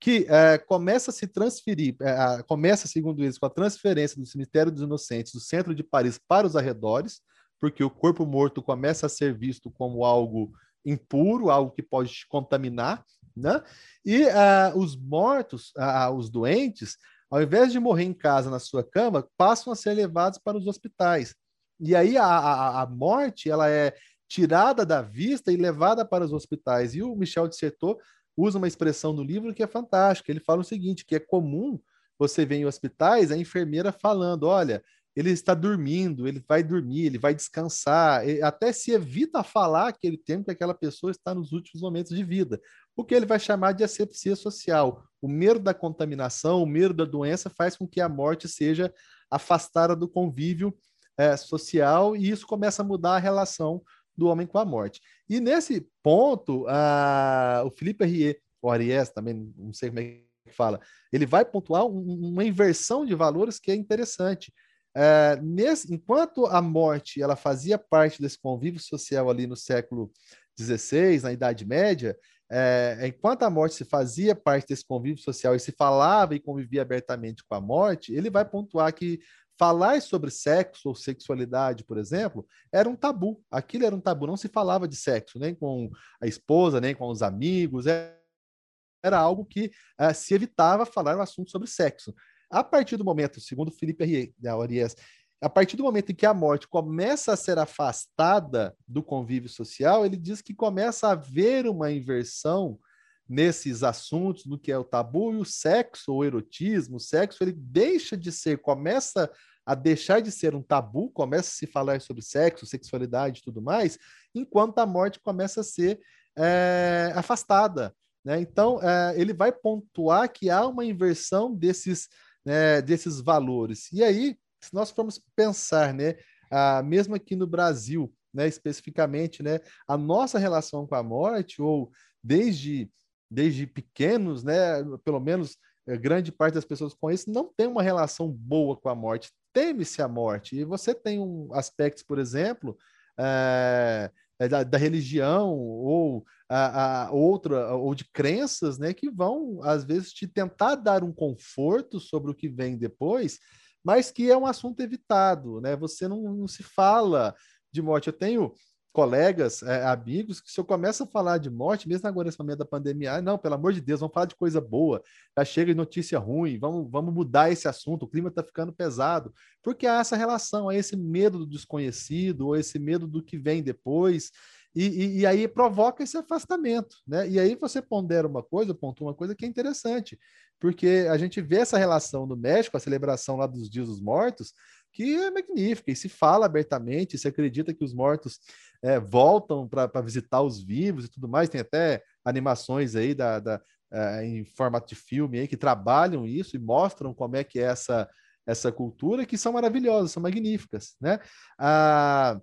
que 0.00 0.26
é, 0.30 0.56
começa 0.56 1.10
a 1.10 1.14
se 1.14 1.26
transferir, 1.26 1.94
é, 2.00 2.42
começa, 2.44 2.88
segundo 2.88 3.22
eles, 3.22 3.36
com 3.36 3.44
a 3.44 3.50
transferência 3.50 4.18
do 4.18 4.24
cemitério 4.24 4.72
dos 4.72 4.82
inocentes 4.82 5.34
do 5.34 5.40
centro 5.40 5.74
de 5.74 5.82
Paris 5.82 6.18
para 6.26 6.46
os 6.46 6.56
arredores, 6.56 7.20
porque 7.62 7.84
o 7.84 7.88
corpo 7.88 8.26
morto 8.26 8.60
começa 8.60 9.06
a 9.06 9.08
ser 9.08 9.32
visto 9.32 9.70
como 9.70 10.04
algo 10.04 10.52
impuro, 10.84 11.48
algo 11.48 11.70
que 11.70 11.80
pode 11.80 12.12
te 12.12 12.26
contaminar, 12.26 13.04
né? 13.36 13.62
E 14.04 14.24
uh, 14.24 14.76
os 14.76 14.96
mortos, 14.96 15.72
uh, 15.78 16.12
os 16.12 16.28
doentes, 16.28 16.98
ao 17.30 17.40
invés 17.40 17.70
de 17.70 17.78
morrer 17.78 18.02
em 18.02 18.12
casa 18.12 18.50
na 18.50 18.58
sua 18.58 18.82
cama, 18.82 19.28
passam 19.36 19.72
a 19.72 19.76
ser 19.76 19.94
levados 19.94 20.40
para 20.42 20.58
os 20.58 20.66
hospitais. 20.66 21.36
E 21.78 21.94
aí 21.94 22.18
a, 22.18 22.24
a, 22.26 22.82
a 22.82 22.86
morte 22.86 23.48
ela 23.48 23.70
é 23.70 23.94
tirada 24.28 24.84
da 24.84 25.00
vista 25.00 25.52
e 25.52 25.56
levada 25.56 26.04
para 26.04 26.24
os 26.24 26.32
hospitais. 26.32 26.96
E 26.96 27.02
o 27.02 27.14
Michel 27.14 27.46
de 27.46 27.54
Certeau 27.54 27.96
usa 28.36 28.58
uma 28.58 28.66
expressão 28.66 29.12
no 29.12 29.22
livro 29.22 29.54
que 29.54 29.62
é 29.62 29.68
fantástica. 29.68 30.32
Ele 30.32 30.40
fala 30.40 30.62
o 30.62 30.64
seguinte, 30.64 31.04
que 31.06 31.14
é 31.14 31.20
comum 31.20 31.78
você 32.18 32.44
ver 32.44 32.56
em 32.56 32.66
hospitais 32.66 33.30
a 33.30 33.36
enfermeira 33.36 33.92
falando, 33.92 34.48
olha, 34.48 34.82
ele 35.14 35.30
está 35.30 35.54
dormindo, 35.54 36.26
ele 36.26 36.42
vai 36.48 36.62
dormir, 36.62 37.06
ele 37.06 37.18
vai 37.18 37.34
descansar, 37.34 38.22
até 38.42 38.72
se 38.72 38.92
evita 38.92 39.42
falar 39.42 39.88
aquele 39.88 40.16
tempo 40.16 40.46
que 40.46 40.50
aquela 40.50 40.74
pessoa 40.74 41.10
está 41.10 41.34
nos 41.34 41.52
últimos 41.52 41.82
momentos 41.82 42.16
de 42.16 42.24
vida, 42.24 42.60
o 42.96 43.04
que 43.04 43.14
ele 43.14 43.26
vai 43.26 43.38
chamar 43.38 43.72
de 43.72 43.84
asepsia 43.84 44.34
social. 44.34 45.04
O 45.20 45.28
medo 45.28 45.60
da 45.60 45.74
contaminação, 45.74 46.62
o 46.62 46.66
medo 46.66 46.94
da 46.94 47.04
doença 47.04 47.50
faz 47.50 47.76
com 47.76 47.86
que 47.86 48.00
a 48.00 48.08
morte 48.08 48.48
seja 48.48 48.92
afastada 49.30 49.94
do 49.94 50.08
convívio 50.08 50.76
é, 51.16 51.36
social 51.36 52.16
e 52.16 52.30
isso 52.30 52.46
começa 52.46 52.82
a 52.82 52.84
mudar 52.84 53.16
a 53.16 53.18
relação 53.18 53.82
do 54.16 54.26
homem 54.26 54.46
com 54.46 54.58
a 54.58 54.64
morte. 54.64 55.00
E 55.28 55.40
nesse 55.40 55.86
ponto, 56.02 56.66
a, 56.68 57.62
o 57.66 57.70
Felipe 57.70 58.04
Rie, 58.04 58.38
o 58.60 58.70
Aries 58.70 59.10
também, 59.10 59.52
não 59.56 59.72
sei 59.72 59.88
como 59.88 60.00
é 60.00 60.04
que 60.46 60.54
fala, 60.54 60.80
ele 61.12 61.26
vai 61.26 61.44
pontuar 61.44 61.84
um, 61.86 62.30
uma 62.30 62.44
inversão 62.44 63.04
de 63.04 63.14
valores 63.14 63.58
que 63.58 63.70
é 63.70 63.74
interessante 63.74 64.52
é, 64.94 65.38
nesse, 65.42 65.92
enquanto 65.92 66.46
a 66.46 66.60
morte 66.60 67.22
ela 67.22 67.36
fazia 67.36 67.78
parte 67.78 68.20
desse 68.20 68.38
convívio 68.38 68.80
social 68.80 69.30
ali 69.30 69.46
no 69.46 69.56
século 69.56 70.10
XVI, 70.58 71.20
na 71.22 71.32
Idade 71.32 71.66
Média, 71.66 72.16
é, 72.50 72.98
enquanto 73.06 73.44
a 73.44 73.50
morte 73.50 73.76
se 73.76 73.84
fazia 73.84 74.34
parte 74.34 74.68
desse 74.68 74.84
convívio 74.84 75.22
social 75.22 75.56
e 75.56 75.60
se 75.60 75.72
falava 75.72 76.34
e 76.34 76.40
convivia 76.40 76.82
abertamente 76.82 77.42
com 77.48 77.54
a 77.54 77.60
morte, 77.60 78.12
ele 78.12 78.28
vai 78.28 78.44
pontuar 78.44 78.92
que 78.92 79.20
falar 79.58 80.02
sobre 80.02 80.30
sexo 80.30 80.88
ou 80.88 80.94
sexualidade, 80.94 81.84
por 81.84 81.96
exemplo, 81.96 82.46
era 82.70 82.88
um 82.88 82.96
tabu. 82.96 83.42
Aquilo 83.50 83.86
era 83.86 83.94
um 83.94 84.00
tabu, 84.00 84.26
não 84.26 84.36
se 84.36 84.48
falava 84.48 84.86
de 84.86 84.96
sexo, 84.96 85.38
nem 85.38 85.54
com 85.54 85.90
a 86.20 86.26
esposa, 86.26 86.80
nem 86.80 86.94
com 86.94 87.08
os 87.08 87.22
amigos, 87.22 87.86
era 87.86 89.18
algo 89.18 89.44
que 89.44 89.70
uh, 90.00 90.14
se 90.14 90.34
evitava 90.34 90.84
falar 90.84 91.16
um 91.16 91.22
assunto 91.22 91.50
sobre 91.50 91.68
sexo. 91.68 92.14
A 92.52 92.62
partir 92.62 92.98
do 92.98 93.04
momento, 93.04 93.40
segundo 93.40 93.70
Felipe 93.70 94.04
Arias, 94.44 94.94
a 95.40 95.48
partir 95.48 95.74
do 95.74 95.84
momento 95.84 96.12
em 96.12 96.14
que 96.14 96.26
a 96.26 96.34
morte 96.34 96.68
começa 96.68 97.32
a 97.32 97.36
ser 97.36 97.58
afastada 97.58 98.76
do 98.86 99.02
convívio 99.02 99.48
social, 99.48 100.04
ele 100.04 100.18
diz 100.18 100.42
que 100.42 100.54
começa 100.54 101.08
a 101.08 101.12
haver 101.12 101.66
uma 101.66 101.90
inversão 101.90 102.78
nesses 103.26 103.82
assuntos, 103.82 104.44
no 104.44 104.58
que 104.58 104.70
é 104.70 104.76
o 104.76 104.84
tabu, 104.84 105.32
e 105.32 105.36
o 105.38 105.46
sexo, 105.46 106.12
o 106.12 106.22
erotismo, 106.22 106.96
o 106.96 107.00
sexo, 107.00 107.42
ele 107.42 107.52
deixa 107.52 108.18
de 108.18 108.30
ser, 108.30 108.58
começa 108.58 109.30
a 109.64 109.74
deixar 109.74 110.20
de 110.20 110.30
ser 110.30 110.54
um 110.54 110.62
tabu, 110.62 111.10
começa 111.10 111.48
a 111.48 111.52
se 111.54 111.66
falar 111.66 112.02
sobre 112.02 112.22
sexo, 112.22 112.66
sexualidade 112.66 113.40
e 113.40 113.42
tudo 113.42 113.62
mais, 113.62 113.98
enquanto 114.34 114.78
a 114.78 114.84
morte 114.84 115.18
começa 115.20 115.62
a 115.62 115.64
ser 115.64 115.98
é, 116.36 117.12
afastada. 117.16 117.94
Né? 118.22 118.40
Então, 118.40 118.78
é, 118.82 119.18
ele 119.18 119.32
vai 119.32 119.50
pontuar 119.50 120.30
que 120.30 120.50
há 120.50 120.66
uma 120.66 120.84
inversão 120.84 121.54
desses 121.54 122.08
né, 122.44 122.82
desses 122.82 123.20
valores. 123.20 123.90
E 123.92 124.02
aí, 124.02 124.36
se 124.60 124.72
nós 124.74 124.90
formos 124.90 125.20
pensar, 125.34 125.92
né, 125.92 126.16
ah, 126.50 126.82
mesmo 126.82 127.14
aqui 127.14 127.34
no 127.34 127.46
Brasil, 127.46 128.12
né, 128.32 128.46
especificamente, 128.46 129.42
né, 129.42 129.60
a 129.86 129.96
nossa 129.96 130.38
relação 130.38 130.86
com 130.86 130.94
a 130.94 131.02
morte, 131.02 131.60
ou 131.60 131.90
desde, 132.22 132.90
desde 133.30 133.66
pequenos, 133.66 134.42
né, 134.42 134.82
pelo 135.04 135.20
menos 135.20 135.56
eh, 135.86 135.96
grande 135.96 136.30
parte 136.30 136.54
das 136.54 136.64
pessoas 136.64 136.94
com 136.94 137.10
isso 137.10 137.30
não 137.30 137.52
tem 137.56 137.66
uma 137.66 137.82
relação 137.82 138.30
boa 138.30 138.76
com 138.76 138.88
a 138.88 138.94
morte, 138.94 139.32
teme-se 139.52 140.00
a 140.00 140.08
morte. 140.08 140.56
E 140.56 140.64
você 140.64 140.94
tem 140.94 141.18
um 141.20 141.52
aspectos, 141.52 142.02
por 142.02 142.18
exemplo, 142.18 142.76
é, 143.18 144.10
da, 144.48 144.62
da, 144.62 144.78
religião 144.78 145.50
ou 145.50 146.24
a, 146.48 147.04
a, 147.04 147.10
outra 147.12 147.74
ou 147.74 147.94
de 147.94 148.04
crenças, 148.12 148.78
né, 148.78 148.92
que 148.92 149.10
vão 149.10 149.60
às 149.62 149.84
vezes 149.84 150.12
te 150.12 150.26
tentar 150.26 150.76
dar 150.76 151.04
um 151.04 151.12
conforto 151.12 152.00
sobre 152.00 152.30
o 152.30 152.34
que 152.34 152.48
vem 152.48 152.76
depois, 152.76 153.38
mas 153.84 154.10
que 154.10 154.30
é 154.30 154.36
um 154.36 154.46
assunto 154.46 154.80
evitado, 154.80 155.60
né? 155.60 155.74
Você 155.76 156.06
não, 156.06 156.22
não 156.34 156.46
se 156.46 156.62
fala 156.62 157.34
de 157.72 157.82
morte. 157.82 158.06
Eu 158.06 158.12
tenho 158.12 158.52
colegas, 158.92 159.62
é, 159.62 159.84
amigos, 159.86 160.40
que 160.40 160.50
se 160.50 160.60
eu 160.60 160.64
começo 160.64 161.02
a 161.02 161.06
falar 161.06 161.38
de 161.38 161.48
morte, 161.48 161.88
mesmo 161.88 162.06
agora 162.06 162.26
nesse 162.26 162.38
momento 162.38 162.58
da 162.58 162.64
pandemia, 162.64 163.22
não, 163.22 163.38
pelo 163.38 163.54
amor 163.54 163.72
de 163.72 163.80
Deus, 163.80 164.00
vamos 164.00 164.12
falar 164.12 164.26
de 164.26 164.36
coisa 164.36 164.60
boa, 164.60 165.02
já 165.36 165.44
chega 165.44 165.72
de 165.72 165.76
notícia 165.76 166.18
ruim, 166.18 166.58
vamos, 166.58 166.90
vamos 166.90 167.12
mudar 167.12 167.50
esse 167.50 167.66
assunto, 167.66 168.04
o 168.04 168.08
clima 168.08 168.28
está 168.28 168.42
ficando 168.42 168.72
pesado, 168.72 169.32
porque 169.62 169.86
há 169.86 170.00
essa 170.00 170.14
relação, 170.14 170.68
há 170.68 170.74
esse 170.74 170.96
medo 170.96 171.38
do 171.38 171.46
desconhecido, 171.46 172.48
ou 172.48 172.56
esse 172.56 172.78
medo 172.78 173.06
do 173.06 173.22
que 173.22 173.38
vem 173.38 173.62
depois, 173.62 174.30
e, 174.74 174.86
e, 174.86 175.18
e, 175.20 175.26
aí 175.26 175.46
provoca 175.46 176.02
esse 176.02 176.16
afastamento, 176.16 176.96
né? 177.06 177.28
E 177.28 177.38
aí 177.38 177.54
você 177.54 177.82
pondera 177.82 178.26
uma 178.26 178.42
coisa, 178.42 178.74
pontua 178.74 179.08
uma 179.08 179.14
coisa 179.14 179.34
que 179.34 179.44
é 179.44 179.48
interessante, 179.48 180.18
porque 180.58 181.06
a 181.10 181.18
gente 181.18 181.42
vê 181.42 181.56
essa 181.56 181.76
relação 181.76 182.24
no 182.24 182.36
México, 182.36 182.76
a 182.76 182.80
celebração 182.80 183.36
lá 183.36 183.46
dos 183.46 183.68
Dias 183.68 183.88
dos 183.88 184.00
Mortos, 184.00 184.54
que 184.92 185.14
é 185.14 185.30
magnífica, 185.30 185.90
e 185.90 185.96
se 185.96 186.08
fala 186.08 186.46
abertamente, 186.46 187.16
se 187.16 187.26
acredita 187.26 187.72
que 187.72 187.84
os 187.84 187.94
mortos 187.94 188.38
é, 188.82 189.00
voltam 189.00 189.68
para 189.68 190.00
visitar 190.02 190.42
os 190.42 190.62
vivos 190.62 191.06
e 191.06 191.08
tudo 191.08 191.28
mais, 191.28 191.48
tem 191.48 191.60
até 191.60 192.02
animações 192.24 192.94
aí 192.94 193.14
da, 193.14 193.40
da 193.40 193.60
é, 193.90 194.24
em 194.24 194.44
formato 194.44 194.88
de 194.88 194.94
filme 194.94 195.38
aí 195.38 195.48
que 195.48 195.56
trabalham 195.56 196.26
isso 196.26 196.56
e 196.56 196.58
mostram 196.58 197.12
como 197.12 197.36
é 197.36 197.44
que 197.44 197.58
é 197.58 197.64
essa, 197.64 198.08
essa 198.46 198.72
cultura, 198.72 199.26
que 199.26 199.36
são 199.36 199.52
maravilhosas, 199.52 200.12
são 200.12 200.22
magníficas, 200.22 200.96
né? 201.00 201.18
Ah, 201.58 202.40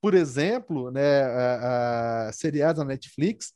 por 0.00 0.14
exemplo, 0.14 0.90
né, 0.90 1.22
a, 1.22 2.28
a 2.28 2.32
seriados 2.32 2.82
na 2.82 2.88
Netflix, 2.90 3.52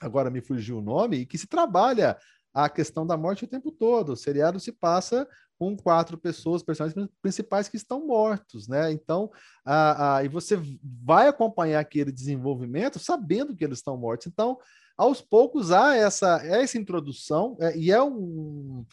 agora 0.00 0.30
me 0.30 0.40
fugiu 0.40 0.78
o 0.78 0.82
nome, 0.82 1.24
que 1.24 1.38
se 1.38 1.46
trabalha 1.46 2.18
a 2.52 2.68
questão 2.68 3.06
da 3.06 3.16
morte 3.16 3.44
o 3.44 3.48
tempo 3.48 3.70
todo. 3.70 4.12
O 4.12 4.16
seriado 4.16 4.58
se 4.58 4.72
passa 4.72 5.28
com 5.58 5.76
quatro 5.76 6.16
pessoas, 6.16 6.62
personagens 6.62 7.08
principais 7.20 7.68
que 7.68 7.76
estão 7.76 8.06
mortos, 8.06 8.68
né? 8.68 8.92
Então, 8.92 9.30
a, 9.64 10.16
a, 10.16 10.24
e 10.24 10.28
você 10.28 10.60
vai 11.04 11.26
acompanhar 11.26 11.80
aquele 11.80 12.12
desenvolvimento 12.12 12.98
sabendo 12.98 13.56
que 13.56 13.64
eles 13.64 13.78
estão 13.78 13.96
mortos. 13.96 14.28
Então, 14.28 14.58
aos 14.96 15.20
poucos 15.20 15.72
há 15.72 15.96
essa, 15.96 16.40
essa 16.44 16.78
introdução, 16.78 17.56
é, 17.60 17.76
e 17.76 17.90
é 17.90 18.02
um 18.02 18.84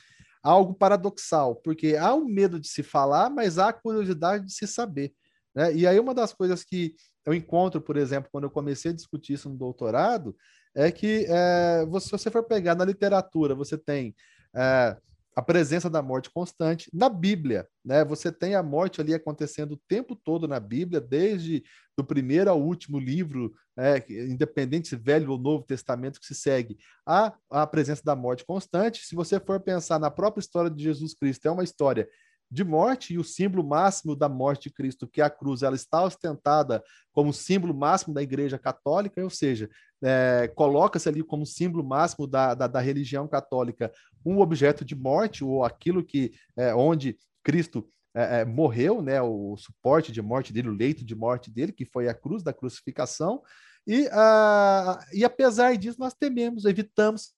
algo 0.42 0.76
paradoxal, 0.76 1.56
porque 1.56 1.96
há 1.96 2.14
o 2.14 2.22
um 2.22 2.26
medo 2.26 2.60
de 2.60 2.68
se 2.68 2.84
falar, 2.84 3.30
mas 3.30 3.58
há 3.58 3.70
a 3.70 3.74
curiosidade 3.74 4.46
de 4.46 4.54
se 4.54 4.68
saber. 4.68 5.12
Né? 5.56 5.74
E 5.74 5.88
aí, 5.88 6.00
uma 6.00 6.14
das 6.14 6.34
coisas 6.34 6.64
que 6.64 6.96
eu 7.26 7.34
encontro, 7.34 7.82
por 7.82 7.98
exemplo, 7.98 8.30
quando 8.32 8.44
eu 8.44 8.52
comecei 8.52 8.92
a 8.92 8.94
discutir 8.94 9.34
isso 9.34 9.50
no 9.50 9.58
doutorado, 9.58 10.36
é 10.76 10.92
que 10.92 11.26
é, 11.28 11.86
você, 11.88 12.06
se 12.06 12.12
você 12.12 12.30
for 12.30 12.44
pegar 12.44 12.76
na 12.76 12.86
literatura, 12.86 13.56
você 13.56 13.78
tem. 13.78 14.16
É, 14.56 14.98
a 15.36 15.42
presença 15.42 15.90
da 15.90 16.02
morte 16.02 16.30
constante 16.30 16.90
na 16.94 17.10
Bíblia, 17.10 17.68
né? 17.84 18.06
Você 18.06 18.32
tem 18.32 18.56
a 18.56 18.64
morte 18.64 19.02
ali 19.02 19.14
acontecendo 19.14 19.74
o 19.74 19.82
tempo 19.88 20.16
todo 20.16 20.48
na 20.48 20.60
Bíblia, 20.60 21.02
desde 21.02 21.64
do 21.98 22.04
primeiro 22.04 22.50
ao 22.50 22.62
último 22.62 22.98
livro, 22.98 23.54
é, 23.78 24.04
independente 24.10 24.88
se 24.88 24.96
velho 24.96 25.32
ou 25.32 25.38
novo 25.38 25.66
testamento 25.66 26.20
que 26.20 26.26
se 26.26 26.36
segue, 26.36 26.78
há 27.06 27.34
a 27.50 27.68
presença 27.68 28.02
da 28.04 28.16
morte 28.16 28.46
constante. 28.46 29.06
Se 29.06 29.14
você 29.14 29.40
for 29.40 29.60
pensar 29.60 30.00
na 30.00 30.10
própria 30.10 30.40
história 30.40 30.72
de 30.72 30.82
Jesus 30.82 31.14
Cristo, 31.14 31.48
é 31.48 31.52
uma 31.52 31.64
história 31.64 32.08
de 32.50 32.64
morte 32.64 33.14
e 33.14 33.18
o 33.18 33.24
símbolo 33.24 33.64
máximo 33.64 34.16
da 34.16 34.30
morte 34.30 34.70
de 34.70 34.76
Cristo, 34.76 35.08
que 35.08 35.22
é 35.22 35.24
a 35.24 35.30
cruz, 35.30 35.62
ela 35.64 35.76
está 35.76 36.04
ostentada 36.04 36.84
como 37.12 37.34
símbolo 37.34 37.74
máximo 37.74 38.14
da 38.14 38.22
Igreja 38.22 38.58
Católica, 38.58 39.24
ou 39.24 39.30
seja, 39.30 39.70
é, 40.04 40.52
coloca-se 40.56 41.10
ali 41.10 41.24
como 41.24 41.46
símbolo 41.46 41.84
máximo 41.84 42.28
da, 42.28 42.54
da, 42.54 42.68
da, 42.68 42.80
religião 42.80 43.28
católica 43.28 43.92
um 44.26 44.40
objeto 44.40 44.86
de 44.86 44.96
morte 44.96 45.44
ou 45.44 45.64
aquilo 45.64 46.04
que 46.04 46.34
é, 46.56 46.74
onde 46.76 47.18
Cristo 47.44 47.88
é, 48.14 48.42
é 48.42 48.46
morreu, 48.46 49.02
né, 49.02 49.22
o 49.22 49.56
suporte 49.58 50.12
de 50.12 50.22
morte 50.22 50.54
dele, 50.54 50.70
o 50.70 50.76
leito 50.76 51.04
de 51.04 51.16
morte 51.16 51.50
dele, 51.50 51.72
que 51.72 51.86
foi 51.86 52.08
a 52.08 52.14
cruz 52.14 52.44
da 52.44 52.54
crucificação. 52.54 53.42
E, 53.88 54.08
a, 54.12 55.00
e 55.14 55.24
apesar 55.24 55.76
disso, 55.78 56.00
nós 56.00 56.14
tememos, 56.14 56.66
evitamos 56.66 57.34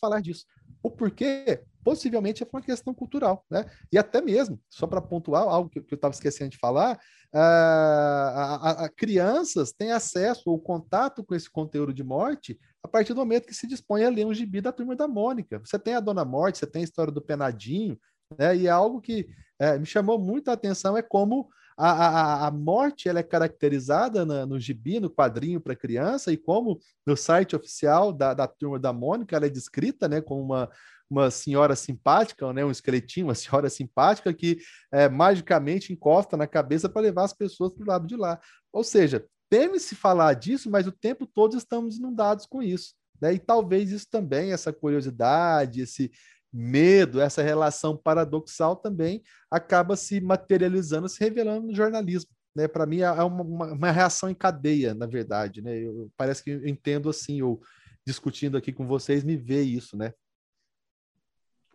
falar 0.00 0.20
disso. 0.20 0.44
O 0.82 0.90
porquê? 0.90 1.62
Possivelmente 1.86 2.42
é 2.42 2.46
uma 2.52 2.60
questão 2.60 2.92
cultural, 2.92 3.46
né? 3.48 3.64
E 3.92 3.96
até 3.96 4.20
mesmo, 4.20 4.60
só 4.68 4.88
para 4.88 5.00
pontuar 5.00 5.44
algo 5.44 5.70
que, 5.70 5.80
que 5.80 5.94
eu 5.94 5.96
estava 5.96 6.12
esquecendo 6.12 6.50
de 6.50 6.58
falar, 6.58 6.98
a, 7.32 7.40
a, 7.40 8.84
a, 8.86 8.88
crianças 8.88 9.70
têm 9.70 9.92
acesso 9.92 10.50
ou 10.50 10.58
contato 10.58 11.22
com 11.22 11.32
esse 11.32 11.48
conteúdo 11.48 11.94
de 11.94 12.02
morte 12.02 12.58
a 12.82 12.88
partir 12.88 13.14
do 13.14 13.20
momento 13.20 13.46
que 13.46 13.54
se 13.54 13.68
dispõe 13.68 14.04
a 14.04 14.10
ler 14.10 14.26
um 14.26 14.34
gibi 14.34 14.60
da 14.60 14.72
Turma 14.72 14.96
da 14.96 15.06
Mônica. 15.06 15.60
Você 15.60 15.78
tem 15.78 15.94
a 15.94 16.00
Dona 16.00 16.24
Morte, 16.24 16.58
você 16.58 16.66
tem 16.66 16.82
a 16.82 16.84
história 16.84 17.12
do 17.12 17.22
Penadinho, 17.22 17.96
né? 18.36 18.56
E 18.56 18.66
é 18.66 18.70
algo 18.70 19.00
que 19.00 19.28
é, 19.56 19.78
me 19.78 19.86
chamou 19.86 20.18
muito 20.18 20.50
a 20.50 20.54
atenção 20.54 20.96
é 20.96 21.02
como 21.02 21.48
a, 21.78 21.90
a, 21.90 22.46
a 22.48 22.50
morte 22.50 23.08
ela 23.08 23.20
é 23.20 23.22
caracterizada 23.22 24.26
na, 24.26 24.44
no 24.44 24.58
gibi, 24.58 24.98
no 24.98 25.08
quadrinho 25.08 25.60
para 25.60 25.76
criança, 25.76 26.32
e 26.32 26.36
como 26.36 26.80
no 27.06 27.16
site 27.16 27.54
oficial 27.54 28.12
da, 28.12 28.34
da 28.34 28.48
Turma 28.48 28.76
da 28.76 28.92
Mônica 28.92 29.36
ela 29.36 29.46
é 29.46 29.50
descrita 29.50 30.08
né, 30.08 30.20
como 30.20 30.42
uma, 30.42 30.68
uma 31.08 31.30
senhora 31.30 31.76
simpática, 31.76 32.52
né, 32.52 32.64
um 32.64 32.70
esqueletinho, 32.70 33.26
uma 33.26 33.34
senhora 33.34 33.70
simpática 33.70 34.32
que 34.34 34.58
é, 34.92 35.08
magicamente 35.08 35.92
encosta 35.92 36.36
na 36.36 36.46
cabeça 36.46 36.88
para 36.88 37.02
levar 37.02 37.24
as 37.24 37.32
pessoas 37.32 37.72
para 37.72 37.84
o 37.84 37.86
lado 37.86 38.06
de 38.06 38.16
lá. 38.16 38.40
Ou 38.72 38.82
seja, 38.82 39.24
teme-se 39.48 39.94
falar 39.94 40.34
disso, 40.34 40.70
mas 40.70 40.86
o 40.86 40.92
tempo 40.92 41.26
todo 41.26 41.56
estamos 41.56 41.96
inundados 41.98 42.46
com 42.46 42.62
isso. 42.62 42.94
Né? 43.20 43.34
E 43.34 43.38
talvez 43.38 43.90
isso 43.90 44.06
também, 44.10 44.52
essa 44.52 44.72
curiosidade, 44.72 45.80
esse 45.80 46.10
medo, 46.52 47.20
essa 47.20 47.42
relação 47.42 47.96
paradoxal 47.96 48.76
também 48.76 49.22
acaba 49.50 49.96
se 49.96 50.20
materializando, 50.20 51.08
se 51.08 51.20
revelando 51.20 51.66
no 51.66 51.74
jornalismo. 51.74 52.30
Né? 52.54 52.66
Para 52.66 52.86
mim, 52.86 53.00
é 53.00 53.10
uma, 53.10 53.42
uma, 53.42 53.90
reação 53.90 54.30
em 54.30 54.34
cadeia, 54.34 54.94
na 54.94 55.06
verdade. 55.06 55.60
Né? 55.60 55.78
Eu, 55.78 56.10
parece 56.16 56.42
que 56.42 56.50
eu 56.50 56.66
entendo 56.66 57.10
assim, 57.10 57.42
ou 57.42 57.60
discutindo 58.06 58.56
aqui 58.56 58.72
com 58.72 58.86
vocês, 58.86 59.22
me 59.24 59.36
vê 59.36 59.62
isso, 59.62 59.96
né? 59.96 60.12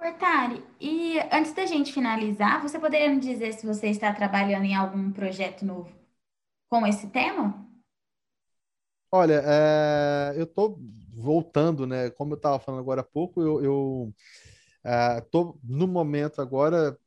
Portari, 0.02 0.64
e 0.80 1.20
antes 1.32 1.54
da 1.54 1.64
gente 1.68 1.94
finalizar, 1.94 2.60
você 2.60 2.80
poderia 2.80 3.08
me 3.08 3.20
dizer 3.20 3.54
se 3.54 3.68
você 3.68 3.86
está 3.90 4.12
trabalhando 4.12 4.66
em 4.66 4.74
algum 4.74 5.12
projeto 5.12 5.64
novo 5.64 5.92
com 6.68 6.88
esse 6.88 7.06
tema? 7.10 7.64
Olha, 9.12 9.44
é, 9.46 10.34
eu 10.38 10.46
estou 10.46 10.80
voltando, 11.16 11.86
né? 11.86 12.10
Como 12.10 12.34
eu 12.34 12.36
estava 12.36 12.58
falando 12.58 12.80
agora 12.80 13.02
há 13.02 13.04
pouco, 13.04 13.44
eu, 13.44 14.12
Estou, 15.20 15.52
uh, 15.52 15.60
no 15.64 15.88
momento 15.88 16.42
agora, 16.42 16.98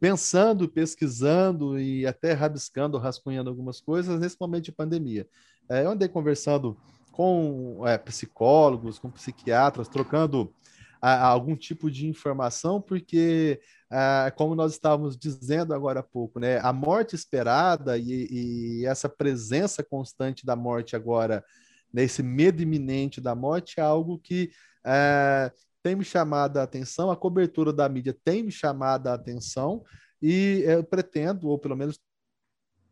pensando, 0.00 0.68
pesquisando 0.68 1.78
e 1.78 2.04
até 2.04 2.32
rabiscando, 2.32 2.98
rascunhando 2.98 3.48
algumas 3.48 3.80
coisas 3.80 4.18
nesse 4.18 4.36
momento 4.40 4.64
de 4.64 4.72
pandemia. 4.72 5.24
Uh, 5.70 5.74
eu 5.74 5.90
andei 5.92 6.08
conversando 6.08 6.76
com 7.12 7.80
uh, 7.80 8.04
psicólogos, 8.04 8.98
com 8.98 9.08
psiquiatras, 9.08 9.86
trocando 9.86 10.52
algum 11.00 11.56
tipo 11.56 11.90
de 11.90 12.06
informação, 12.06 12.80
porque, 12.80 13.60
como 14.36 14.54
nós 14.54 14.72
estávamos 14.72 15.16
dizendo 15.16 15.74
agora 15.74 16.00
há 16.00 16.02
pouco, 16.02 16.40
né, 16.40 16.58
a 16.60 16.72
morte 16.72 17.14
esperada 17.14 17.96
e, 17.96 18.80
e 18.80 18.86
essa 18.86 19.08
presença 19.08 19.82
constante 19.82 20.44
da 20.44 20.56
morte 20.56 20.96
agora, 20.96 21.44
né, 21.92 22.02
medo 22.22 22.62
iminente 22.62 23.20
da 23.20 23.34
morte, 23.34 23.78
é 23.78 23.82
algo 23.82 24.18
que 24.18 24.50
é, 24.84 25.52
tem 25.82 25.94
me 25.94 26.04
chamado 26.04 26.58
a 26.58 26.62
atenção, 26.62 27.10
a 27.10 27.16
cobertura 27.16 27.72
da 27.72 27.88
mídia 27.88 28.16
tem 28.24 28.42
me 28.42 28.52
chamado 28.52 29.06
a 29.06 29.14
atenção, 29.14 29.82
e 30.20 30.62
eu 30.66 30.82
pretendo, 30.82 31.48
ou 31.48 31.58
pelo 31.58 31.76
menos 31.76 31.98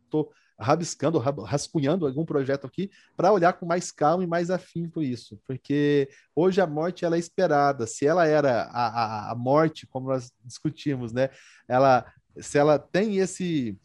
estou 0.05 0.31
rabiscando, 0.59 1.19
rascunhando 1.19 2.07
algum 2.07 2.25
projeto 2.25 2.65
aqui 2.65 2.89
para 3.15 3.31
olhar 3.31 3.53
com 3.53 3.65
mais 3.65 3.91
calma 3.91 4.23
e 4.23 4.27
mais 4.27 4.49
afinco 4.49 5.01
isso, 5.01 5.39
porque 5.45 6.09
hoje 6.35 6.59
a 6.59 6.67
morte 6.67 7.05
ela 7.05 7.15
é 7.15 7.19
esperada. 7.19 7.85
Se 7.85 8.05
ela 8.05 8.25
era 8.25 8.63
a, 8.63 8.87
a, 8.87 9.31
a 9.31 9.35
morte, 9.35 9.85
como 9.85 10.09
nós 10.09 10.31
discutimos, 10.43 11.13
né? 11.13 11.29
Ela, 11.67 12.05
se 12.39 12.57
ela 12.57 12.79
tem 12.79 13.17
esse 13.17 13.77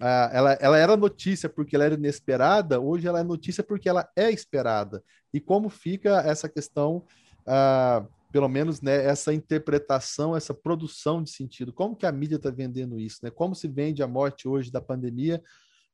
ela, 0.00 0.52
ela 0.60 0.78
era 0.78 0.96
notícia 0.96 1.48
porque 1.48 1.74
ela 1.74 1.84
era 1.84 1.94
inesperada, 1.94 2.80
hoje 2.80 3.08
ela 3.08 3.20
é 3.20 3.24
notícia 3.24 3.64
porque 3.64 3.88
ela 3.88 4.08
é 4.14 4.30
esperada. 4.30 5.02
E 5.34 5.40
como 5.40 5.68
fica 5.68 6.20
essa 6.20 6.48
questão 6.48 7.04
pelo 8.30 8.48
menos 8.48 8.82
né, 8.82 9.04
essa 9.04 9.32
interpretação, 9.32 10.36
essa 10.36 10.52
produção 10.52 11.22
de 11.22 11.30
sentido. 11.30 11.72
Como 11.72 11.96
que 11.96 12.04
a 12.04 12.12
mídia 12.12 12.36
está 12.36 12.50
vendendo 12.50 13.00
isso? 13.00 13.20
Né? 13.22 13.30
Como 13.30 13.54
se 13.54 13.66
vende 13.66 14.02
a 14.02 14.06
morte 14.06 14.46
hoje 14.46 14.70
da 14.70 14.80
pandemia 14.80 15.42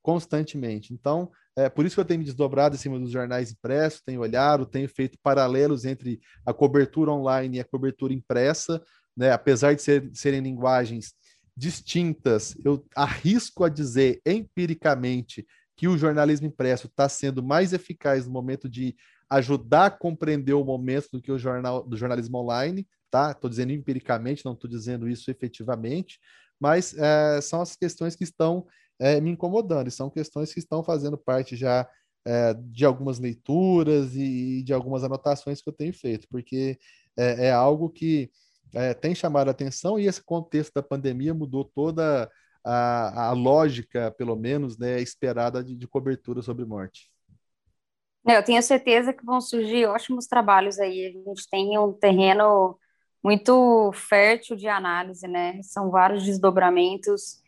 constantemente. 0.04 0.92
Então, 0.92 1.32
é 1.56 1.70
por 1.70 1.86
isso 1.86 1.96
que 1.96 2.00
eu 2.00 2.04
tenho 2.04 2.18
me 2.18 2.26
desdobrado 2.26 2.74
em 2.74 2.78
cima 2.78 3.00
dos 3.00 3.10
jornais 3.10 3.50
impressos, 3.50 4.02
tenho 4.02 4.20
olhado, 4.20 4.66
tenho 4.66 4.86
feito 4.86 5.18
paralelos 5.22 5.86
entre 5.86 6.20
a 6.44 6.52
cobertura 6.52 7.10
online 7.10 7.56
e 7.56 7.60
a 7.60 7.64
cobertura 7.64 8.12
impressa, 8.12 8.82
né? 9.16 9.32
apesar 9.32 9.74
de 9.74 9.80
ser, 9.80 10.10
serem 10.12 10.42
linguagens 10.42 11.14
distintas, 11.56 12.54
eu 12.62 12.84
arrisco 12.94 13.64
a 13.64 13.68
dizer 13.70 14.20
empiricamente 14.26 15.46
que 15.74 15.88
o 15.88 15.96
jornalismo 15.96 16.48
impresso 16.48 16.86
está 16.86 17.08
sendo 17.08 17.42
mais 17.42 17.72
eficaz 17.72 18.26
no 18.26 18.32
momento 18.32 18.68
de 18.68 18.94
ajudar 19.30 19.86
a 19.86 19.90
compreender 19.90 20.52
o 20.52 20.64
momento 20.64 21.08
do 21.12 21.22
que 21.22 21.32
o 21.32 21.38
jornal 21.38 21.82
do 21.82 21.96
jornalismo 21.96 22.38
online, 22.38 22.86
tá? 23.10 23.30
Estou 23.30 23.48
dizendo 23.48 23.72
empiricamente, 23.72 24.44
não 24.44 24.52
estou 24.52 24.68
dizendo 24.68 25.08
isso 25.08 25.30
efetivamente, 25.30 26.18
mas 26.60 26.94
é, 26.98 27.40
são 27.40 27.62
as 27.62 27.74
questões 27.74 28.14
que 28.14 28.24
estão 28.24 28.66
é, 28.98 29.20
me 29.20 29.30
incomodando, 29.30 29.88
e 29.88 29.92
são 29.92 30.10
questões 30.10 30.52
que 30.52 30.58
estão 30.58 30.82
fazendo 30.82 31.18
parte 31.18 31.56
já 31.56 31.88
é, 32.26 32.54
de 32.54 32.84
algumas 32.84 33.18
leituras 33.18 34.14
e 34.16 34.62
de 34.62 34.72
algumas 34.72 35.04
anotações 35.04 35.60
que 35.60 35.68
eu 35.68 35.72
tenho 35.72 35.92
feito, 35.92 36.26
porque 36.28 36.78
é, 37.16 37.46
é 37.48 37.52
algo 37.52 37.90
que 37.90 38.30
é, 38.74 38.94
tem 38.94 39.14
chamado 39.14 39.48
a 39.48 39.50
atenção 39.50 39.98
e 39.98 40.06
esse 40.06 40.22
contexto 40.22 40.74
da 40.74 40.82
pandemia 40.82 41.34
mudou 41.34 41.64
toda 41.64 42.30
a, 42.64 43.28
a 43.28 43.32
lógica, 43.32 44.10
pelo 44.12 44.34
menos, 44.34 44.78
né, 44.78 45.00
esperada 45.00 45.62
de, 45.62 45.76
de 45.76 45.86
cobertura 45.86 46.42
sobre 46.42 46.64
morte. 46.64 47.10
Eu 48.26 48.42
tenho 48.42 48.62
certeza 48.62 49.12
que 49.12 49.24
vão 49.24 49.38
surgir 49.38 49.84
ótimos 49.84 50.26
trabalhos 50.26 50.78
aí. 50.78 51.08
A 51.08 51.28
gente 51.28 51.48
tem 51.50 51.78
um 51.78 51.92
terreno 51.92 52.78
muito 53.22 53.92
fértil 53.92 54.56
de 54.56 54.66
análise, 54.66 55.28
né? 55.28 55.60
São 55.62 55.90
vários 55.90 56.24
desdobramentos 56.24 57.43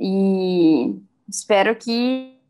e 0.00 0.98
espero 1.28 1.76
que 1.76 2.40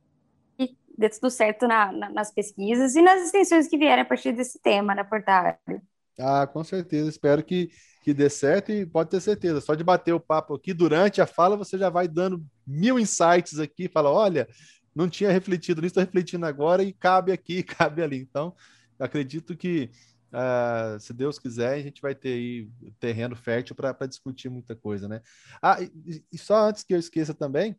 dê 0.96 1.08
tudo 1.08 1.30
certo 1.30 1.66
na, 1.66 1.90
na, 1.90 2.10
nas 2.10 2.30
pesquisas 2.32 2.94
e 2.94 3.02
nas 3.02 3.22
extensões 3.22 3.66
que 3.66 3.78
vierem 3.78 4.02
a 4.02 4.04
partir 4.04 4.32
desse 4.32 4.60
tema, 4.60 4.94
né, 4.94 5.02
Portário? 5.02 5.58
Ah, 6.18 6.46
com 6.46 6.62
certeza. 6.62 7.08
Espero 7.08 7.42
que, 7.42 7.70
que 8.02 8.12
dê 8.12 8.28
certo 8.28 8.70
e 8.70 8.84
pode 8.84 9.10
ter 9.10 9.20
certeza. 9.20 9.60
Só 9.60 9.74
de 9.74 9.82
bater 9.82 10.12
o 10.12 10.20
papo 10.20 10.54
aqui 10.54 10.74
durante 10.74 11.20
a 11.20 11.26
fala, 11.26 11.56
você 11.56 11.78
já 11.78 11.88
vai 11.88 12.06
dando 12.06 12.44
mil 12.66 12.98
insights 12.98 13.58
aqui. 13.58 13.88
Fala, 13.88 14.10
olha, 14.10 14.46
não 14.94 15.08
tinha 15.08 15.30
refletido 15.30 15.80
nisso, 15.80 15.92
estou 15.92 16.04
refletindo 16.04 16.44
agora 16.44 16.82
e 16.82 16.92
cabe 16.92 17.32
aqui, 17.32 17.62
cabe 17.64 18.02
ali. 18.02 18.18
Então, 18.18 18.54
acredito 18.98 19.56
que, 19.56 19.90
uh, 20.32 20.98
se 20.98 21.12
Deus 21.12 21.38
quiser, 21.38 21.74
a 21.74 21.82
gente 21.82 22.00
vai 22.00 22.14
ter 22.14 22.32
aí 22.32 22.70
terreno 22.98 23.36
fértil 23.36 23.74
para 23.74 24.06
discutir 24.06 24.48
muita 24.48 24.74
coisa, 24.74 25.08
né? 25.08 25.22
Ah, 25.62 25.80
e, 25.80 26.24
e, 26.32 26.38
só 26.38 26.68
antes 26.68 26.82
que 26.82 26.94
eu 26.94 26.98
esqueça 26.98 27.34
também, 27.34 27.76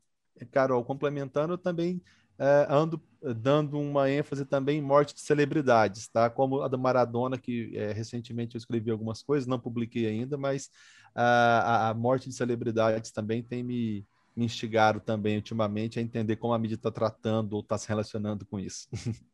Carol, 0.51 0.83
complementando, 0.83 1.53
eu 1.53 1.57
também 1.57 2.01
uh, 2.39 2.73
ando 2.73 3.01
dando 3.35 3.79
uma 3.79 4.09
ênfase 4.09 4.45
também 4.45 4.79
em 4.79 4.81
morte 4.81 5.13
de 5.13 5.21
celebridades, 5.21 6.07
tá? 6.07 6.29
Como 6.29 6.61
a 6.61 6.67
do 6.67 6.79
Maradona, 6.79 7.37
que 7.37 7.71
é, 7.77 7.91
recentemente 7.91 8.55
eu 8.55 8.59
escrevi 8.59 8.89
algumas 8.89 9.21
coisas, 9.21 9.45
não 9.45 9.59
publiquei 9.59 10.07
ainda, 10.07 10.37
mas 10.37 10.65
uh, 11.15 11.19
a, 11.19 11.89
a 11.89 11.93
morte 11.93 12.27
de 12.29 12.35
celebridades 12.35 13.11
também 13.11 13.43
tem 13.43 13.63
me 13.63 14.05
me 14.35 14.45
instigaram 14.45 14.99
também 14.99 15.35
ultimamente 15.35 15.99
a 15.99 16.01
entender 16.01 16.37
como 16.37 16.53
a 16.53 16.59
mídia 16.59 16.75
está 16.75 16.91
tratando 16.91 17.53
ou 17.53 17.61
está 17.61 17.77
se 17.77 17.87
relacionando 17.87 18.45
com 18.45 18.59
isso. 18.59 18.87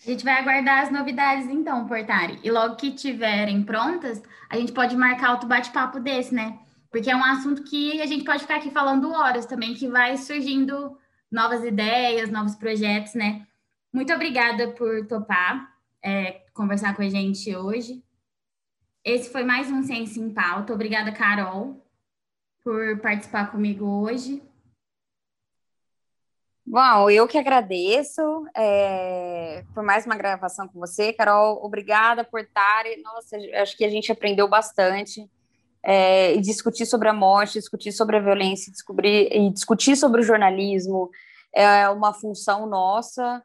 A 0.00 0.10
gente 0.10 0.24
vai 0.24 0.34
aguardar 0.34 0.82
as 0.82 0.90
novidades 0.90 1.46
então, 1.48 1.86
Portari. 1.86 2.38
E 2.42 2.50
logo 2.50 2.76
que 2.76 2.92
tiverem 2.92 3.62
prontas, 3.62 4.22
a 4.48 4.56
gente 4.56 4.72
pode 4.72 4.96
marcar 4.96 5.32
outro 5.32 5.48
bate-papo 5.48 5.98
desse, 5.98 6.34
né? 6.34 6.58
Porque 6.90 7.10
é 7.10 7.16
um 7.16 7.24
assunto 7.24 7.64
que 7.64 8.00
a 8.00 8.06
gente 8.06 8.24
pode 8.24 8.42
ficar 8.42 8.56
aqui 8.56 8.70
falando 8.70 9.10
horas 9.10 9.44
também, 9.44 9.74
que 9.74 9.88
vai 9.88 10.16
surgindo 10.16 10.96
novas 11.30 11.64
ideias, 11.64 12.30
novos 12.30 12.54
projetos, 12.54 13.14
né? 13.14 13.46
Muito 13.92 14.12
obrigada 14.12 14.68
por 14.68 15.06
topar 15.06 15.74
é, 16.02 16.42
conversar 16.54 16.94
com 16.94 17.02
a 17.02 17.08
gente 17.08 17.54
hoje. 17.54 18.02
Esse 19.04 19.30
foi 19.30 19.42
mais 19.42 19.70
um 19.70 19.82
Ciência 19.82 20.20
em 20.20 20.30
Pauta. 20.30 20.72
Obrigada, 20.72 21.12
Carol 21.12 21.84
por 22.68 22.98
participar 22.98 23.50
comigo 23.50 23.86
hoje. 23.86 24.42
Bom, 26.70 27.08
eu 27.08 27.26
que 27.26 27.38
agradeço 27.38 28.20
é, 28.54 29.64
por 29.72 29.82
mais 29.82 30.04
uma 30.04 30.16
gravação 30.16 30.68
com 30.68 30.78
você, 30.78 31.14
Carol. 31.14 31.64
Obrigada 31.64 32.24
por 32.24 32.40
estar. 32.40 32.84
Nossa, 33.02 33.38
acho 33.62 33.74
que 33.74 33.86
a 33.86 33.88
gente 33.88 34.12
aprendeu 34.12 34.46
bastante. 34.46 35.26
É, 35.82 36.34
e 36.34 36.40
discutir 36.42 36.84
sobre 36.84 37.08
a 37.08 37.12
morte, 37.14 37.54
discutir 37.54 37.92
sobre 37.92 38.18
a 38.18 38.20
violência, 38.20 38.70
descobrir, 38.70 39.32
e 39.32 39.48
discutir 39.50 39.96
sobre 39.96 40.20
o 40.20 40.24
jornalismo 40.24 41.08
é 41.54 41.88
uma 41.88 42.12
função 42.12 42.66
nossa 42.66 43.42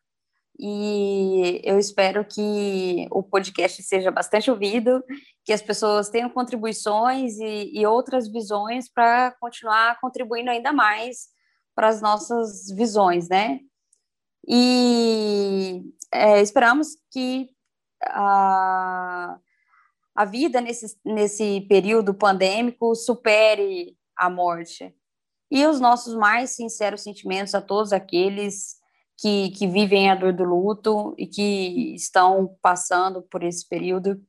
e 0.59 1.61
eu 1.63 1.79
espero 1.79 2.25
que 2.25 3.07
o 3.09 3.23
podcast 3.23 3.81
seja 3.83 4.11
bastante 4.11 4.51
ouvido, 4.51 5.01
que 5.45 5.53
as 5.53 5.61
pessoas 5.61 6.09
tenham 6.09 6.29
contribuições 6.29 7.39
e, 7.39 7.71
e 7.73 7.85
outras 7.85 8.27
visões 8.27 8.91
para 8.91 9.31
continuar 9.39 9.97
contribuindo 10.01 10.49
ainda 10.49 10.73
mais 10.73 11.31
para 11.75 11.87
as 11.87 12.01
nossas 12.01 12.67
visões, 12.75 13.27
né? 13.29 13.59
E 14.47 15.83
é, 16.11 16.41
esperamos 16.41 16.89
que 17.11 17.49
a, 18.03 19.37
a 20.15 20.25
vida 20.25 20.61
nesse, 20.61 20.97
nesse 21.05 21.61
período 21.61 22.13
pandêmico 22.13 22.93
supere 22.95 23.97
a 24.15 24.29
morte. 24.29 24.93
E 25.49 25.65
os 25.65 25.79
nossos 25.79 26.15
mais 26.15 26.55
sinceros 26.55 27.01
sentimentos 27.01 27.53
a 27.53 27.61
todos 27.61 27.93
aqueles 27.93 28.75
que, 29.17 29.51
que 29.51 29.67
vivem 29.67 30.09
a 30.09 30.15
dor 30.15 30.33
do 30.33 30.43
luto 30.43 31.13
e 31.17 31.27
que 31.27 31.93
estão 31.95 32.57
passando 32.61 33.21
por 33.21 33.43
esse 33.43 33.67
período, 33.67 34.21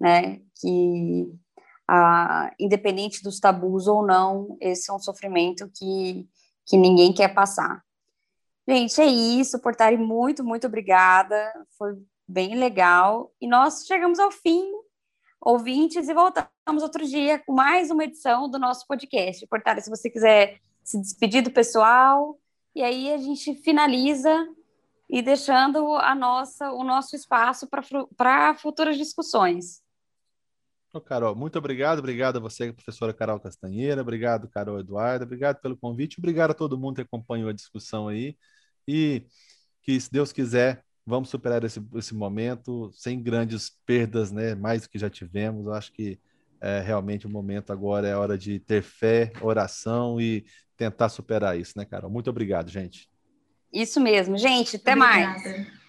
né? 0.00 0.40
Que, 0.60 1.30
ah, 1.88 2.50
independente 2.58 3.22
dos 3.22 3.38
tabus 3.38 3.86
ou 3.86 4.04
não, 4.04 4.56
esse 4.60 4.90
é 4.90 4.94
um 4.94 4.98
sofrimento 4.98 5.70
que, 5.76 6.28
que 6.66 6.76
ninguém 6.76 7.12
quer 7.12 7.34
passar. 7.34 7.82
Gente, 8.68 9.00
é 9.00 9.06
isso, 9.06 9.60
Portari, 9.60 9.96
muito, 9.96 10.44
muito 10.44 10.66
obrigada, 10.66 11.52
foi 11.76 11.94
bem 12.28 12.54
legal, 12.54 13.32
e 13.40 13.48
nós 13.48 13.84
chegamos 13.86 14.18
ao 14.18 14.30
fim, 14.30 14.70
ouvintes, 15.40 16.08
e 16.08 16.14
voltamos 16.14 16.82
outro 16.82 17.04
dia 17.04 17.40
com 17.40 17.52
mais 17.52 17.90
uma 17.90 18.04
edição 18.04 18.48
do 18.48 18.58
nosso 18.58 18.86
podcast. 18.86 19.44
Portari, 19.48 19.82
se 19.82 19.90
você 19.90 20.08
quiser 20.08 20.60
se 20.84 21.00
despedir 21.00 21.42
do 21.42 21.50
pessoal, 21.50 22.38
e 22.74 22.82
aí 22.82 23.12
a 23.12 23.18
gente 23.18 23.54
finaliza 23.56 24.48
e 25.10 25.20
deixando 25.20 25.94
a 25.96 26.14
nossa, 26.14 26.72
o 26.72 26.82
nosso 26.82 27.14
espaço 27.14 27.68
para 28.16 28.54
futuras 28.54 28.96
discussões. 28.96 29.81
Ô, 30.94 31.00
Carol, 31.00 31.34
muito 31.34 31.56
obrigado. 31.58 32.00
Obrigado 32.00 32.36
a 32.36 32.40
você, 32.40 32.70
professora 32.70 33.14
Carol 33.14 33.40
Castanheira. 33.40 34.02
Obrigado, 34.02 34.46
Carol 34.46 34.78
Eduardo. 34.78 35.24
Obrigado 35.24 35.58
pelo 35.60 35.76
convite. 35.76 36.18
Obrigado 36.18 36.50
a 36.50 36.54
todo 36.54 36.78
mundo 36.78 36.96
que 36.96 37.00
acompanhou 37.00 37.48
a 37.48 37.54
discussão 37.54 38.08
aí. 38.08 38.36
E 38.86 39.24
que, 39.82 39.98
se 39.98 40.12
Deus 40.12 40.32
quiser, 40.32 40.84
vamos 41.06 41.30
superar 41.30 41.64
esse, 41.64 41.82
esse 41.94 42.14
momento 42.14 42.90
sem 42.92 43.22
grandes 43.22 43.70
perdas, 43.86 44.30
né? 44.30 44.54
Mais 44.54 44.82
do 44.82 44.90
que 44.90 44.98
já 44.98 45.08
tivemos. 45.08 45.64
Eu 45.64 45.72
acho 45.72 45.90
que 45.92 46.20
é, 46.60 46.80
realmente 46.80 47.26
o 47.26 47.30
momento 47.30 47.72
agora 47.72 48.06
é 48.06 48.14
hora 48.14 48.36
de 48.36 48.60
ter 48.60 48.82
fé, 48.82 49.32
oração 49.40 50.20
e 50.20 50.44
tentar 50.76 51.08
superar 51.08 51.58
isso, 51.58 51.72
né, 51.74 51.86
Carol? 51.86 52.10
Muito 52.10 52.28
obrigado, 52.28 52.70
gente. 52.70 53.08
Isso 53.72 53.98
mesmo, 53.98 54.36
gente. 54.36 54.76
Até 54.76 54.92
Obrigada. 54.92 55.38
mais. 55.40 55.81